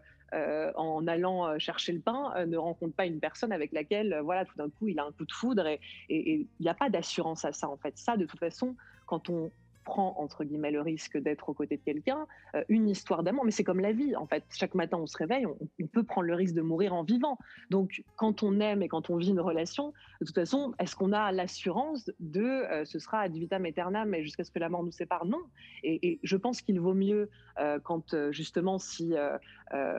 en 0.76 1.08
allant 1.08 1.58
chercher 1.58 1.92
le 1.92 1.98
pain, 1.98 2.46
ne 2.46 2.56
rencontre 2.56 2.94
pas 2.94 3.04
une 3.04 3.18
personne 3.18 3.50
avec 3.50 3.72
laquelle, 3.72 4.20
voilà, 4.22 4.44
tout 4.44 4.56
d'un 4.56 4.70
coup, 4.70 4.86
il 4.86 4.96
a 5.00 5.04
un 5.04 5.10
coup 5.10 5.24
de 5.24 5.32
foudre 5.32 5.66
et 5.66 5.80
il 6.08 6.46
n'y 6.60 6.68
a 6.68 6.74
pas 6.74 6.88
d'assurance 6.88 7.44
à 7.44 7.52
ça, 7.52 7.68
en 7.68 7.76
fait. 7.76 7.98
Ça, 7.98 8.16
de 8.16 8.26
toute 8.26 8.38
façon, 8.38 8.76
quand 9.06 9.28
on 9.28 9.50
prend 9.84 10.14
entre 10.18 10.44
guillemets 10.44 10.70
le 10.70 10.80
risque 10.80 11.16
d'être 11.18 11.48
aux 11.48 11.54
côtés 11.54 11.76
de 11.76 11.82
quelqu'un, 11.82 12.26
euh, 12.54 12.62
une 12.68 12.88
histoire 12.88 13.22
d'amour, 13.22 13.44
mais 13.44 13.50
c'est 13.50 13.64
comme 13.64 13.80
la 13.80 13.92
vie 13.92 14.14
en 14.16 14.26
fait. 14.26 14.44
Chaque 14.50 14.74
matin 14.74 14.98
on 14.98 15.06
se 15.06 15.16
réveille, 15.16 15.46
on, 15.46 15.86
peut 15.86 16.02
prendre 16.02 16.26
le 16.26 16.34
risque 16.34 16.54
de 16.54 16.60
mourir 16.60 16.94
en 16.94 17.02
vivant. 17.02 17.38
Donc 17.70 18.02
quand 18.16 18.42
on 18.42 18.60
aime 18.60 18.82
et 18.82 18.88
quand 18.88 19.10
on 19.10 19.16
vit 19.16 19.30
une 19.30 19.40
relation, 19.40 19.92
de 20.20 20.26
toute 20.26 20.34
façon, 20.34 20.72
est-ce 20.78 20.94
qu'on 20.94 21.12
a 21.12 21.32
l'assurance 21.32 22.10
de 22.20 22.42
euh, 22.42 22.84
ce 22.84 22.98
sera 22.98 23.20
ad 23.20 23.32
vitam 23.32 23.64
aeternam, 23.64 24.08
mais 24.08 24.22
jusqu'à 24.22 24.44
ce 24.44 24.50
que 24.50 24.58
la 24.58 24.68
mort 24.68 24.84
nous 24.84 24.92
sépare? 24.92 25.24
Non. 25.24 25.42
Et, 25.82 26.18
je 26.22 26.36
pense 26.36 26.60
qu'il 26.60 26.80
vaut 26.80 26.94
mieux 26.94 27.30
euh, 27.58 27.78
quand 27.82 28.14
justement 28.30 28.78
si 28.78 29.14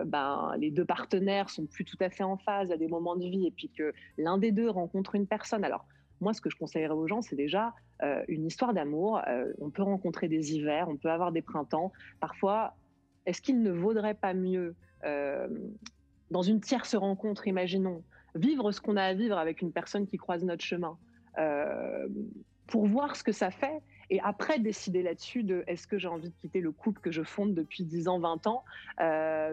ben, 0.06 0.54
les 0.58 0.72
deux 0.72 0.86
partenaires 0.86 1.50
sont 1.50 1.66
plus 1.66 1.86
tout 1.86 1.98
à 2.00 2.10
fait 2.10 2.24
en 2.24 2.38
phase 2.38 2.72
à 2.72 2.78
des 2.78 2.88
moments 2.88 3.16
de 3.16 3.26
vie 3.26 3.48
et 3.48 3.52
puis 3.52 3.70
que 3.70 3.94
l'un 4.18 4.38
des 4.38 4.52
deux 4.52 4.70
rencontre 4.70 5.16
une 5.16 5.28
personne. 5.28 5.64
Alors 5.64 5.86
moi, 6.22 6.34
ce 6.34 6.42
que 6.42 6.50
je 6.50 6.56
conseillerais 6.56 6.94
aux 6.94 7.08
gens, 7.08 7.22
c'est 7.22 7.36
déjà 7.36 7.74
euh, 8.04 8.24
une 8.28 8.46
histoire 8.46 8.74
d'amour. 8.74 9.22
Euh, 9.28 9.52
on 9.60 9.70
peut 9.70 9.82
rencontrer 9.82 10.28
des 10.28 10.54
hivers, 10.54 10.88
on 10.88 10.96
peut 10.96 11.10
avoir 11.10 11.32
des 11.32 11.42
printemps. 11.42 11.92
Parfois, 12.20 12.76
est-ce 13.26 13.42
qu'il 13.42 13.62
ne 13.62 13.72
vaudrait 13.72 14.14
pas 14.14 14.34
mieux, 14.34 14.76
euh, 15.04 15.48
dans 16.30 16.44
une 16.44 16.62
tierce 16.62 16.96
rencontre, 16.96 17.48
imaginons, 17.48 18.04
vivre 18.36 18.72
ce 18.72 18.80
qu'on 18.80 18.96
a 18.96 19.04
à 19.04 19.14
vivre 19.14 19.38
avec 19.38 19.62
une 19.62 19.72
personne 19.72 20.08
qui 20.08 20.18
croise 20.18 20.44
notre 20.44 20.64
chemin, 20.64 20.98
pour 22.68 22.88
voir 22.88 23.16
ce 23.16 23.24
que 23.24 23.32
ça 23.32 23.52
fait 23.52 23.82
et 24.10 24.20
après 24.22 24.60
décider 24.60 25.02
là-dessus 25.02 25.44
de 25.44 25.64
est-ce 25.68 25.88
que 25.88 25.98
j'ai 25.98 26.08
envie 26.08 26.30
de 26.30 26.36
quitter 26.36 26.60
le 26.60 26.72
couple 26.72 27.02
que 27.02 27.12
je 27.12 27.24
fonde 27.24 27.54
depuis 27.54 27.84
10 27.84 28.08
ans, 28.10 28.20
20 28.20 28.48
ans, 28.48 28.64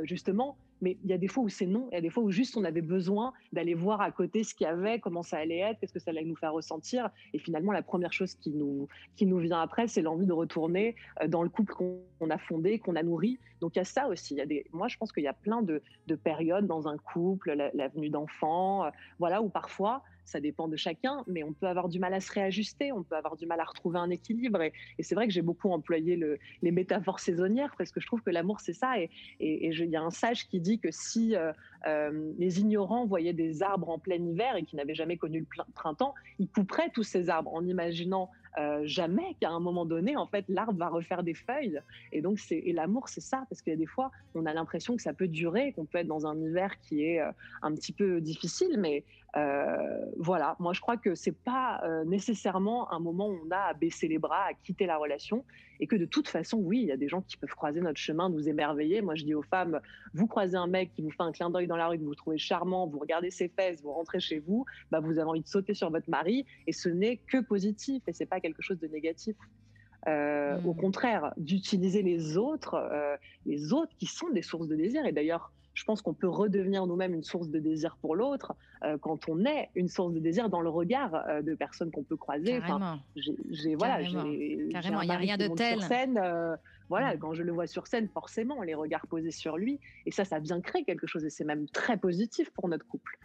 justement, 0.02 0.56
mais 0.80 0.96
il 1.04 1.10
y 1.10 1.12
a 1.12 1.18
des 1.18 1.28
fois 1.28 1.44
où 1.44 1.48
c'est 1.48 1.66
non, 1.66 1.88
il 1.90 1.94
y 1.94 1.98
a 1.98 2.00
des 2.00 2.10
fois 2.10 2.22
où 2.22 2.30
juste 2.30 2.56
on 2.56 2.64
avait 2.64 2.82
besoin 2.82 3.32
d'aller 3.52 3.74
voir 3.74 4.00
à 4.00 4.10
côté 4.10 4.44
ce 4.44 4.54
qu'il 4.54 4.66
y 4.66 4.70
avait, 4.70 5.00
comment 5.00 5.22
ça 5.22 5.38
allait 5.38 5.58
être, 5.58 5.80
qu'est-ce 5.80 5.92
que 5.92 5.98
ça 5.98 6.10
allait 6.10 6.24
nous 6.24 6.36
faire 6.36 6.52
ressentir. 6.52 7.10
Et 7.32 7.38
finalement, 7.38 7.72
la 7.72 7.82
première 7.82 8.12
chose 8.12 8.34
qui 8.34 8.50
nous, 8.50 8.88
qui 9.16 9.26
nous 9.26 9.38
vient 9.38 9.60
après, 9.60 9.88
c'est 9.88 10.02
l'envie 10.02 10.26
de 10.26 10.32
retourner 10.32 10.96
euh, 11.22 11.28
dans 11.28 11.42
le 11.42 11.48
couple 11.48 11.74
qu'on 11.74 12.30
a 12.30 12.38
fondé, 12.38 12.78
qu'on 12.78 12.96
a 12.96 13.02
nourri. 13.02 13.38
Donc 13.60 13.76
il 13.76 13.78
y 13.78 13.82
a 13.82 13.84
ça 13.84 14.08
aussi. 14.08 14.34
Il 14.34 14.38
y 14.38 14.42
a 14.42 14.46
des, 14.46 14.66
moi, 14.72 14.88
je 14.88 14.96
pense 14.96 15.12
qu'il 15.12 15.24
y 15.24 15.28
a 15.28 15.32
plein 15.32 15.62
de, 15.62 15.82
de, 16.06 16.14
périodes 16.14 16.66
dans 16.66 16.88
un 16.88 16.96
couple, 16.96 17.52
la, 17.52 17.88
venue 17.88 18.10
d'enfants, 18.10 18.84
euh, 18.84 18.90
voilà, 19.18 19.42
où 19.42 19.48
parfois 19.48 20.02
ça 20.28 20.40
dépend 20.40 20.68
de 20.68 20.76
chacun, 20.76 21.24
mais 21.26 21.42
on 21.42 21.52
peut 21.52 21.66
avoir 21.66 21.88
du 21.88 21.98
mal 21.98 22.12
à 22.14 22.20
se 22.20 22.30
réajuster, 22.32 22.92
on 22.92 23.02
peut 23.02 23.16
avoir 23.16 23.36
du 23.36 23.46
mal 23.46 23.60
à 23.60 23.64
retrouver 23.64 23.98
un 23.98 24.10
équilibre. 24.10 24.62
Et, 24.62 24.72
c'est 25.00 25.14
vrai 25.14 25.26
que 25.26 25.32
j'ai 25.32 25.42
beaucoup 25.42 25.70
employé 25.70 26.16
le, 26.16 26.38
les 26.62 26.70
métaphores 26.70 27.18
saisonnières 27.18 27.74
parce 27.78 27.90
que 27.90 28.00
je 28.00 28.06
trouve 28.06 28.22
que 28.22 28.30
l'amour, 28.30 28.60
c'est 28.60 28.74
ça. 28.74 28.98
Et 28.98 29.10
il 29.40 29.90
y 29.90 29.96
a 29.96 30.02
un 30.02 30.10
sage 30.10 30.46
qui 30.48 30.60
dit 30.60 30.78
que 30.78 30.90
si 30.90 31.34
euh, 31.34 31.52
euh, 31.86 32.32
les 32.38 32.60
ignorants 32.60 33.06
voyaient 33.06 33.32
des 33.32 33.62
arbres 33.62 33.88
en 33.88 33.98
plein 33.98 34.16
hiver 34.16 34.56
et 34.56 34.64
qui 34.64 34.76
n'avaient 34.76 34.94
jamais 34.94 35.16
connu 35.16 35.40
le 35.40 35.64
printemps, 35.74 36.14
ils 36.38 36.48
couperaient 36.48 36.90
tous 36.90 37.04
ces 37.04 37.30
arbres 37.30 37.54
en 37.54 37.66
imaginant 37.66 38.30
euh, 38.58 38.82
jamais 38.84 39.36
qu'à 39.40 39.50
un 39.50 39.60
moment 39.60 39.86
donné, 39.86 40.16
en 40.16 40.26
fait, 40.26 40.44
l'arbre 40.48 40.74
va 40.74 40.88
refaire 40.88 41.22
des 41.22 41.34
feuilles. 41.34 41.80
Et 42.12 42.20
donc, 42.20 42.38
l'amour, 42.66 43.08
c'est 43.08 43.20
ça, 43.20 43.44
parce 43.48 43.62
qu'il 43.62 43.72
y 43.72 43.76
a 43.76 43.78
des 43.78 43.86
fois, 43.86 44.10
on 44.34 44.46
a 44.46 44.52
l'impression 44.52 44.96
que 44.96 45.02
ça 45.02 45.12
peut 45.12 45.28
durer, 45.28 45.72
qu'on 45.72 45.84
peut 45.84 45.98
être 45.98 46.06
dans 46.06 46.26
un 46.26 46.38
hiver 46.40 46.78
qui 46.80 47.04
est 47.04 47.20
un 47.62 47.74
petit 47.74 47.92
peu 47.92 48.20
difficile, 48.20 48.76
mais 48.78 49.04
euh, 49.36 50.04
voilà. 50.16 50.56
Moi, 50.58 50.72
je 50.72 50.80
crois 50.80 50.96
que 50.96 51.14
c'est 51.14 51.36
pas 51.36 51.82
nécessairement 52.06 52.90
un 52.92 52.98
moment 52.98 53.28
où 53.28 53.38
on 53.46 53.50
a 53.50 53.58
à 53.58 53.74
baisser 53.74 54.08
les 54.08 54.18
bras, 54.18 54.44
à 54.50 54.54
quitter 54.54 54.86
la 54.86 54.96
relation, 54.96 55.44
et 55.80 55.86
que 55.86 55.96
de 55.96 56.04
toute 56.04 56.28
façon, 56.28 56.58
oui, 56.58 56.80
il 56.80 56.86
y 56.86 56.92
a 56.92 56.96
des 56.96 57.08
gens 57.08 57.22
qui 57.22 57.36
peuvent 57.36 57.54
croiser 57.54 57.80
notre 57.80 57.98
chemin, 57.98 58.28
nous 58.28 58.48
émerveiller. 58.48 59.00
Moi, 59.00 59.14
je 59.14 59.24
dis 59.24 59.34
aux 59.34 59.42
femmes, 59.42 59.80
vous 60.14 60.26
croisez 60.26 60.56
un 60.56 60.66
mec 60.66 60.92
qui 60.92 61.02
vous 61.02 61.10
fait 61.10 61.22
un 61.22 61.32
clin 61.32 61.50
d'œil 61.50 61.66
dans 61.66 61.76
la 61.76 61.88
rue, 61.88 61.98
que 61.98 62.04
vous 62.04 62.14
trouvez 62.14 62.38
charmant, 62.38 62.86
vous 62.86 62.98
regardez 62.98 63.30
ses 63.30 63.48
fesses, 63.48 63.82
vous 63.82 63.92
rentrez 63.92 64.20
chez 64.20 64.38
vous, 64.38 64.64
bah, 64.90 65.00
vous 65.00 65.18
avez 65.18 65.28
envie 65.28 65.42
de 65.42 65.48
sauter 65.48 65.74
sur 65.74 65.90
votre 65.90 66.08
mari, 66.10 66.46
et 66.66 66.72
ce 66.72 66.88
n'est 66.88 67.18
que 67.18 67.38
positif, 67.38 68.02
et 68.06 68.12
c'est 68.12 68.26
pas 68.26 68.40
quelque 68.40 68.62
chose 68.62 68.78
de 68.78 68.88
négatif. 68.88 69.36
Euh, 70.06 70.60
au 70.62 70.72
mmh. 70.72 70.76
contraire, 70.76 71.34
d'utiliser 71.36 72.02
les 72.02 72.36
autres, 72.36 72.74
euh, 72.74 73.16
les 73.46 73.72
autres 73.72 73.92
qui 73.98 74.06
sont 74.06 74.30
des 74.30 74.42
sources 74.42 74.68
de 74.68 74.76
désir. 74.76 75.04
Et 75.04 75.12
d'ailleurs, 75.12 75.52
je 75.78 75.84
pense 75.84 76.02
qu'on 76.02 76.12
peut 76.12 76.28
redevenir 76.28 76.86
nous-mêmes 76.86 77.14
une 77.14 77.22
source 77.22 77.48
de 77.48 77.60
désir 77.60 77.96
pour 78.00 78.16
l'autre 78.16 78.54
euh, 78.82 78.98
quand 78.98 79.28
on 79.28 79.44
est 79.44 79.70
une 79.76 79.88
source 79.88 80.12
de 80.12 80.18
désir 80.18 80.48
dans 80.48 80.60
le 80.60 80.68
regard 80.68 81.24
de 81.42 81.54
personnes 81.54 81.92
qu'on 81.92 82.02
peut 82.02 82.16
croiser. 82.16 82.58
Carrément. 82.58 82.98
j'ai, 83.14 83.74
voilà, 83.76 84.02
Carrément, 84.02 85.02
il 85.02 85.08
n'y 85.08 85.14
a 85.14 85.16
rien 85.16 85.36
de 85.36 85.46
tel. 85.48 85.78
Sur 85.78 85.88
scène, 85.88 86.20
voilà, 86.88 87.14
mmh. 87.14 87.18
quand 87.18 87.34
je 87.34 87.42
le 87.42 87.52
vois 87.52 87.66
sur 87.66 87.86
scène, 87.86 88.08
forcément, 88.08 88.62
les 88.62 88.74
regards 88.74 89.06
posés 89.06 89.30
sur 89.30 89.56
lui. 89.56 89.78
Et 90.06 90.10
ça, 90.10 90.24
ça 90.24 90.40
vient 90.40 90.60
créer 90.60 90.84
quelque 90.84 91.06
chose. 91.06 91.24
Et 91.24 91.30
c'est 91.30 91.44
même 91.44 91.68
très 91.68 91.96
positif 91.96 92.50
pour 92.50 92.68
notre 92.68 92.86
couple. 92.86 93.18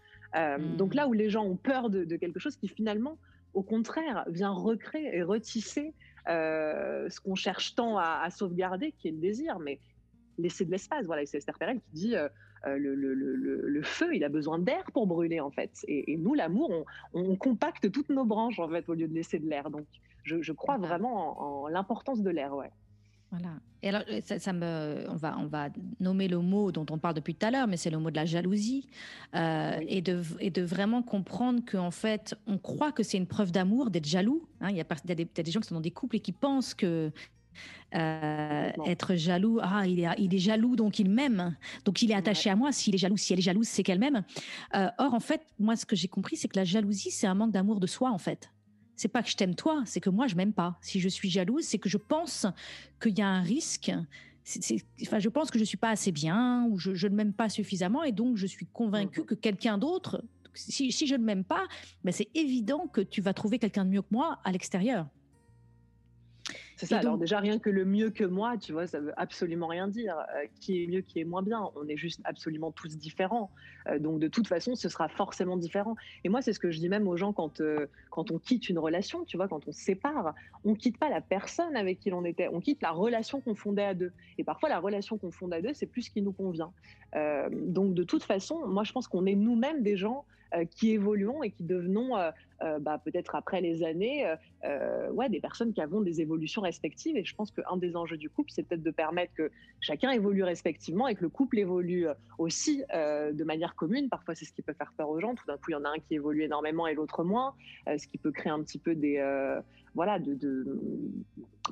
Donc 0.77 0.93
mmh. 0.93 0.97
là 0.97 1.07
où 1.07 1.13
les 1.13 1.29
gens 1.29 1.45
ont 1.45 1.55
peur 1.55 1.89
de, 1.89 2.03
de 2.03 2.15
quelque 2.17 2.39
chose 2.39 2.55
qui 2.55 2.67
finalement 2.67 3.17
au 3.53 3.61
contraire, 3.61 4.25
vient 4.27 4.51
recréer 4.51 5.15
et 5.15 5.23
retisser 5.23 5.93
euh, 6.29 7.09
ce 7.09 7.19
qu'on 7.19 7.35
cherche 7.35 7.75
tant 7.75 7.97
à, 7.97 8.29
sauvegarder, 8.29 8.93
qui 8.97 9.09
est 9.09 9.11
le 9.11 9.17
désir, 9.17 9.59
mais 9.59 9.79
laisser 10.37 10.65
de 10.65 10.71
l'espace. 10.71 11.05
Voilà, 11.05 11.25
c'est 11.25 11.37
Esther 11.37 11.57
Perel 11.57 11.79
qui 11.79 11.91
dit 11.93 12.15
euh, 12.15 12.27
euh, 12.65 12.77
le, 12.77 13.81
feu, 13.83 14.15
il 14.15 14.23
a 14.23 14.29
besoin 14.29 14.59
d'air 14.59 14.83
pour 14.93 15.07
brûler, 15.07 15.39
en 15.39 15.51
fait. 15.51 15.71
Et, 15.87 16.17
nous, 16.17 16.33
l'amour, 16.33 16.85
on, 17.13 17.35
compacte 17.35 17.91
toutes 17.91 18.09
nos 18.09 18.25
branches, 18.25 18.59
en 18.59 18.69
fait, 18.69 18.87
au 18.87 18.93
lieu 18.93 19.07
de 19.07 19.13
laisser 19.13 19.39
de 19.39 19.49
l'air. 19.49 19.69
Donc, 19.69 19.85
je, 20.23 20.51
crois 20.53 20.77
vraiment 20.77 21.63
en, 21.63 21.67
l'importance 21.67 22.21
de 22.21 22.29
l'air, 22.29 22.55
ouais. 22.55 22.71
Voilà. 23.31 23.49
Et 23.81 23.89
alors, 23.89 24.03
ça, 24.23 24.53
me, 24.53 25.05
on, 25.09 25.15
va, 25.15 25.35
on 25.39 25.47
va 25.47 25.69
nommer 25.99 26.27
le 26.27 26.37
mot 26.37 26.71
dont 26.71 26.85
on 26.91 26.99
parle 26.99 27.15
depuis 27.15 27.33
tout 27.33 27.45
à 27.47 27.51
l'heure, 27.51 27.67
mais 27.67 27.77
c'est 27.77 27.89
le 27.89 27.97
mot 27.97 28.11
de 28.11 28.15
la 28.15 28.25
jalousie. 28.25 28.87
Euh, 29.35 29.79
et, 29.87 30.01
de, 30.01 30.21
et 30.39 30.51
de 30.51 30.61
vraiment 30.61 31.01
comprendre 31.01 31.61
qu'en 31.69 31.91
fait, 31.91 32.35
on 32.47 32.57
croit 32.59 32.91
que 32.91 33.03
c'est 33.03 33.17
une 33.17 33.27
preuve 33.27 33.51
d'amour 33.51 33.89
d'être 33.89 34.05
jaloux. 34.05 34.47
Hein. 34.61 34.69
Il 34.69 34.77
y, 34.77 34.81
a, 34.81 35.15
des, 35.15 35.25
des 35.25 35.51
gens 35.51 35.59
qui 35.59 35.67
sont 35.67 35.75
dans 35.75 35.81
des 35.81 35.91
couples 35.91 36.15
et 36.15 36.19
qui 36.19 36.31
pensent 36.31 36.75
que 36.75 37.11
euh, 37.95 38.71
être 38.85 39.15
jaloux, 39.15 39.59
ah, 39.61 39.85
il 39.85 39.99
est, 39.99 40.07
il 40.17 40.33
est 40.33 40.39
jaloux, 40.39 40.75
donc 40.75 40.99
il 40.99 41.09
m'aime, 41.09 41.55
donc 41.85 42.01
il 42.01 42.11
est 42.11 42.15
attaché 42.15 42.49
à 42.49 42.55
moi. 42.55 42.71
S'il 42.71 42.95
est 42.95 42.97
jaloux, 42.97 43.17
si 43.17 43.33
elle 43.33 43.39
est 43.39 43.43
jalouse, 43.43 43.67
c'est 43.67 43.83
qu'elle 43.83 43.99
m'aime. 43.99 44.23
Euh, 44.75 44.89
or, 44.97 45.13
en 45.13 45.19
fait, 45.19 45.41
moi, 45.59 45.75
ce 45.75 45.85
que 45.85 45.95
j'ai 45.95 46.07
compris, 46.07 46.35
c'est 46.35 46.47
que 46.47 46.57
la 46.57 46.65
jalousie, 46.65 47.11
c'est 47.11 47.27
un 47.27 47.35
manque 47.35 47.51
d'amour 47.51 47.79
de 47.79 47.87
soi, 47.87 48.11
en 48.11 48.17
fait 48.17 48.49
c'est 48.95 49.07
pas 49.07 49.23
que 49.23 49.29
je 49.29 49.35
t'aime 49.35 49.55
toi, 49.55 49.83
c'est 49.85 49.99
que 49.99 50.09
moi 50.09 50.27
je 50.27 50.35
m'aime 50.35 50.53
pas. 50.53 50.77
Si 50.81 50.99
je 50.99 51.09
suis 51.09 51.29
jalouse, 51.29 51.63
c'est 51.63 51.79
que 51.79 51.89
je 51.89 51.97
pense 51.97 52.45
qu'il 53.01 53.17
y 53.17 53.21
a 53.21 53.27
un 53.27 53.41
risque. 53.41 53.91
enfin, 55.01 55.19
je 55.19 55.29
pense 55.29 55.51
que 55.51 55.59
je 55.59 55.63
suis 55.63 55.77
pas 55.77 55.89
assez 55.89 56.11
bien 56.11 56.65
ou 56.69 56.77
je, 56.77 57.07
ne 57.07 57.15
m'aime 57.15 57.33
pas 57.33 57.49
suffisamment 57.49 58.03
et 58.03 58.11
donc 58.11 58.37
je 58.37 58.47
suis 58.47 58.67
convaincue 58.67 59.21
mmh 59.21 59.25
que 59.25 59.35
quelqu'un 59.35 59.77
d'autre, 59.77 60.23
si, 60.53 60.91
je 60.91 61.15
ne 61.15 61.23
m'aime 61.23 61.43
pas, 61.43 61.65
ben 62.03 62.11
c'est 62.11 62.29
évident 62.35 62.87
que 62.87 63.01
tu 63.01 63.21
vas 63.21 63.33
trouver 63.33 63.59
quelqu'un 63.59 63.85
de 63.85 63.89
mieux 63.89 64.01
que 64.01 64.11
moi 64.11 64.39
à 64.43 64.51
l'extérieur. 64.51 65.07
C'est 66.77 66.85
ça. 66.87 66.99
Alors 66.99 67.17
déjà, 67.17 67.39
rien 67.39 67.59
que 67.59 67.69
le 67.69 67.85
mieux 67.85 68.09
que 68.09 68.23
moi, 68.23 68.57
tu 68.57 68.71
vois, 68.71 68.87
ça 68.87 68.99
veut 68.99 69.13
absolument 69.17 69.67
rien 69.67 69.87
dire. 69.87 70.17
Euh, 70.17 70.45
qui 70.59 70.83
est 70.83 70.87
mieux, 70.87 71.01
qui 71.01 71.19
est 71.19 71.23
moins 71.23 71.43
bien. 71.43 71.69
On 71.75 71.87
est 71.87 71.97
juste 71.97 72.21
absolument 72.23 72.71
tous 72.71 72.97
différents. 72.97 73.51
Euh, 73.87 73.99
donc 73.99 74.19
de 74.19 74.27
toute 74.27 74.47
façon, 74.47 74.75
ce 74.75 74.89
sera 74.89 75.07
forcément 75.07 75.57
différent. 75.57 75.95
Et 76.23 76.29
moi, 76.29 76.41
c'est 76.41 76.53
ce 76.53 76.59
que 76.59 76.71
je 76.71 76.79
dis 76.79 76.89
même 76.89 77.07
aux 77.07 77.17
gens 77.17 77.33
quand, 77.33 77.61
euh, 77.61 77.87
quand 78.09 78.31
on 78.31 78.39
quitte 78.39 78.69
une 78.69 78.79
relation, 78.79 79.25
tu 79.25 79.37
vois, 79.37 79.47
quand 79.47 79.67
on 79.67 79.71
se 79.71 79.81
sépare, 79.81 80.33
on 80.65 80.73
quitte 80.73 80.97
pas 80.97 81.09
la 81.09 81.21
personne 81.21 81.75
avec 81.75 81.99
qui 81.99 82.09
l'on 82.09 82.25
était, 82.25 82.47
on 82.47 82.59
quitte 82.59 82.81
la 82.81 82.91
relation 82.91 83.41
qu'on 83.41 83.55
fondait 83.55 83.83
à 83.83 83.93
deux. 83.93 84.11
Et 84.37 84.43
parfois, 84.43 84.69
la 84.69 84.79
relation 84.79 85.17
qu'on 85.17 85.31
fonde 85.31 85.53
à 85.53 85.61
deux, 85.61 85.73
c'est 85.73 85.87
plus 85.87 86.03
ce 86.03 86.09
qui 86.09 86.21
nous 86.21 86.33
convient. 86.33 86.71
donc 87.51 87.93
de 87.93 88.03
toute 88.03 88.23
façon, 88.23 88.65
moi, 88.67 88.83
je 88.83 88.91
pense 88.91 89.07
qu'on 89.07 89.25
est 89.25 89.35
nous-mêmes 89.35 89.83
des 89.83 89.97
gens 89.97 90.25
qui 90.75 90.91
évoluons 90.91 91.43
et 91.43 91.51
qui 91.51 91.63
devenons 91.63 92.15
euh, 92.63 92.79
bah, 92.79 93.01
peut-être 93.03 93.35
après 93.35 93.59
les 93.61 93.83
années, 93.83 94.25
euh, 94.25 94.35
euh, 94.63 95.27
des 95.29 95.41
personnes 95.41 95.73
qui 95.73 95.81
avons 95.81 96.01
des 96.01 96.21
évolutions 96.21 96.61
respectives. 96.61 97.17
Et 97.17 97.25
je 97.25 97.35
pense 97.35 97.51
qu'un 97.51 97.77
des 97.77 97.95
enjeux 97.95 98.17
du 98.17 98.29
couple, 98.29 98.51
c'est 98.51 98.63
peut-être 98.63 98.83
de 98.83 98.91
permettre 98.91 99.33
que 99.33 99.51
chacun 99.81 100.11
évolue 100.11 100.43
respectivement 100.43 101.07
et 101.07 101.15
que 101.15 101.21
le 101.21 101.29
couple 101.29 101.59
évolue 101.59 102.07
aussi 102.37 102.83
de 102.91 103.43
manière 103.43 103.75
commune. 103.75 104.09
Parfois, 104.09 104.35
c'est 104.35 104.45
ce 104.45 104.53
qui 104.53 104.61
peut 104.61 104.73
faire 104.73 104.93
peur 104.95 105.09
aux 105.09 105.19
gens. 105.19 105.35
Tout 105.35 105.45
d'un 105.47 105.57
coup, 105.57 105.69
il 105.69 105.73
y 105.73 105.75
en 105.75 105.83
a 105.83 105.89
un 105.89 105.99
qui 105.99 106.15
évolue 106.15 106.43
énormément 106.43 106.87
et 106.87 106.93
l'autre 106.93 107.23
moins, 107.23 107.55
ce 107.87 108.07
qui 108.07 108.17
peut 108.17 108.31
créer 108.31 108.51
un 108.51 108.61
petit 108.61 108.77
peu 108.77 108.95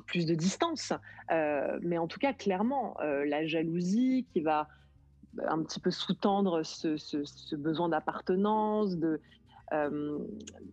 plus 0.06 0.26
de 0.26 0.34
distance. 0.34 0.92
mais 1.30 1.98
en 1.98 2.08
tout 2.08 2.18
cas, 2.18 2.32
clairement, 2.32 2.96
la 3.00 3.46
jalousie 3.46 4.26
qui 4.32 4.40
va 4.40 4.68
un 5.46 5.62
petit 5.62 5.80
peu 5.80 5.90
sous-tendre 5.90 6.62
ce, 6.62 7.56
besoin 7.56 7.88
d'appartenance, 7.88 8.96
euh, 9.72 10.18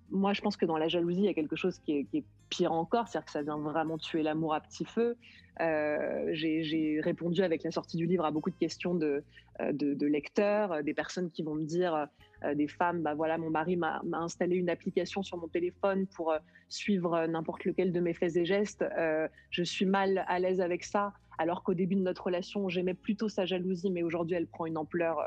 moi, 0.10 0.34
je 0.34 0.42
pense 0.42 0.58
que 0.58 0.66
dans 0.66 0.78
la 0.78 0.88
jalousie, 0.88 1.20
il 1.20 1.26
y 1.26 1.30
a 1.30 1.34
quelque 1.34 1.56
chose 1.56 1.80
qui 1.80 2.08
est, 2.14 2.24
pire 2.50 2.72
encore, 2.72 3.08
c'est-à-dire 3.08 3.26
que 3.28 3.32
ça 3.32 3.44
vient 3.44 3.60
vraiment 3.60 4.00
tuer 4.00 4.24
l'amour 4.24 4.56
à 4.56 4.60
petit 4.60 4.84
feu. 4.84 5.16
Euh, 5.62 6.30
j'ai 6.32 7.00
répondu 7.04 7.44
avec 7.44 7.62
la 7.64 7.70
sortie 7.70 7.96
du 7.96 8.08
livre 8.08 8.26
à 8.26 8.32
beaucoup 8.32 8.50
de 8.50 8.56
questions 8.56 8.96
de, 8.96 9.24
euh, 9.62 10.08
lecteurs, 10.08 10.84
des 10.84 10.96
personnes 10.96 11.30
qui 11.30 11.44
vont 11.44 11.54
me 11.54 11.64
dire, 11.64 12.08
des 12.56 12.68
femmes, 12.68 13.04
bah 13.04 13.14
voilà, 13.14 13.38
mon 13.38 13.52
mari 13.52 13.76
m'a 13.76 14.02
installé 14.14 14.56
une 14.56 14.70
application 14.70 15.22
sur 15.22 15.38
mon 15.38 15.48
téléphone 15.48 16.08
pour 16.08 16.34
suivre 16.70 17.28
n'importe 17.28 17.66
lequel 17.66 17.92
de 17.92 18.00
mes 18.00 18.14
faits 18.14 18.36
et 18.38 18.46
gestes. 18.46 18.84
je 19.52 19.64
suis 19.64 19.86
mal 19.86 20.26
à 20.28 20.40
l'aise 20.40 20.60
avec 20.60 20.84
ça 20.84 21.14
alors 21.40 21.64
qu'au 21.64 21.74
début 21.74 21.96
de 21.96 22.02
notre 22.02 22.26
relation, 22.26 22.70
j'aimais 22.70 22.94
plutôt 22.94 23.30
sa 23.30 23.46
jalousie, 23.46 23.90
mais 23.90 24.04
aujourd'hui, 24.04 24.36
elle 24.36 24.46
prend 24.46 24.66
une 24.66 24.78
ampleur 24.78 25.18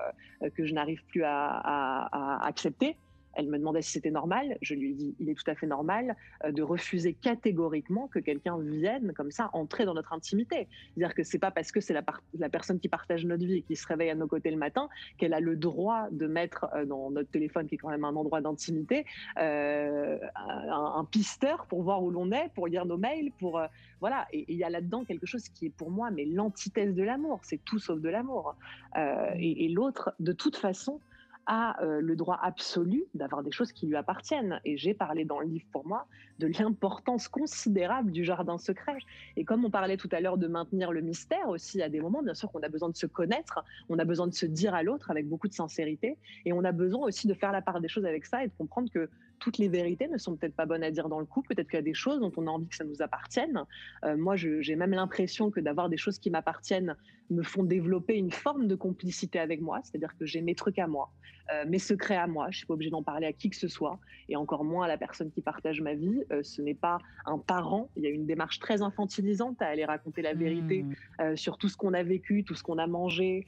que 0.54 0.64
je 0.66 0.74
n'arrive 0.74 1.02
plus 1.06 1.24
à, 1.24 1.48
à, 1.48 2.46
accepter. 2.46 2.96
Elle 3.34 3.48
me 3.48 3.58
demandait 3.58 3.82
si 3.82 3.92
c'était 3.92 4.10
normal. 4.10 4.58
Je 4.60 4.74
lui 4.74 4.90
ai 4.90 4.94
dit, 4.94 5.14
il 5.18 5.28
est 5.28 5.34
tout 5.34 5.50
à 5.50 5.54
fait 5.54 5.66
normal 5.66 6.16
euh, 6.44 6.52
de 6.52 6.62
refuser 6.62 7.14
catégoriquement 7.14 8.08
que 8.08 8.18
quelqu'un 8.18 8.58
vienne 8.58 9.12
comme 9.14 9.30
ça 9.30 9.50
entrer 9.52 9.84
dans 9.84 9.94
notre 9.94 10.12
intimité. 10.12 10.68
C'est-à-dire 10.94 11.14
que 11.14 11.22
c'est 11.22 11.38
pas 11.38 11.50
parce 11.50 11.72
que 11.72 11.80
c'est 11.80 11.94
la, 11.94 12.48
personne 12.48 12.78
qui 12.78 12.88
partage 12.88 13.24
notre 13.24 13.44
vie 13.44 13.58
et 13.58 13.62
qui 13.62 13.76
se 13.76 13.86
réveille 13.86 14.10
à 14.10 14.14
nos 14.14 14.26
côtés 14.26 14.50
le 14.50 14.56
matin 14.56 14.88
qu'elle 15.18 15.34
a 15.34 15.40
le 15.40 15.56
droit 15.56 16.08
de 16.10 16.26
mettre 16.26 16.66
euh, 16.74 16.84
dans 16.84 17.10
notre 17.10 17.30
téléphone, 17.30 17.66
qui 17.66 17.76
est 17.76 17.78
quand 17.78 17.90
même 17.90 18.04
un 18.04 18.14
endroit 18.14 18.40
d'intimité, 18.40 19.06
euh, 19.38 20.18
un, 20.34 21.06
pisteur 21.10 21.66
pour 21.66 21.82
voir 21.82 22.02
où 22.02 22.10
l'on 22.10 22.30
est, 22.30 22.50
pour 22.54 22.68
lire 22.68 22.86
nos 22.86 22.96
mails, 22.96 23.32
pour 23.38 23.60
voilà. 24.00 24.26
Et 24.32 24.44
il 24.48 24.56
y 24.56 24.64
a 24.64 24.70
là-dedans 24.70 25.04
quelque 25.04 25.26
chose 25.26 25.48
qui 25.48 25.66
est 25.66 25.70
pour 25.70 25.90
moi 25.90 26.10
mais 26.10 26.24
l'antithèse 26.24 26.94
de 26.94 27.02
l'amour. 27.02 27.40
C'est 27.42 27.62
tout 27.64 27.78
sauf 27.78 28.00
de 28.00 28.08
l'amour. 28.08 28.54
et 28.96 29.68
l'autre, 29.68 30.14
de 30.20 30.32
toute 30.32 30.56
façon, 30.56 31.00
a 31.46 31.82
euh, 31.82 32.00
le 32.00 32.16
droit 32.16 32.38
absolu 32.42 33.04
d'avoir 33.14 33.42
des 33.42 33.50
choses 33.50 33.72
qui 33.72 33.86
lui 33.86 33.96
appartiennent. 33.96 34.60
Et 34.64 34.76
j'ai 34.76 34.94
parlé 34.94 35.24
dans 35.24 35.40
le 35.40 35.46
livre 35.46 35.66
pour 35.72 35.86
moi 35.86 36.06
de 36.38 36.46
l'importance 36.58 37.28
considérable 37.28 38.10
du 38.10 38.24
jardin 38.24 38.58
secret. 38.58 38.96
Et 39.36 39.44
comme 39.44 39.64
on 39.64 39.70
parlait 39.70 39.96
tout 39.96 40.08
à 40.12 40.20
l'heure 40.20 40.38
de 40.38 40.46
maintenir 40.46 40.92
le 40.92 41.00
mystère 41.00 41.48
aussi, 41.48 41.82
à 41.82 41.88
des 41.88 42.00
moments, 42.00 42.22
bien 42.22 42.34
sûr 42.34 42.50
qu'on 42.50 42.62
a 42.62 42.68
besoin 42.68 42.88
de 42.88 42.96
se 42.96 43.06
connaître, 43.06 43.64
on 43.88 43.98
a 43.98 44.04
besoin 44.04 44.26
de 44.26 44.34
se 44.34 44.46
dire 44.46 44.74
à 44.74 44.82
l'autre 44.82 45.10
avec 45.10 45.28
beaucoup 45.28 45.48
de 45.48 45.52
sincérité, 45.52 46.16
et 46.44 46.52
on 46.52 46.64
a 46.64 46.72
besoin 46.72 47.06
aussi 47.06 47.26
de 47.26 47.34
faire 47.34 47.52
la 47.52 47.62
part 47.62 47.80
des 47.80 47.88
choses 47.88 48.06
avec 48.06 48.26
ça 48.26 48.44
et 48.44 48.48
de 48.48 48.52
comprendre 48.58 48.90
que 48.90 49.08
toutes 49.42 49.58
les 49.58 49.68
vérités 49.68 50.06
ne 50.06 50.18
sont 50.18 50.36
peut-être 50.36 50.54
pas 50.54 50.66
bonnes 50.66 50.84
à 50.84 50.92
dire 50.92 51.08
dans 51.08 51.18
le 51.18 51.26
couple. 51.26 51.54
Peut-être 51.54 51.68
qu'il 51.68 51.76
y 51.76 51.80
a 51.80 51.82
des 51.82 51.94
choses 51.94 52.20
dont 52.20 52.30
on 52.36 52.46
a 52.46 52.50
envie 52.50 52.68
que 52.68 52.76
ça 52.76 52.84
nous 52.84 53.02
appartienne. 53.02 53.64
Euh, 54.04 54.16
moi, 54.16 54.36
j'ai 54.36 54.76
même 54.76 54.92
l'impression 54.92 55.50
que 55.50 55.58
d'avoir 55.58 55.88
des 55.88 55.96
choses 55.96 56.20
qui 56.20 56.30
m'appartiennent 56.30 56.94
me 57.28 57.42
font 57.42 57.64
développer 57.64 58.14
une 58.14 58.30
forme 58.30 58.68
de 58.68 58.76
complicité 58.76 59.40
avec 59.40 59.60
moi. 59.60 59.80
C'est-à-dire 59.82 60.16
que 60.16 60.26
j'ai 60.26 60.42
mes 60.42 60.54
trucs 60.54 60.78
à 60.78 60.86
moi, 60.86 61.10
euh, 61.52 61.64
mes 61.66 61.80
secrets 61.80 62.16
à 62.16 62.28
moi. 62.28 62.48
Je 62.50 62.58
suis 62.58 62.66
pas 62.66 62.74
obligée 62.74 62.90
d'en 62.90 63.02
parler 63.02 63.26
à 63.26 63.32
qui 63.32 63.50
que 63.50 63.56
ce 63.56 63.66
soit, 63.66 63.98
et 64.28 64.36
encore 64.36 64.62
moins 64.62 64.84
à 64.84 64.88
la 64.88 64.96
personne 64.96 65.32
qui 65.32 65.40
partage 65.40 65.80
ma 65.80 65.94
vie. 65.94 66.22
Euh, 66.30 66.44
ce 66.44 66.62
n'est 66.62 66.74
pas 66.74 66.98
un 67.26 67.38
parent. 67.38 67.90
Il 67.96 68.04
y 68.04 68.06
a 68.06 68.10
une 68.10 68.26
démarche 68.26 68.60
très 68.60 68.80
infantilisante 68.80 69.60
à 69.60 69.66
aller 69.66 69.84
raconter 69.84 70.22
la 70.22 70.34
vérité 70.34 70.84
mmh. 70.84 71.36
sur 71.36 71.58
tout 71.58 71.68
ce 71.68 71.76
qu'on 71.76 71.94
a 71.94 72.04
vécu, 72.04 72.44
tout 72.44 72.54
ce 72.54 72.62
qu'on 72.62 72.78
a 72.78 72.86
mangé, 72.86 73.46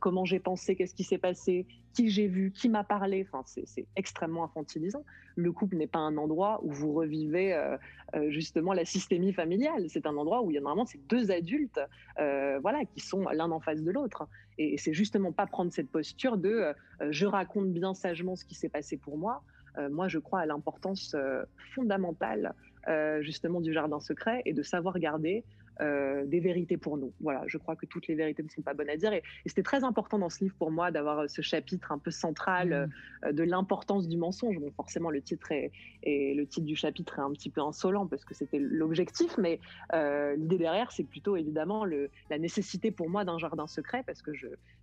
comment 0.00 0.24
j'ai 0.24 0.40
pensé, 0.40 0.76
qu'est-ce 0.76 0.94
qui 0.94 1.04
s'est 1.04 1.18
passé, 1.18 1.66
qui 1.94 2.10
j'ai 2.10 2.26
vu, 2.26 2.50
qui 2.50 2.68
m'a 2.68 2.84
parlé. 2.84 3.26
Enfin, 3.26 3.42
c'est 3.46 3.86
extrêmement 3.96 4.44
infantilisant. 4.44 5.04
Le 5.36 5.52
couple 5.52 5.76
n'est 5.76 5.86
pas 5.86 6.00
un 6.00 6.16
endroit 6.16 6.60
où 6.62 6.72
vous 6.72 6.92
revivez 6.92 7.54
euh, 7.54 7.76
euh, 8.14 8.30
justement 8.30 8.72
la 8.72 8.84
systémie 8.84 9.32
familiale. 9.32 9.86
C'est 9.88 10.06
un 10.06 10.16
endroit 10.16 10.42
où 10.42 10.50
il 10.50 10.54
y 10.54 10.58
a 10.58 10.60
normalement 10.60 10.86
ces 10.86 10.98
deux 11.08 11.30
adultes, 11.30 11.80
euh, 12.18 12.58
voilà, 12.60 12.84
qui 12.84 13.00
sont 13.00 13.24
l'un 13.28 13.50
en 13.50 13.60
face 13.60 13.82
de 13.82 13.90
l'autre. 13.90 14.28
Et, 14.58 14.76
c'est 14.76 14.92
justement 14.92 15.32
pas 15.32 15.46
prendre 15.46 15.72
cette 15.72 15.90
posture 15.90 16.36
de 16.36 16.74
je 17.10 17.26
raconte 17.26 17.72
bien 17.72 17.94
sagement 17.94 18.36
ce 18.36 18.44
qui 18.44 18.54
s'est 18.54 18.68
passé 18.68 18.96
pour 18.96 19.16
moi. 19.16 19.42
moi, 19.90 20.08
je 20.08 20.18
crois 20.18 20.40
à 20.40 20.46
l'importance 20.46 21.16
fondamentale 21.74 22.54
justement 23.20 23.60
du 23.60 23.72
jardin 23.72 24.00
secret 24.00 24.42
et 24.44 24.52
de 24.52 24.62
savoir 24.62 24.98
garder 24.98 25.44
euh, 25.80 26.24
des 26.24 26.40
vérités 26.40 26.76
pour 26.76 26.96
nous. 26.96 27.12
Voilà, 27.20 27.42
je 27.46 27.58
crois 27.58 27.74
que 27.74 27.86
toutes 27.86 28.06
les 28.06 28.14
vérités 28.14 28.42
ne 28.42 28.48
sont 28.48 28.62
pas 28.62 28.74
bonnes 28.74 28.90
à 28.90 28.96
dire. 28.96 29.12
Et, 29.12 29.22
c'était 29.46 29.62
très 29.62 29.84
important 29.84 30.18
dans 30.18 30.30
ce 30.30 30.44
livre 30.44 30.54
pour 30.58 30.70
moi 30.70 30.90
d'avoir 30.90 31.20
euh, 31.20 31.28
ce 31.28 31.42
chapitre 31.42 31.90
un 31.90 31.98
peu 31.98 32.10
central 32.10 32.68
mmh. 32.68 33.26
euh, 33.26 33.32
de 33.32 33.42
l'importance 33.42 34.08
du 34.08 34.16
mensonge. 34.16 34.58
Bon, 34.58 34.70
forcément, 34.72 35.10
le 35.10 35.20
titre, 35.20 35.50
est, 35.52 35.72
et 36.02 36.34
le 36.34 36.46
titre 36.46 36.66
du 36.66 36.76
chapitre 36.76 37.18
est 37.18 37.22
un 37.22 37.32
petit 37.32 37.50
peu 37.50 37.60
insolent 37.60 38.06
parce 38.06 38.24
que 38.24 38.34
c'était 38.34 38.58
l'objectif, 38.58 39.36
mais 39.38 39.58
l'idée 40.36 40.58
derrière, 40.58 40.92
c'est 40.92 41.04
plutôt 41.04 41.36
évidemment 41.36 41.84
le, 41.84 42.10
la 42.30 42.38
nécessité 42.38 42.90
pour 42.90 43.08
moi 43.08 43.24
d'un 43.24 43.38
jardin 43.38 43.66
secret 43.66 44.02
parce 44.06 44.22
que 44.22 44.32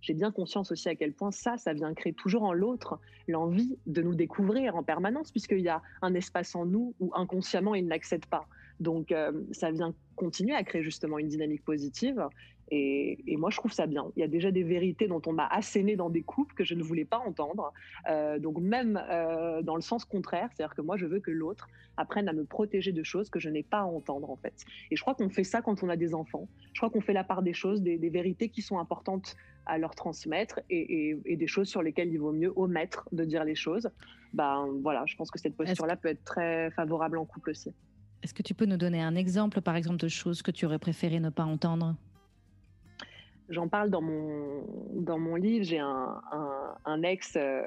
j'ai 0.00 0.14
bien 0.14 0.30
conscience 0.30 0.72
aussi 0.72 0.88
à 0.88 0.94
quel 0.94 1.12
point 1.12 1.30
ça, 1.30 1.56
ça 1.58 1.72
vient 1.72 1.92
créer 1.94 2.12
toujours 2.12 2.42
en 2.42 2.52
l'autre 2.52 2.98
l'envie 3.28 3.78
de 3.86 4.02
nous 4.02 4.14
découvrir 4.14 4.76
en 4.76 4.82
permanence, 4.82 5.30
puisqu'il 5.30 5.60
y 5.60 5.68
a 5.68 5.82
un 6.02 6.14
espace 6.14 6.54
en 6.54 6.66
nous 6.66 6.94
où 7.00 7.12
inconsciemment 7.14 7.74
il 7.74 7.86
n'accède 7.86 8.26
pas. 8.26 8.46
Donc, 8.82 9.12
euh, 9.12 9.32
ça 9.52 9.70
vient 9.70 9.94
continuer 10.16 10.54
à 10.54 10.62
créer 10.64 10.82
justement 10.82 11.18
une 11.18 11.28
dynamique 11.28 11.64
positive. 11.64 12.28
Et, 12.74 13.36
moi, 13.36 13.50
je 13.50 13.58
trouve 13.58 13.72
ça 13.72 13.86
bien. 13.86 14.06
Il 14.16 14.20
y 14.20 14.22
a 14.22 14.28
déjà 14.28 14.50
des 14.50 14.62
vérités 14.62 15.06
dont 15.06 15.20
on 15.26 15.32
m'a 15.32 15.46
asséné 15.46 15.94
dans 15.94 16.08
des 16.08 16.22
couples 16.22 16.54
que 16.54 16.64
je 16.64 16.74
ne 16.74 16.82
voulais 16.82 17.04
pas 17.04 17.18
entendre. 17.18 17.72
Euh, 18.08 18.38
donc, 18.38 18.58
même 18.58 18.98
euh, 19.10 19.60
dans 19.60 19.76
le 19.76 19.82
sens 19.82 20.06
contraire, 20.06 20.48
c'est-à-dire 20.54 20.74
que 20.74 20.80
moi, 20.80 20.96
je 20.96 21.04
veux 21.04 21.20
que 21.20 21.30
l'autre 21.30 21.68
apprenne 21.98 22.28
à 22.30 22.32
me 22.32 22.44
protéger 22.44 22.92
de 22.92 23.02
choses 23.02 23.28
que 23.28 23.38
je 23.38 23.50
n'ai 23.50 23.62
pas 23.62 23.80
à 23.80 23.84
entendre, 23.84 24.30
en 24.30 24.36
fait. 24.36 24.54
Et 24.90 24.96
je 24.96 25.02
crois 25.02 25.14
qu'on 25.14 25.28
fait 25.28 25.44
ça 25.44 25.60
quand 25.60 25.82
on 25.82 25.90
a 25.90 25.96
des 25.96 26.14
enfants. 26.14 26.48
Je 26.72 26.80
crois 26.80 26.88
qu'on 26.88 27.02
fait 27.02 27.12
la 27.12 27.24
part 27.24 27.42
des 27.42 27.52
choses, 27.52 27.82
des, 27.82 27.98
vérités 28.08 28.48
qui 28.48 28.62
sont 28.62 28.78
importantes 28.78 29.36
à 29.66 29.76
leur 29.76 29.94
transmettre 29.94 30.60
et, 30.70 31.18
et, 31.26 31.36
des 31.36 31.46
choses 31.46 31.68
sur 31.68 31.82
lesquelles 31.82 32.10
il 32.10 32.18
vaut 32.18 32.32
mieux 32.32 32.52
omettre 32.56 33.06
de 33.12 33.24
dire 33.24 33.44
les 33.44 33.54
choses. 33.54 33.90
Ben 34.32 34.66
voilà, 34.82 35.04
je 35.06 35.14
pense 35.16 35.30
que 35.30 35.38
cette 35.38 35.56
posture-là 35.56 35.96
peut 35.96 36.08
être 36.08 36.24
très 36.24 36.70
favorable 36.70 37.18
en 37.18 37.26
couple 37.26 37.50
aussi. 37.50 37.72
Est-ce 38.22 38.34
que 38.34 38.42
tu 38.42 38.54
peux 38.54 38.66
nous 38.66 38.76
donner 38.76 39.02
un 39.02 39.16
exemple, 39.16 39.60
par 39.60 39.74
exemple, 39.74 39.98
de 39.98 40.08
choses 40.08 40.42
que 40.42 40.50
tu 40.50 40.64
aurais 40.64 40.78
préféré 40.78 41.18
ne 41.18 41.30
pas 41.30 41.44
entendre? 41.44 41.96
J'en 43.48 43.68
parle 43.68 43.90
dans 43.90 44.00
mon, 44.00 44.64
dans 44.94 45.18
mon 45.18 45.34
livre. 45.34 45.64
J'ai 45.64 45.80
un, 45.80 46.22
un, 46.84 47.02
ex 47.02 47.34
euh, 47.36 47.62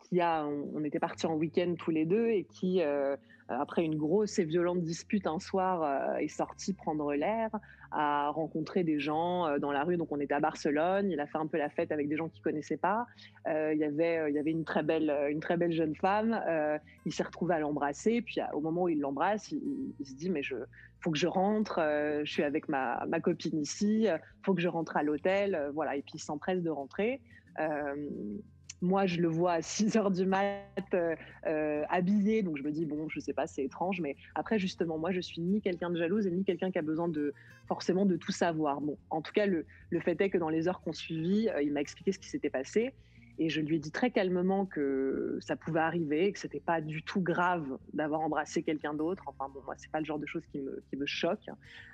qui 0.00 0.20
a, 0.20 0.46
on, 0.46 0.82
était 0.84 0.98
partis 0.98 1.26
en 1.26 1.34
week-end 1.34 1.74
tous 1.78 1.90
les 1.90 2.06
deux 2.06 2.28
et 2.28 2.44
qui, 2.44 2.80
euh, 2.80 3.16
après 3.48 3.84
une 3.84 3.96
grosse 3.96 4.38
et 4.38 4.44
violente 4.44 4.82
dispute 4.82 5.26
un 5.26 5.38
soir, 5.38 5.82
euh, 5.82 6.16
est 6.16 6.28
sorti 6.28 6.72
prendre 6.72 7.12
l'air, 7.12 7.50
a 7.92 8.30
rencontré 8.30 8.84
des 8.84 8.98
gens 8.98 9.46
euh, 9.46 9.58
dans 9.58 9.72
la 9.72 9.84
rue. 9.84 9.96
Donc 9.96 10.12
on 10.12 10.20
était 10.20 10.34
à 10.34 10.40
Barcelone, 10.40 11.10
il 11.10 11.20
a 11.20 11.26
fait 11.26 11.38
un 11.38 11.46
peu 11.46 11.58
la 11.58 11.70
fête 11.70 11.92
avec 11.92 12.08
des 12.08 12.16
gens 12.16 12.28
qu'il 12.28 12.42
connaissait 12.42 12.76
pas. 12.76 13.06
il 13.46 13.78
y 13.78 13.84
avait, 13.84 14.30
il 14.30 14.34
y 14.34 14.38
avait 14.38 14.50
une 14.50 14.64
très 14.64 14.82
belle, 14.82 15.12
une 15.30 15.40
très 15.40 15.56
belle 15.56 15.72
jeune 15.72 15.94
femme. 15.94 16.40
il 17.06 17.12
s'est 17.12 17.22
retrouvé 17.22 17.54
à 17.54 17.58
l'embrasser. 17.58 18.22
Puis 18.22 18.40
au 18.52 18.60
moment 18.60 18.84
où 18.84 18.88
il 18.88 19.00
l'embrasse, 19.00 19.50
il, 19.52 19.94
se 20.04 20.14
dit 20.14 20.30
mais 20.30 20.42
je, 20.42 20.56
faut 21.00 21.10
que 21.10 21.18
je 21.18 21.26
rentre. 21.26 21.80
je 22.24 22.30
suis 22.30 22.42
avec 22.42 22.68
ma, 22.68 23.04
ma 23.06 23.20
copine 23.20 23.60
ici. 23.60 24.06
Faut 24.44 24.54
que 24.54 24.60
je 24.60 24.68
rentre 24.68 24.96
à 24.96 25.02
l'hôtel. 25.02 25.70
voilà. 25.74 25.96
Et 25.96 26.02
puis 26.02 26.14
il 26.14 26.20
s'empresse 26.20 26.62
de 26.62 26.70
rentrer. 26.70 27.20
Moi, 28.82 29.06
je 29.06 29.20
le 29.20 29.28
vois 29.28 29.52
à 29.52 29.62
6 29.62 29.96
heures 29.96 30.10
du 30.10 30.26
mat 30.26 30.60
euh, 30.92 31.14
euh, 31.46 31.84
habillé, 31.88 32.42
donc 32.42 32.56
je 32.56 32.64
me 32.64 32.72
dis, 32.72 32.84
bon, 32.84 33.08
je 33.08 33.20
sais 33.20 33.32
pas, 33.32 33.46
c'est 33.46 33.64
étrange, 33.64 34.00
mais 34.00 34.16
après, 34.34 34.58
justement, 34.58 34.98
moi, 34.98 35.12
je 35.12 35.20
suis 35.20 35.40
ni 35.40 35.60
quelqu'un 35.60 35.88
de 35.88 35.96
jalouse 35.96 36.26
et 36.26 36.32
ni 36.32 36.42
quelqu'un 36.42 36.72
qui 36.72 36.78
a 36.78 36.82
besoin 36.82 37.08
de 37.08 37.32
forcément 37.68 38.04
de 38.06 38.16
tout 38.16 38.32
savoir. 38.32 38.80
Bon, 38.80 38.98
en 39.10 39.22
tout 39.22 39.32
cas, 39.32 39.46
le, 39.46 39.64
fait 40.00 40.20
est 40.20 40.30
que 40.30 40.38
dans 40.38 40.48
les 40.48 40.66
heures 40.66 40.80
qu'on 40.80 40.92
suivit, 40.92 41.48
euh, 41.48 41.62
il 41.62 41.72
m'a 41.72 41.80
expliqué 41.80 42.10
ce 42.10 42.18
qui 42.18 42.28
s'était 42.28 42.50
passé. 42.50 42.92
Et 43.38 43.48
je 43.48 43.60
lui 43.60 43.76
ai 43.76 43.78
dit 43.78 43.90
très 43.90 44.10
calmement 44.10 44.66
que 44.66 45.38
ça 45.40 45.56
pouvait 45.56 45.80
arriver, 45.80 46.32
que 46.32 46.38
c'était 46.38 46.60
pas 46.60 46.80
du 46.80 47.02
tout 47.02 47.20
grave 47.20 47.78
d'avoir 47.94 48.20
embrassé 48.20 48.62
quelqu'un 48.62 48.94
d'autre. 48.94 49.24
Enfin 49.26 49.50
bon, 49.52 49.60
moi 49.64 49.74
c'est 49.78 49.90
pas 49.90 50.00
le 50.00 50.04
genre 50.04 50.18
de 50.18 50.26
choses 50.26 50.44
qui 50.52 50.58
me, 50.58 50.82
qui 50.90 50.98
choque. 51.06 51.46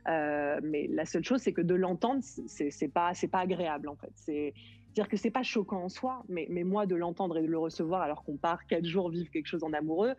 Euh, 0.08 0.60
mais 0.62 0.88
la 0.88 1.04
seule 1.04 1.24
chose, 1.24 1.40
c'est 1.40 1.52
que 1.52 1.60
de 1.60 1.74
l'entendre, 1.74 2.22
c'est 2.22 2.88
pas 2.88 3.12
pas 3.30 3.38
agréable 3.38 3.88
en 3.88 3.96
fait. 3.96 4.52
Dire 4.98 5.08
que 5.08 5.16
c'est 5.16 5.30
pas 5.30 5.44
choquant 5.44 5.84
en 5.84 5.88
soi, 5.88 6.24
mais, 6.28 6.46
mais 6.50 6.64
moi 6.64 6.86
de 6.86 6.96
l'entendre 6.96 7.38
et 7.38 7.42
de 7.42 7.46
le 7.46 7.58
recevoir 7.58 8.02
alors 8.02 8.24
qu'on 8.24 8.36
part 8.36 8.66
quatre 8.66 8.84
jours 8.84 9.10
vivre 9.10 9.30
quelque 9.30 9.46
chose 9.46 9.62
en 9.62 9.72
amoureux, 9.72 10.14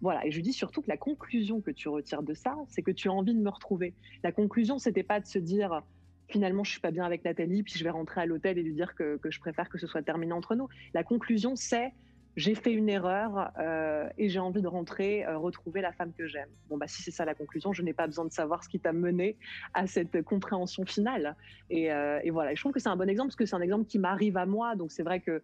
voilà. 0.00 0.24
Et 0.24 0.30
je 0.30 0.40
dis 0.40 0.52
surtout 0.52 0.82
que 0.82 0.88
la 0.88 0.96
conclusion 0.96 1.60
que 1.60 1.72
tu 1.72 1.88
retires 1.88 2.22
de 2.22 2.32
ça, 2.32 2.56
c'est 2.68 2.82
que 2.82 2.92
tu 2.92 3.08
as 3.08 3.12
envie 3.12 3.34
de 3.34 3.40
me 3.40 3.50
retrouver. 3.50 3.92
La 4.22 4.30
conclusion, 4.30 4.78
c'était 4.78 5.02
pas 5.02 5.18
de 5.18 5.26
se 5.26 5.38
dire 5.38 5.82
finalement 6.28 6.62
je 6.62 6.70
suis 6.70 6.80
pas 6.80 6.92
bien 6.92 7.04
avec 7.04 7.24
Nathalie, 7.24 7.64
puis 7.64 7.74
je 7.76 7.82
vais 7.82 7.90
rentrer 7.90 8.20
à 8.20 8.26
l'hôtel 8.26 8.56
et 8.56 8.62
lui 8.62 8.72
dire 8.72 8.94
que, 8.94 9.16
que 9.16 9.32
je 9.32 9.40
préfère 9.40 9.68
que 9.68 9.78
ce 9.78 9.88
soit 9.88 10.02
terminé 10.02 10.32
entre 10.32 10.54
nous. 10.54 10.68
La 10.94 11.02
conclusion, 11.02 11.56
c'est 11.56 11.92
j'ai 12.36 12.54
fait 12.54 12.72
une 12.72 12.88
erreur 12.88 13.50
euh, 13.58 14.08
et 14.16 14.28
j'ai 14.28 14.38
envie 14.38 14.62
de 14.62 14.68
rentrer, 14.68 15.26
euh, 15.26 15.36
retrouver 15.36 15.80
la 15.80 15.92
femme 15.92 16.12
que 16.12 16.26
j'aime. 16.26 16.48
Bon, 16.68 16.76
bah, 16.76 16.86
si 16.86 17.02
c'est 17.02 17.10
ça 17.10 17.24
la 17.24 17.34
conclusion, 17.34 17.72
je 17.72 17.82
n'ai 17.82 17.92
pas 17.92 18.06
besoin 18.06 18.24
de 18.24 18.32
savoir 18.32 18.62
ce 18.62 18.68
qui 18.68 18.78
t'a 18.78 18.92
mené 18.92 19.36
à 19.74 19.86
cette 19.86 20.22
compréhension 20.22 20.84
finale. 20.86 21.36
Et, 21.70 21.92
euh, 21.92 22.20
et 22.22 22.30
voilà, 22.30 22.54
je 22.54 22.60
trouve 22.60 22.72
que 22.72 22.80
c'est 22.80 22.88
un 22.88 22.96
bon 22.96 23.08
exemple 23.08 23.28
parce 23.28 23.36
que 23.36 23.46
c'est 23.46 23.56
un 23.56 23.60
exemple 23.60 23.86
qui 23.86 23.98
m'arrive 23.98 24.36
à 24.36 24.46
moi. 24.46 24.76
Donc 24.76 24.92
c'est 24.92 25.02
vrai 25.02 25.20
que 25.20 25.42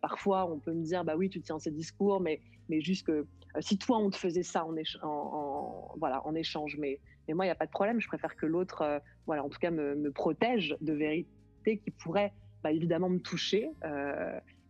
parfois 0.00 0.50
on 0.50 0.58
peut 0.58 0.72
me 0.72 0.82
dire, 0.82 1.04
bah 1.04 1.14
oui, 1.16 1.28
tu 1.28 1.42
tiens 1.42 1.58
ces 1.58 1.70
discours, 1.70 2.20
mais, 2.20 2.40
mais 2.70 2.80
juste 2.80 3.06
que 3.06 3.26
si 3.60 3.76
toi 3.76 3.98
on 3.98 4.08
te 4.08 4.16
faisait 4.16 4.42
ça 4.42 4.64
en, 5.02 5.94
voilà, 5.98 6.26
en 6.26 6.34
échange, 6.34 6.78
mais, 6.78 7.00
mais 7.26 7.34
moi 7.34 7.44
il 7.44 7.48
n'y 7.48 7.52
a 7.52 7.54
pas 7.54 7.66
de 7.66 7.70
problème, 7.70 8.00
je 8.00 8.08
préfère 8.08 8.34
que 8.34 8.46
l'autre, 8.46 9.02
voilà, 9.26 9.44
en 9.44 9.50
tout 9.50 9.58
cas 9.58 9.70
me, 9.70 9.94
me, 9.94 10.10
protège 10.10 10.74
de 10.80 10.94
vérités 10.94 11.76
qui 11.84 11.90
pourraient 11.90 12.32
bah, 12.62 12.72
évidemment 12.72 13.10
me 13.10 13.18
toucher 13.18 13.68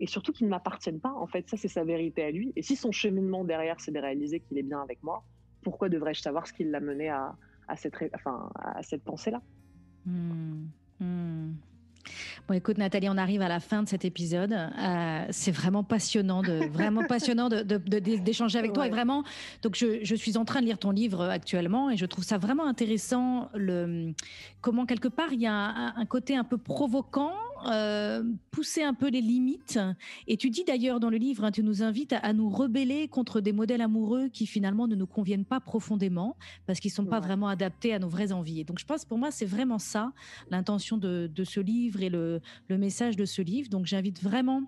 et 0.01 0.07
surtout 0.07 0.33
qu'ils 0.33 0.47
ne 0.47 0.51
m'appartiennent 0.51 1.01
pas. 1.01 1.13
En 1.13 1.27
fait, 1.27 1.49
ça, 1.49 1.57
c'est 1.57 1.69
sa 1.69 1.85
vérité 1.85 2.23
à 2.25 2.31
lui. 2.31 2.53
Et 2.57 2.63
si 2.63 2.77
son 2.77 2.93
cheminement 2.93 3.45
derrière, 3.45 3.81
c'est 3.81 3.91
de 3.91 3.99
réaliser 3.99 4.41
qu'il 4.41 4.59
est 4.59 4.63
bien 4.63 4.81
avec 4.81 5.03
moi, 5.03 5.25
pourquoi 5.63 5.89
devrais-je 5.89 6.21
savoir 6.21 6.47
ce 6.47 6.53
qui 6.53 6.65
l'a 6.65 6.81
mené 6.81 7.09
à, 7.09 7.35
cette, 7.77 7.95
enfin, 8.15 8.51
à 8.55 8.83
cette 8.83 9.03
pensée-là? 9.03 9.43
Hmm. 10.07 10.67
Hmm. 11.01 11.53
Bon, 12.47 12.55
écoute, 12.55 12.79
Nathalie, 12.79 13.09
on 13.09 13.17
arrive 13.17 13.43
à 13.43 13.49
la 13.49 13.61
fin 13.61 13.83
de 13.83 13.89
cet 13.89 14.05
épisode. 14.05 14.53
Euh, 14.53 15.27
c'est 15.31 15.51
vraiment 15.51 15.85
passionnant, 15.85 16.43
de, 16.43 16.67
vraiment 16.73 17.05
passionnant 17.05 17.49
d'échanger 17.49 18.59
avec 18.59 18.73
toi. 18.73 18.87
Et 18.87 18.91
vraiment, 18.91 19.25
donc 19.63 19.77
je, 19.77 20.03
je, 20.03 20.15
suis 20.15 20.37
en 20.37 20.45
train 20.45 20.61
de 20.61 20.67
lire 20.67 20.79
ton 20.79 20.91
livre 20.91 21.25
actuellement 21.25 21.91
et 21.91 21.97
je 21.97 22.07
trouve 22.07 22.25
ça 22.25 22.39
vraiment 22.39 22.67
intéressant. 22.67 23.51
Le, 23.55 24.13
comment 24.61 24.87
quelque 24.87 25.09
part 25.09 25.33
il 25.33 25.41
y 25.41 25.47
a 25.47 25.53
un, 25.53 26.07
côté 26.07 26.37
un 26.37 26.45
peu 26.45 26.59
provoquant, 26.59 27.35
euh, 27.67 28.23
pousser 28.51 28.83
un 28.83 28.95
peu 28.95 29.09
les 29.09 29.21
limites. 29.21 29.79
Et 30.27 30.37
tu 30.37 30.51
dis 30.51 30.65
d'ailleurs 30.65 31.01
dans 31.01 31.11
le 31.11 31.17
livre, 31.17 31.45
hein, 31.45 31.51
tu 31.51 31.63
nous 31.63 31.83
invites 31.83 32.13
à, 32.13 32.33
nous 32.33 32.49
rebeller 32.49 33.09
contre 33.09 33.41
des 33.41 33.53
modèles 33.53 33.81
amoureux 33.81 34.29
qui 34.29 34.47
finalement 34.47 34.87
ne 34.87 34.95
nous 34.95 35.07
conviennent 35.07 35.45
pas 35.45 35.61
profondément 35.61 36.37
parce 36.67 36.81
qu'ils 36.81 36.91
sont 36.91 37.07
pas 37.07 37.21
vraiment 37.21 37.49
adaptés 37.49 37.95
à 37.95 37.99
nos 37.99 38.09
vraies 38.09 38.33
envies. 38.33 38.65
donc 38.65 38.79
je 38.79 38.85
pense 38.85 39.05
pour 39.05 39.19
moi 39.19 39.31
c'est 39.31 39.47
vraiment 39.47 39.79
ça 39.79 40.13
l'intention 40.51 40.97
de, 40.97 41.31
de 41.33 41.45
ce 41.45 41.61
livre 41.61 42.03
et 42.03 42.09
le, 42.09 42.41
message 42.71 43.17
de 43.17 43.25
ce 43.25 43.43
livre. 43.43 43.69
Donc 43.69 43.87
j'invite 43.87 44.23
vraiment 44.23 44.63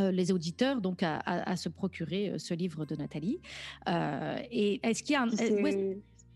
euh, 0.00 0.10
les 0.10 0.32
auditeurs 0.32 0.80
donc 0.80 1.02
à, 1.02 1.56
se 1.56 1.68
procurer 1.68 2.30
euh, 2.30 2.38
ce 2.38 2.54
livre 2.54 2.84
de 2.84 2.94
Nathalie. 2.96 3.40
Euh, 3.88 4.38
et 4.50 4.80
est-ce 4.86 5.02
qu'il 5.02 5.14
y 5.14 5.16
a 5.16 5.22
un... 5.22 5.28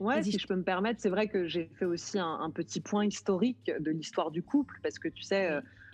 Ouais, 0.01 0.23
si 0.23 0.39
je 0.39 0.47
peux 0.47 0.57
me 0.57 0.65
permettre, 0.65 1.01
c'est 1.01 1.09
vrai 1.09 1.29
que 1.29 1.47
j'ai 1.47 1.71
fait 1.79 1.85
aussi 1.85 2.19
un, 2.19 2.51
petit 2.51 2.81
point 2.81 3.07
historique 3.07 3.71
de 3.79 3.91
l'histoire 3.91 4.31
du 4.31 4.43
couple, 4.43 4.79
parce 4.83 4.99
que 4.99 5.09
tu 5.09 5.23
sais, 5.23 5.51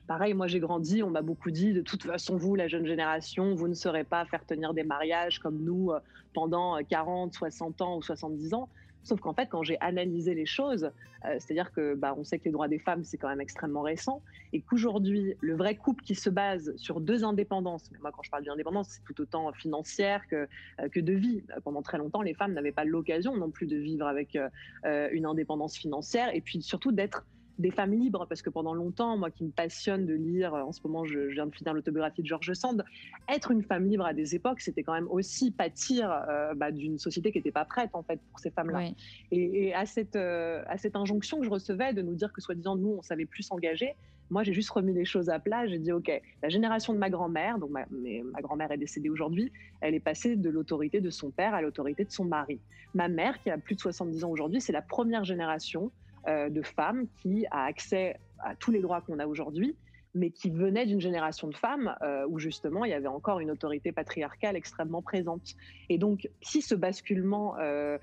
pareil, 0.06 0.32
moi 0.32 0.46
j'ai 0.46 0.58
grandi, 0.58 1.02
on 1.02 1.10
m'a 1.10 1.22
beaucoup 1.22 1.50
dit, 1.50 1.72
de 1.74 1.82
toute 1.82 2.04
façon, 2.04 2.36
vous, 2.36 2.54
la 2.54 2.66
jeune 2.66 2.86
génération, 2.86 3.54
vous 3.54 3.68
ne 3.68 3.74
saurez 3.74 4.04
pas 4.04 4.24
faire 4.24 4.44
tenir 4.46 4.72
des 4.72 4.84
mariages 4.84 5.38
comme 5.38 5.62
nous 5.62 5.90
pendant 6.32 6.82
40, 6.82 7.34
60 7.34 7.82
ans 7.82 7.96
ou 7.98 8.02
70 8.02 8.54
ans. 8.54 8.70
Sauf 9.02 9.20
qu'en 9.20 9.32
fait, 9.32 9.46
quand 9.46 9.62
j'ai 9.62 9.78
analysé 9.80 10.34
les 10.34 10.46
choses, 10.46 10.90
euh, 11.24 11.36
c'est-à-dire 11.38 11.72
que 11.72 11.94
bah, 11.94 12.14
on 12.16 12.24
sait 12.24 12.38
que 12.38 12.44
les 12.44 12.50
droits 12.50 12.68
des 12.68 12.78
femmes, 12.78 13.04
c'est 13.04 13.16
quand 13.16 13.28
même 13.28 13.40
extrêmement 13.40 13.82
récent, 13.82 14.22
et 14.52 14.60
qu'aujourd'hui, 14.60 15.36
le 15.40 15.56
vrai 15.56 15.74
couple 15.74 16.04
qui 16.04 16.14
se 16.14 16.30
base 16.30 16.74
sur 16.76 17.00
deux 17.00 17.24
indépendances, 17.24 17.90
moi 18.00 18.12
quand 18.12 18.22
je 18.22 18.30
parle 18.30 18.44
d'indépendance, 18.44 18.88
c'est 18.90 19.04
tout 19.04 19.20
autant 19.20 19.52
financière 19.52 20.26
que, 20.28 20.48
euh, 20.80 20.88
que 20.88 21.00
de 21.00 21.12
vie. 21.12 21.42
Pendant 21.64 21.82
très 21.82 21.98
longtemps, 21.98 22.22
les 22.22 22.34
femmes 22.34 22.52
n'avaient 22.52 22.72
pas 22.72 22.84
l'occasion 22.84 23.36
non 23.36 23.50
plus 23.50 23.66
de 23.66 23.76
vivre 23.76 24.06
avec 24.06 24.36
euh, 24.36 25.08
une 25.12 25.26
indépendance 25.26 25.76
financière, 25.76 26.34
et 26.34 26.40
puis 26.40 26.62
surtout 26.62 26.92
d'être 26.92 27.24
des 27.60 27.70
femmes 27.70 27.92
libres, 27.92 28.26
parce 28.28 28.42
que 28.42 28.50
pendant 28.50 28.74
longtemps, 28.74 29.16
moi 29.16 29.30
qui 29.30 29.44
me 29.44 29.50
passionne 29.50 30.06
de 30.06 30.14
lire, 30.14 30.54
en 30.54 30.72
ce 30.72 30.80
moment 30.84 31.04
je, 31.04 31.18
viens 31.20 31.46
de 31.46 31.54
finir 31.54 31.74
l'autobiographie 31.74 32.22
de 32.22 32.26
George 32.26 32.52
Sand, 32.54 32.84
être 33.28 33.50
une 33.50 33.62
femme 33.62 33.86
libre 33.86 34.06
à 34.06 34.14
des 34.14 34.34
époques, 34.34 34.60
c'était 34.60 34.82
quand 34.82 34.94
même 34.94 35.08
aussi 35.08 35.50
pâtir 35.50 36.10
euh, 36.10 36.54
bah, 36.54 36.70
d'une 36.72 36.98
société 36.98 37.32
qui 37.32 37.38
n'était 37.38 37.52
pas 37.52 37.64
prête 37.64 37.90
en 37.92 38.02
fait 38.02 38.20
pour 38.30 38.40
ces 38.40 38.50
femmes-là. 38.50 38.90
Et, 39.30 39.74
à, 39.74 39.86
cette, 39.86 40.16
euh, 40.16 40.62
à 40.66 40.78
cette 40.78 40.96
injonction 40.96 41.38
que 41.38 41.44
je 41.44 41.50
recevais 41.50 41.92
de 41.92 42.02
nous 42.02 42.14
dire 42.14 42.32
que 42.32 42.40
soi-disant 42.40 42.76
nous, 42.76 42.96
on 42.98 43.02
savait 43.02 43.26
plus 43.26 43.42
s'engager, 43.42 43.94
moi 44.30 44.42
j'ai 44.42 44.52
juste 44.52 44.70
remis 44.70 44.94
les 44.94 45.04
choses 45.04 45.28
à 45.28 45.38
plat, 45.38 45.66
j'ai 45.66 45.78
dit 45.78 45.92
ok, 45.92 46.10
la 46.42 46.48
génération 46.48 46.92
de 46.92 46.98
ma 46.98 47.10
grand-mère, 47.10 47.58
donc 47.58 47.70
ma, 47.70 47.84
ma 47.90 48.40
grand-mère 48.40 48.72
est 48.72 48.78
décédée 48.78 49.10
aujourd'hui, 49.10 49.52
elle 49.80 49.94
est 49.94 50.00
passée 50.00 50.36
de 50.36 50.50
l'autorité 50.50 51.00
de 51.00 51.10
son 51.10 51.30
père 51.30 51.54
à 51.54 51.62
l'autorité 51.62 52.04
de 52.04 52.10
son 52.10 52.24
mari. 52.24 52.58
Ma 52.94 53.08
mère, 53.08 53.40
qui 53.42 53.50
a 53.50 53.58
plus 53.58 53.74
de 53.74 53.80
70 53.80 54.24
ans 54.24 54.30
aujourd'hui, 54.30 54.60
c'est 54.60 54.72
la 54.72 54.82
première 54.82 55.24
génération 55.24 55.86
euh, 55.86 55.90
de 56.26 56.62
femmes 56.62 57.06
qui 57.16 57.46
a 57.50 57.64
accès 57.64 58.16
à 58.38 58.54
tous 58.54 58.70
les 58.70 58.80
droits 58.80 59.00
qu'on 59.00 59.18
a 59.18 59.26
aujourd'hui, 59.26 59.76
mais 60.14 60.30
qui 60.30 60.50
venait 60.50 60.86
d'une 60.86 61.00
génération 61.00 61.48
de 61.48 61.54
femmes 61.54 61.94
euh, 62.02 62.26
où 62.28 62.38
justement 62.38 62.84
il 62.84 62.90
y 62.90 62.94
avait 62.94 63.06
encore 63.06 63.40
une 63.40 63.50
autorité 63.50 63.92
patriarcale 63.92 64.56
extrêmement 64.56 65.02
présente. 65.02 65.54
Et 65.88 65.98
donc, 65.98 66.28
si 66.40 66.62
ce 66.62 66.74
basculement 66.74 67.56
euh, 67.58 67.98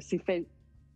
s'est 0.00 0.18
fait 0.18 0.46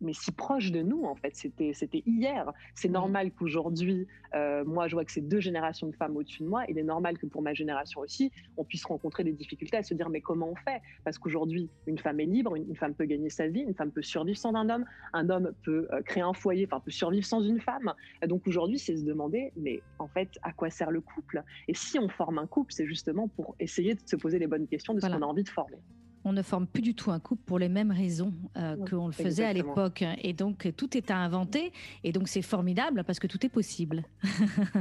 mais 0.01 0.13
si 0.13 0.33
proche 0.33 0.71
de 0.71 0.83
nous, 0.83 1.05
en 1.05 1.15
fait. 1.15 1.35
C'était, 1.35 1.73
c'était 1.73 2.03
hier. 2.07 2.53
C'est 2.75 2.89
normal 2.89 3.31
qu'aujourd'hui, 3.33 4.07
euh, 4.35 4.65
moi, 4.65 4.89
je 4.89 4.95
vois 4.95 5.05
que 5.05 5.13
c'est 5.13 5.27
deux 5.27 5.41
générations 5.41 5.87
de 5.87 5.95
femmes 5.95 6.17
au-dessus 6.17 6.43
de 6.43 6.49
moi. 6.49 6.65
Il 6.69 6.79
est 6.79 6.83
normal 6.83 7.19
que 7.19 7.27
pour 7.27 7.43
ma 7.43 7.55
génération 7.55 8.01
aussi, 8.01 8.31
on 8.57 8.65
puisse 8.65 8.85
rencontrer 8.85 9.25
des 9.25 9.33
difficultés 9.33 9.77
à 9.77 9.83
se 9.83 9.95
dire, 9.95 10.09
mais 10.09 10.21
comment 10.21 10.49
on 10.51 10.57
fait? 10.57 10.81
Parce 11.05 11.19
qu'aujourd'hui, 11.19 11.71
une 11.87 11.99
femme 11.99 12.21
est 12.21 12.27
libre, 12.27 12.57
une, 12.57 12.77
femme 12.77 12.95
peut 12.95 13.05
gagner 13.05 13.31
sa 13.31 13.49
vie, 13.49 13.61
une 13.61 13.75
femme 13.75 13.91
peut 13.91 14.03
survivre 14.03 14.39
sans 14.39 14.55
un 14.55 14.69
homme, 14.69 14.85
un 15.13 15.31
homme 15.31 15.53
peut 15.65 15.89
euh, 15.93 16.03
créer 16.03 16.23
un 16.23 16.35
foyer, 16.35 16.69
enfin, 16.71 16.81
peut 16.81 16.91
survivre 16.91 17.27
sans 17.27 17.41
une 17.41 17.61
femme. 17.61 17.93
donc 18.27 18.47
aujourd'hui, 18.47 18.79
c'est 18.79 18.97
se 18.97 19.05
demander, 19.05 19.53
mais 19.57 19.83
en 19.99 20.09
fait, 20.09 20.29
à 20.43 20.53
quoi 20.53 20.71
sert 20.71 20.91
le 20.91 21.01
couple? 21.01 21.43
Et 21.69 21.75
si 21.75 21.99
on 21.99 22.09
forme 22.09 22.39
un 22.39 22.47
couple, 22.47 22.73
c'est 22.73 22.87
justement 22.87 23.29
pour 23.29 23.57
essayer 23.61 23.95
de 23.95 24.01
se 24.05 24.17
poser 24.17 24.39
les 24.39 24.47
bonnes 24.47 24.67
questions 24.67 24.95
de 24.95 25.01
ce 25.01 25.07
qu'on 25.07 25.23
a 25.23 25.27
envie 25.27 25.45
de 25.45 25.49
former 25.49 25.79
on 26.27 26.33
ne 26.33 26.43
forme 26.43 26.67
plus 26.67 26.83
du 26.83 26.95
tout 26.95 27.13
un 27.13 27.21
couple 27.21 27.43
pour 27.47 27.61
les 27.61 27.69
mêmes 27.69 27.93
raisons 27.93 28.35
euh, 28.57 28.77
qu'on 28.85 29.07
le 29.07 29.13
faisait 29.13 29.45
à 29.45 29.53
l'époque. 29.53 30.05
Et 30.23 30.33
donc, 30.33 30.69
tout 30.77 30.97
est 30.97 31.13
à 31.13 31.17
inventer. 31.17 31.73
Et 32.03 32.11
donc, 32.11 32.27
c'est 32.27 32.43
formidable 32.43 33.05
parce 33.05 33.21
que 33.21 33.29
tout 33.29 33.47
est 33.47 33.49
possible. 33.49 34.03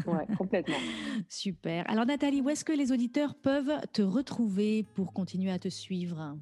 Oui, 0.07 0.35
complètement. 0.37 0.75
Super. 1.29 1.89
Alors, 1.89 2.05
Nathalie, 2.05 2.41
où 2.41 2.49
est-ce 2.49 2.65
que 2.65 2.73
les 2.73 2.91
auditeurs 2.91 3.35
peuvent 3.35 3.71
te 3.93 4.01
retrouver 4.01 4.83
pour 4.95 5.13
continuer 5.13 5.51
à 5.51 5.59
te 5.59 5.69
suivre? 5.69 6.35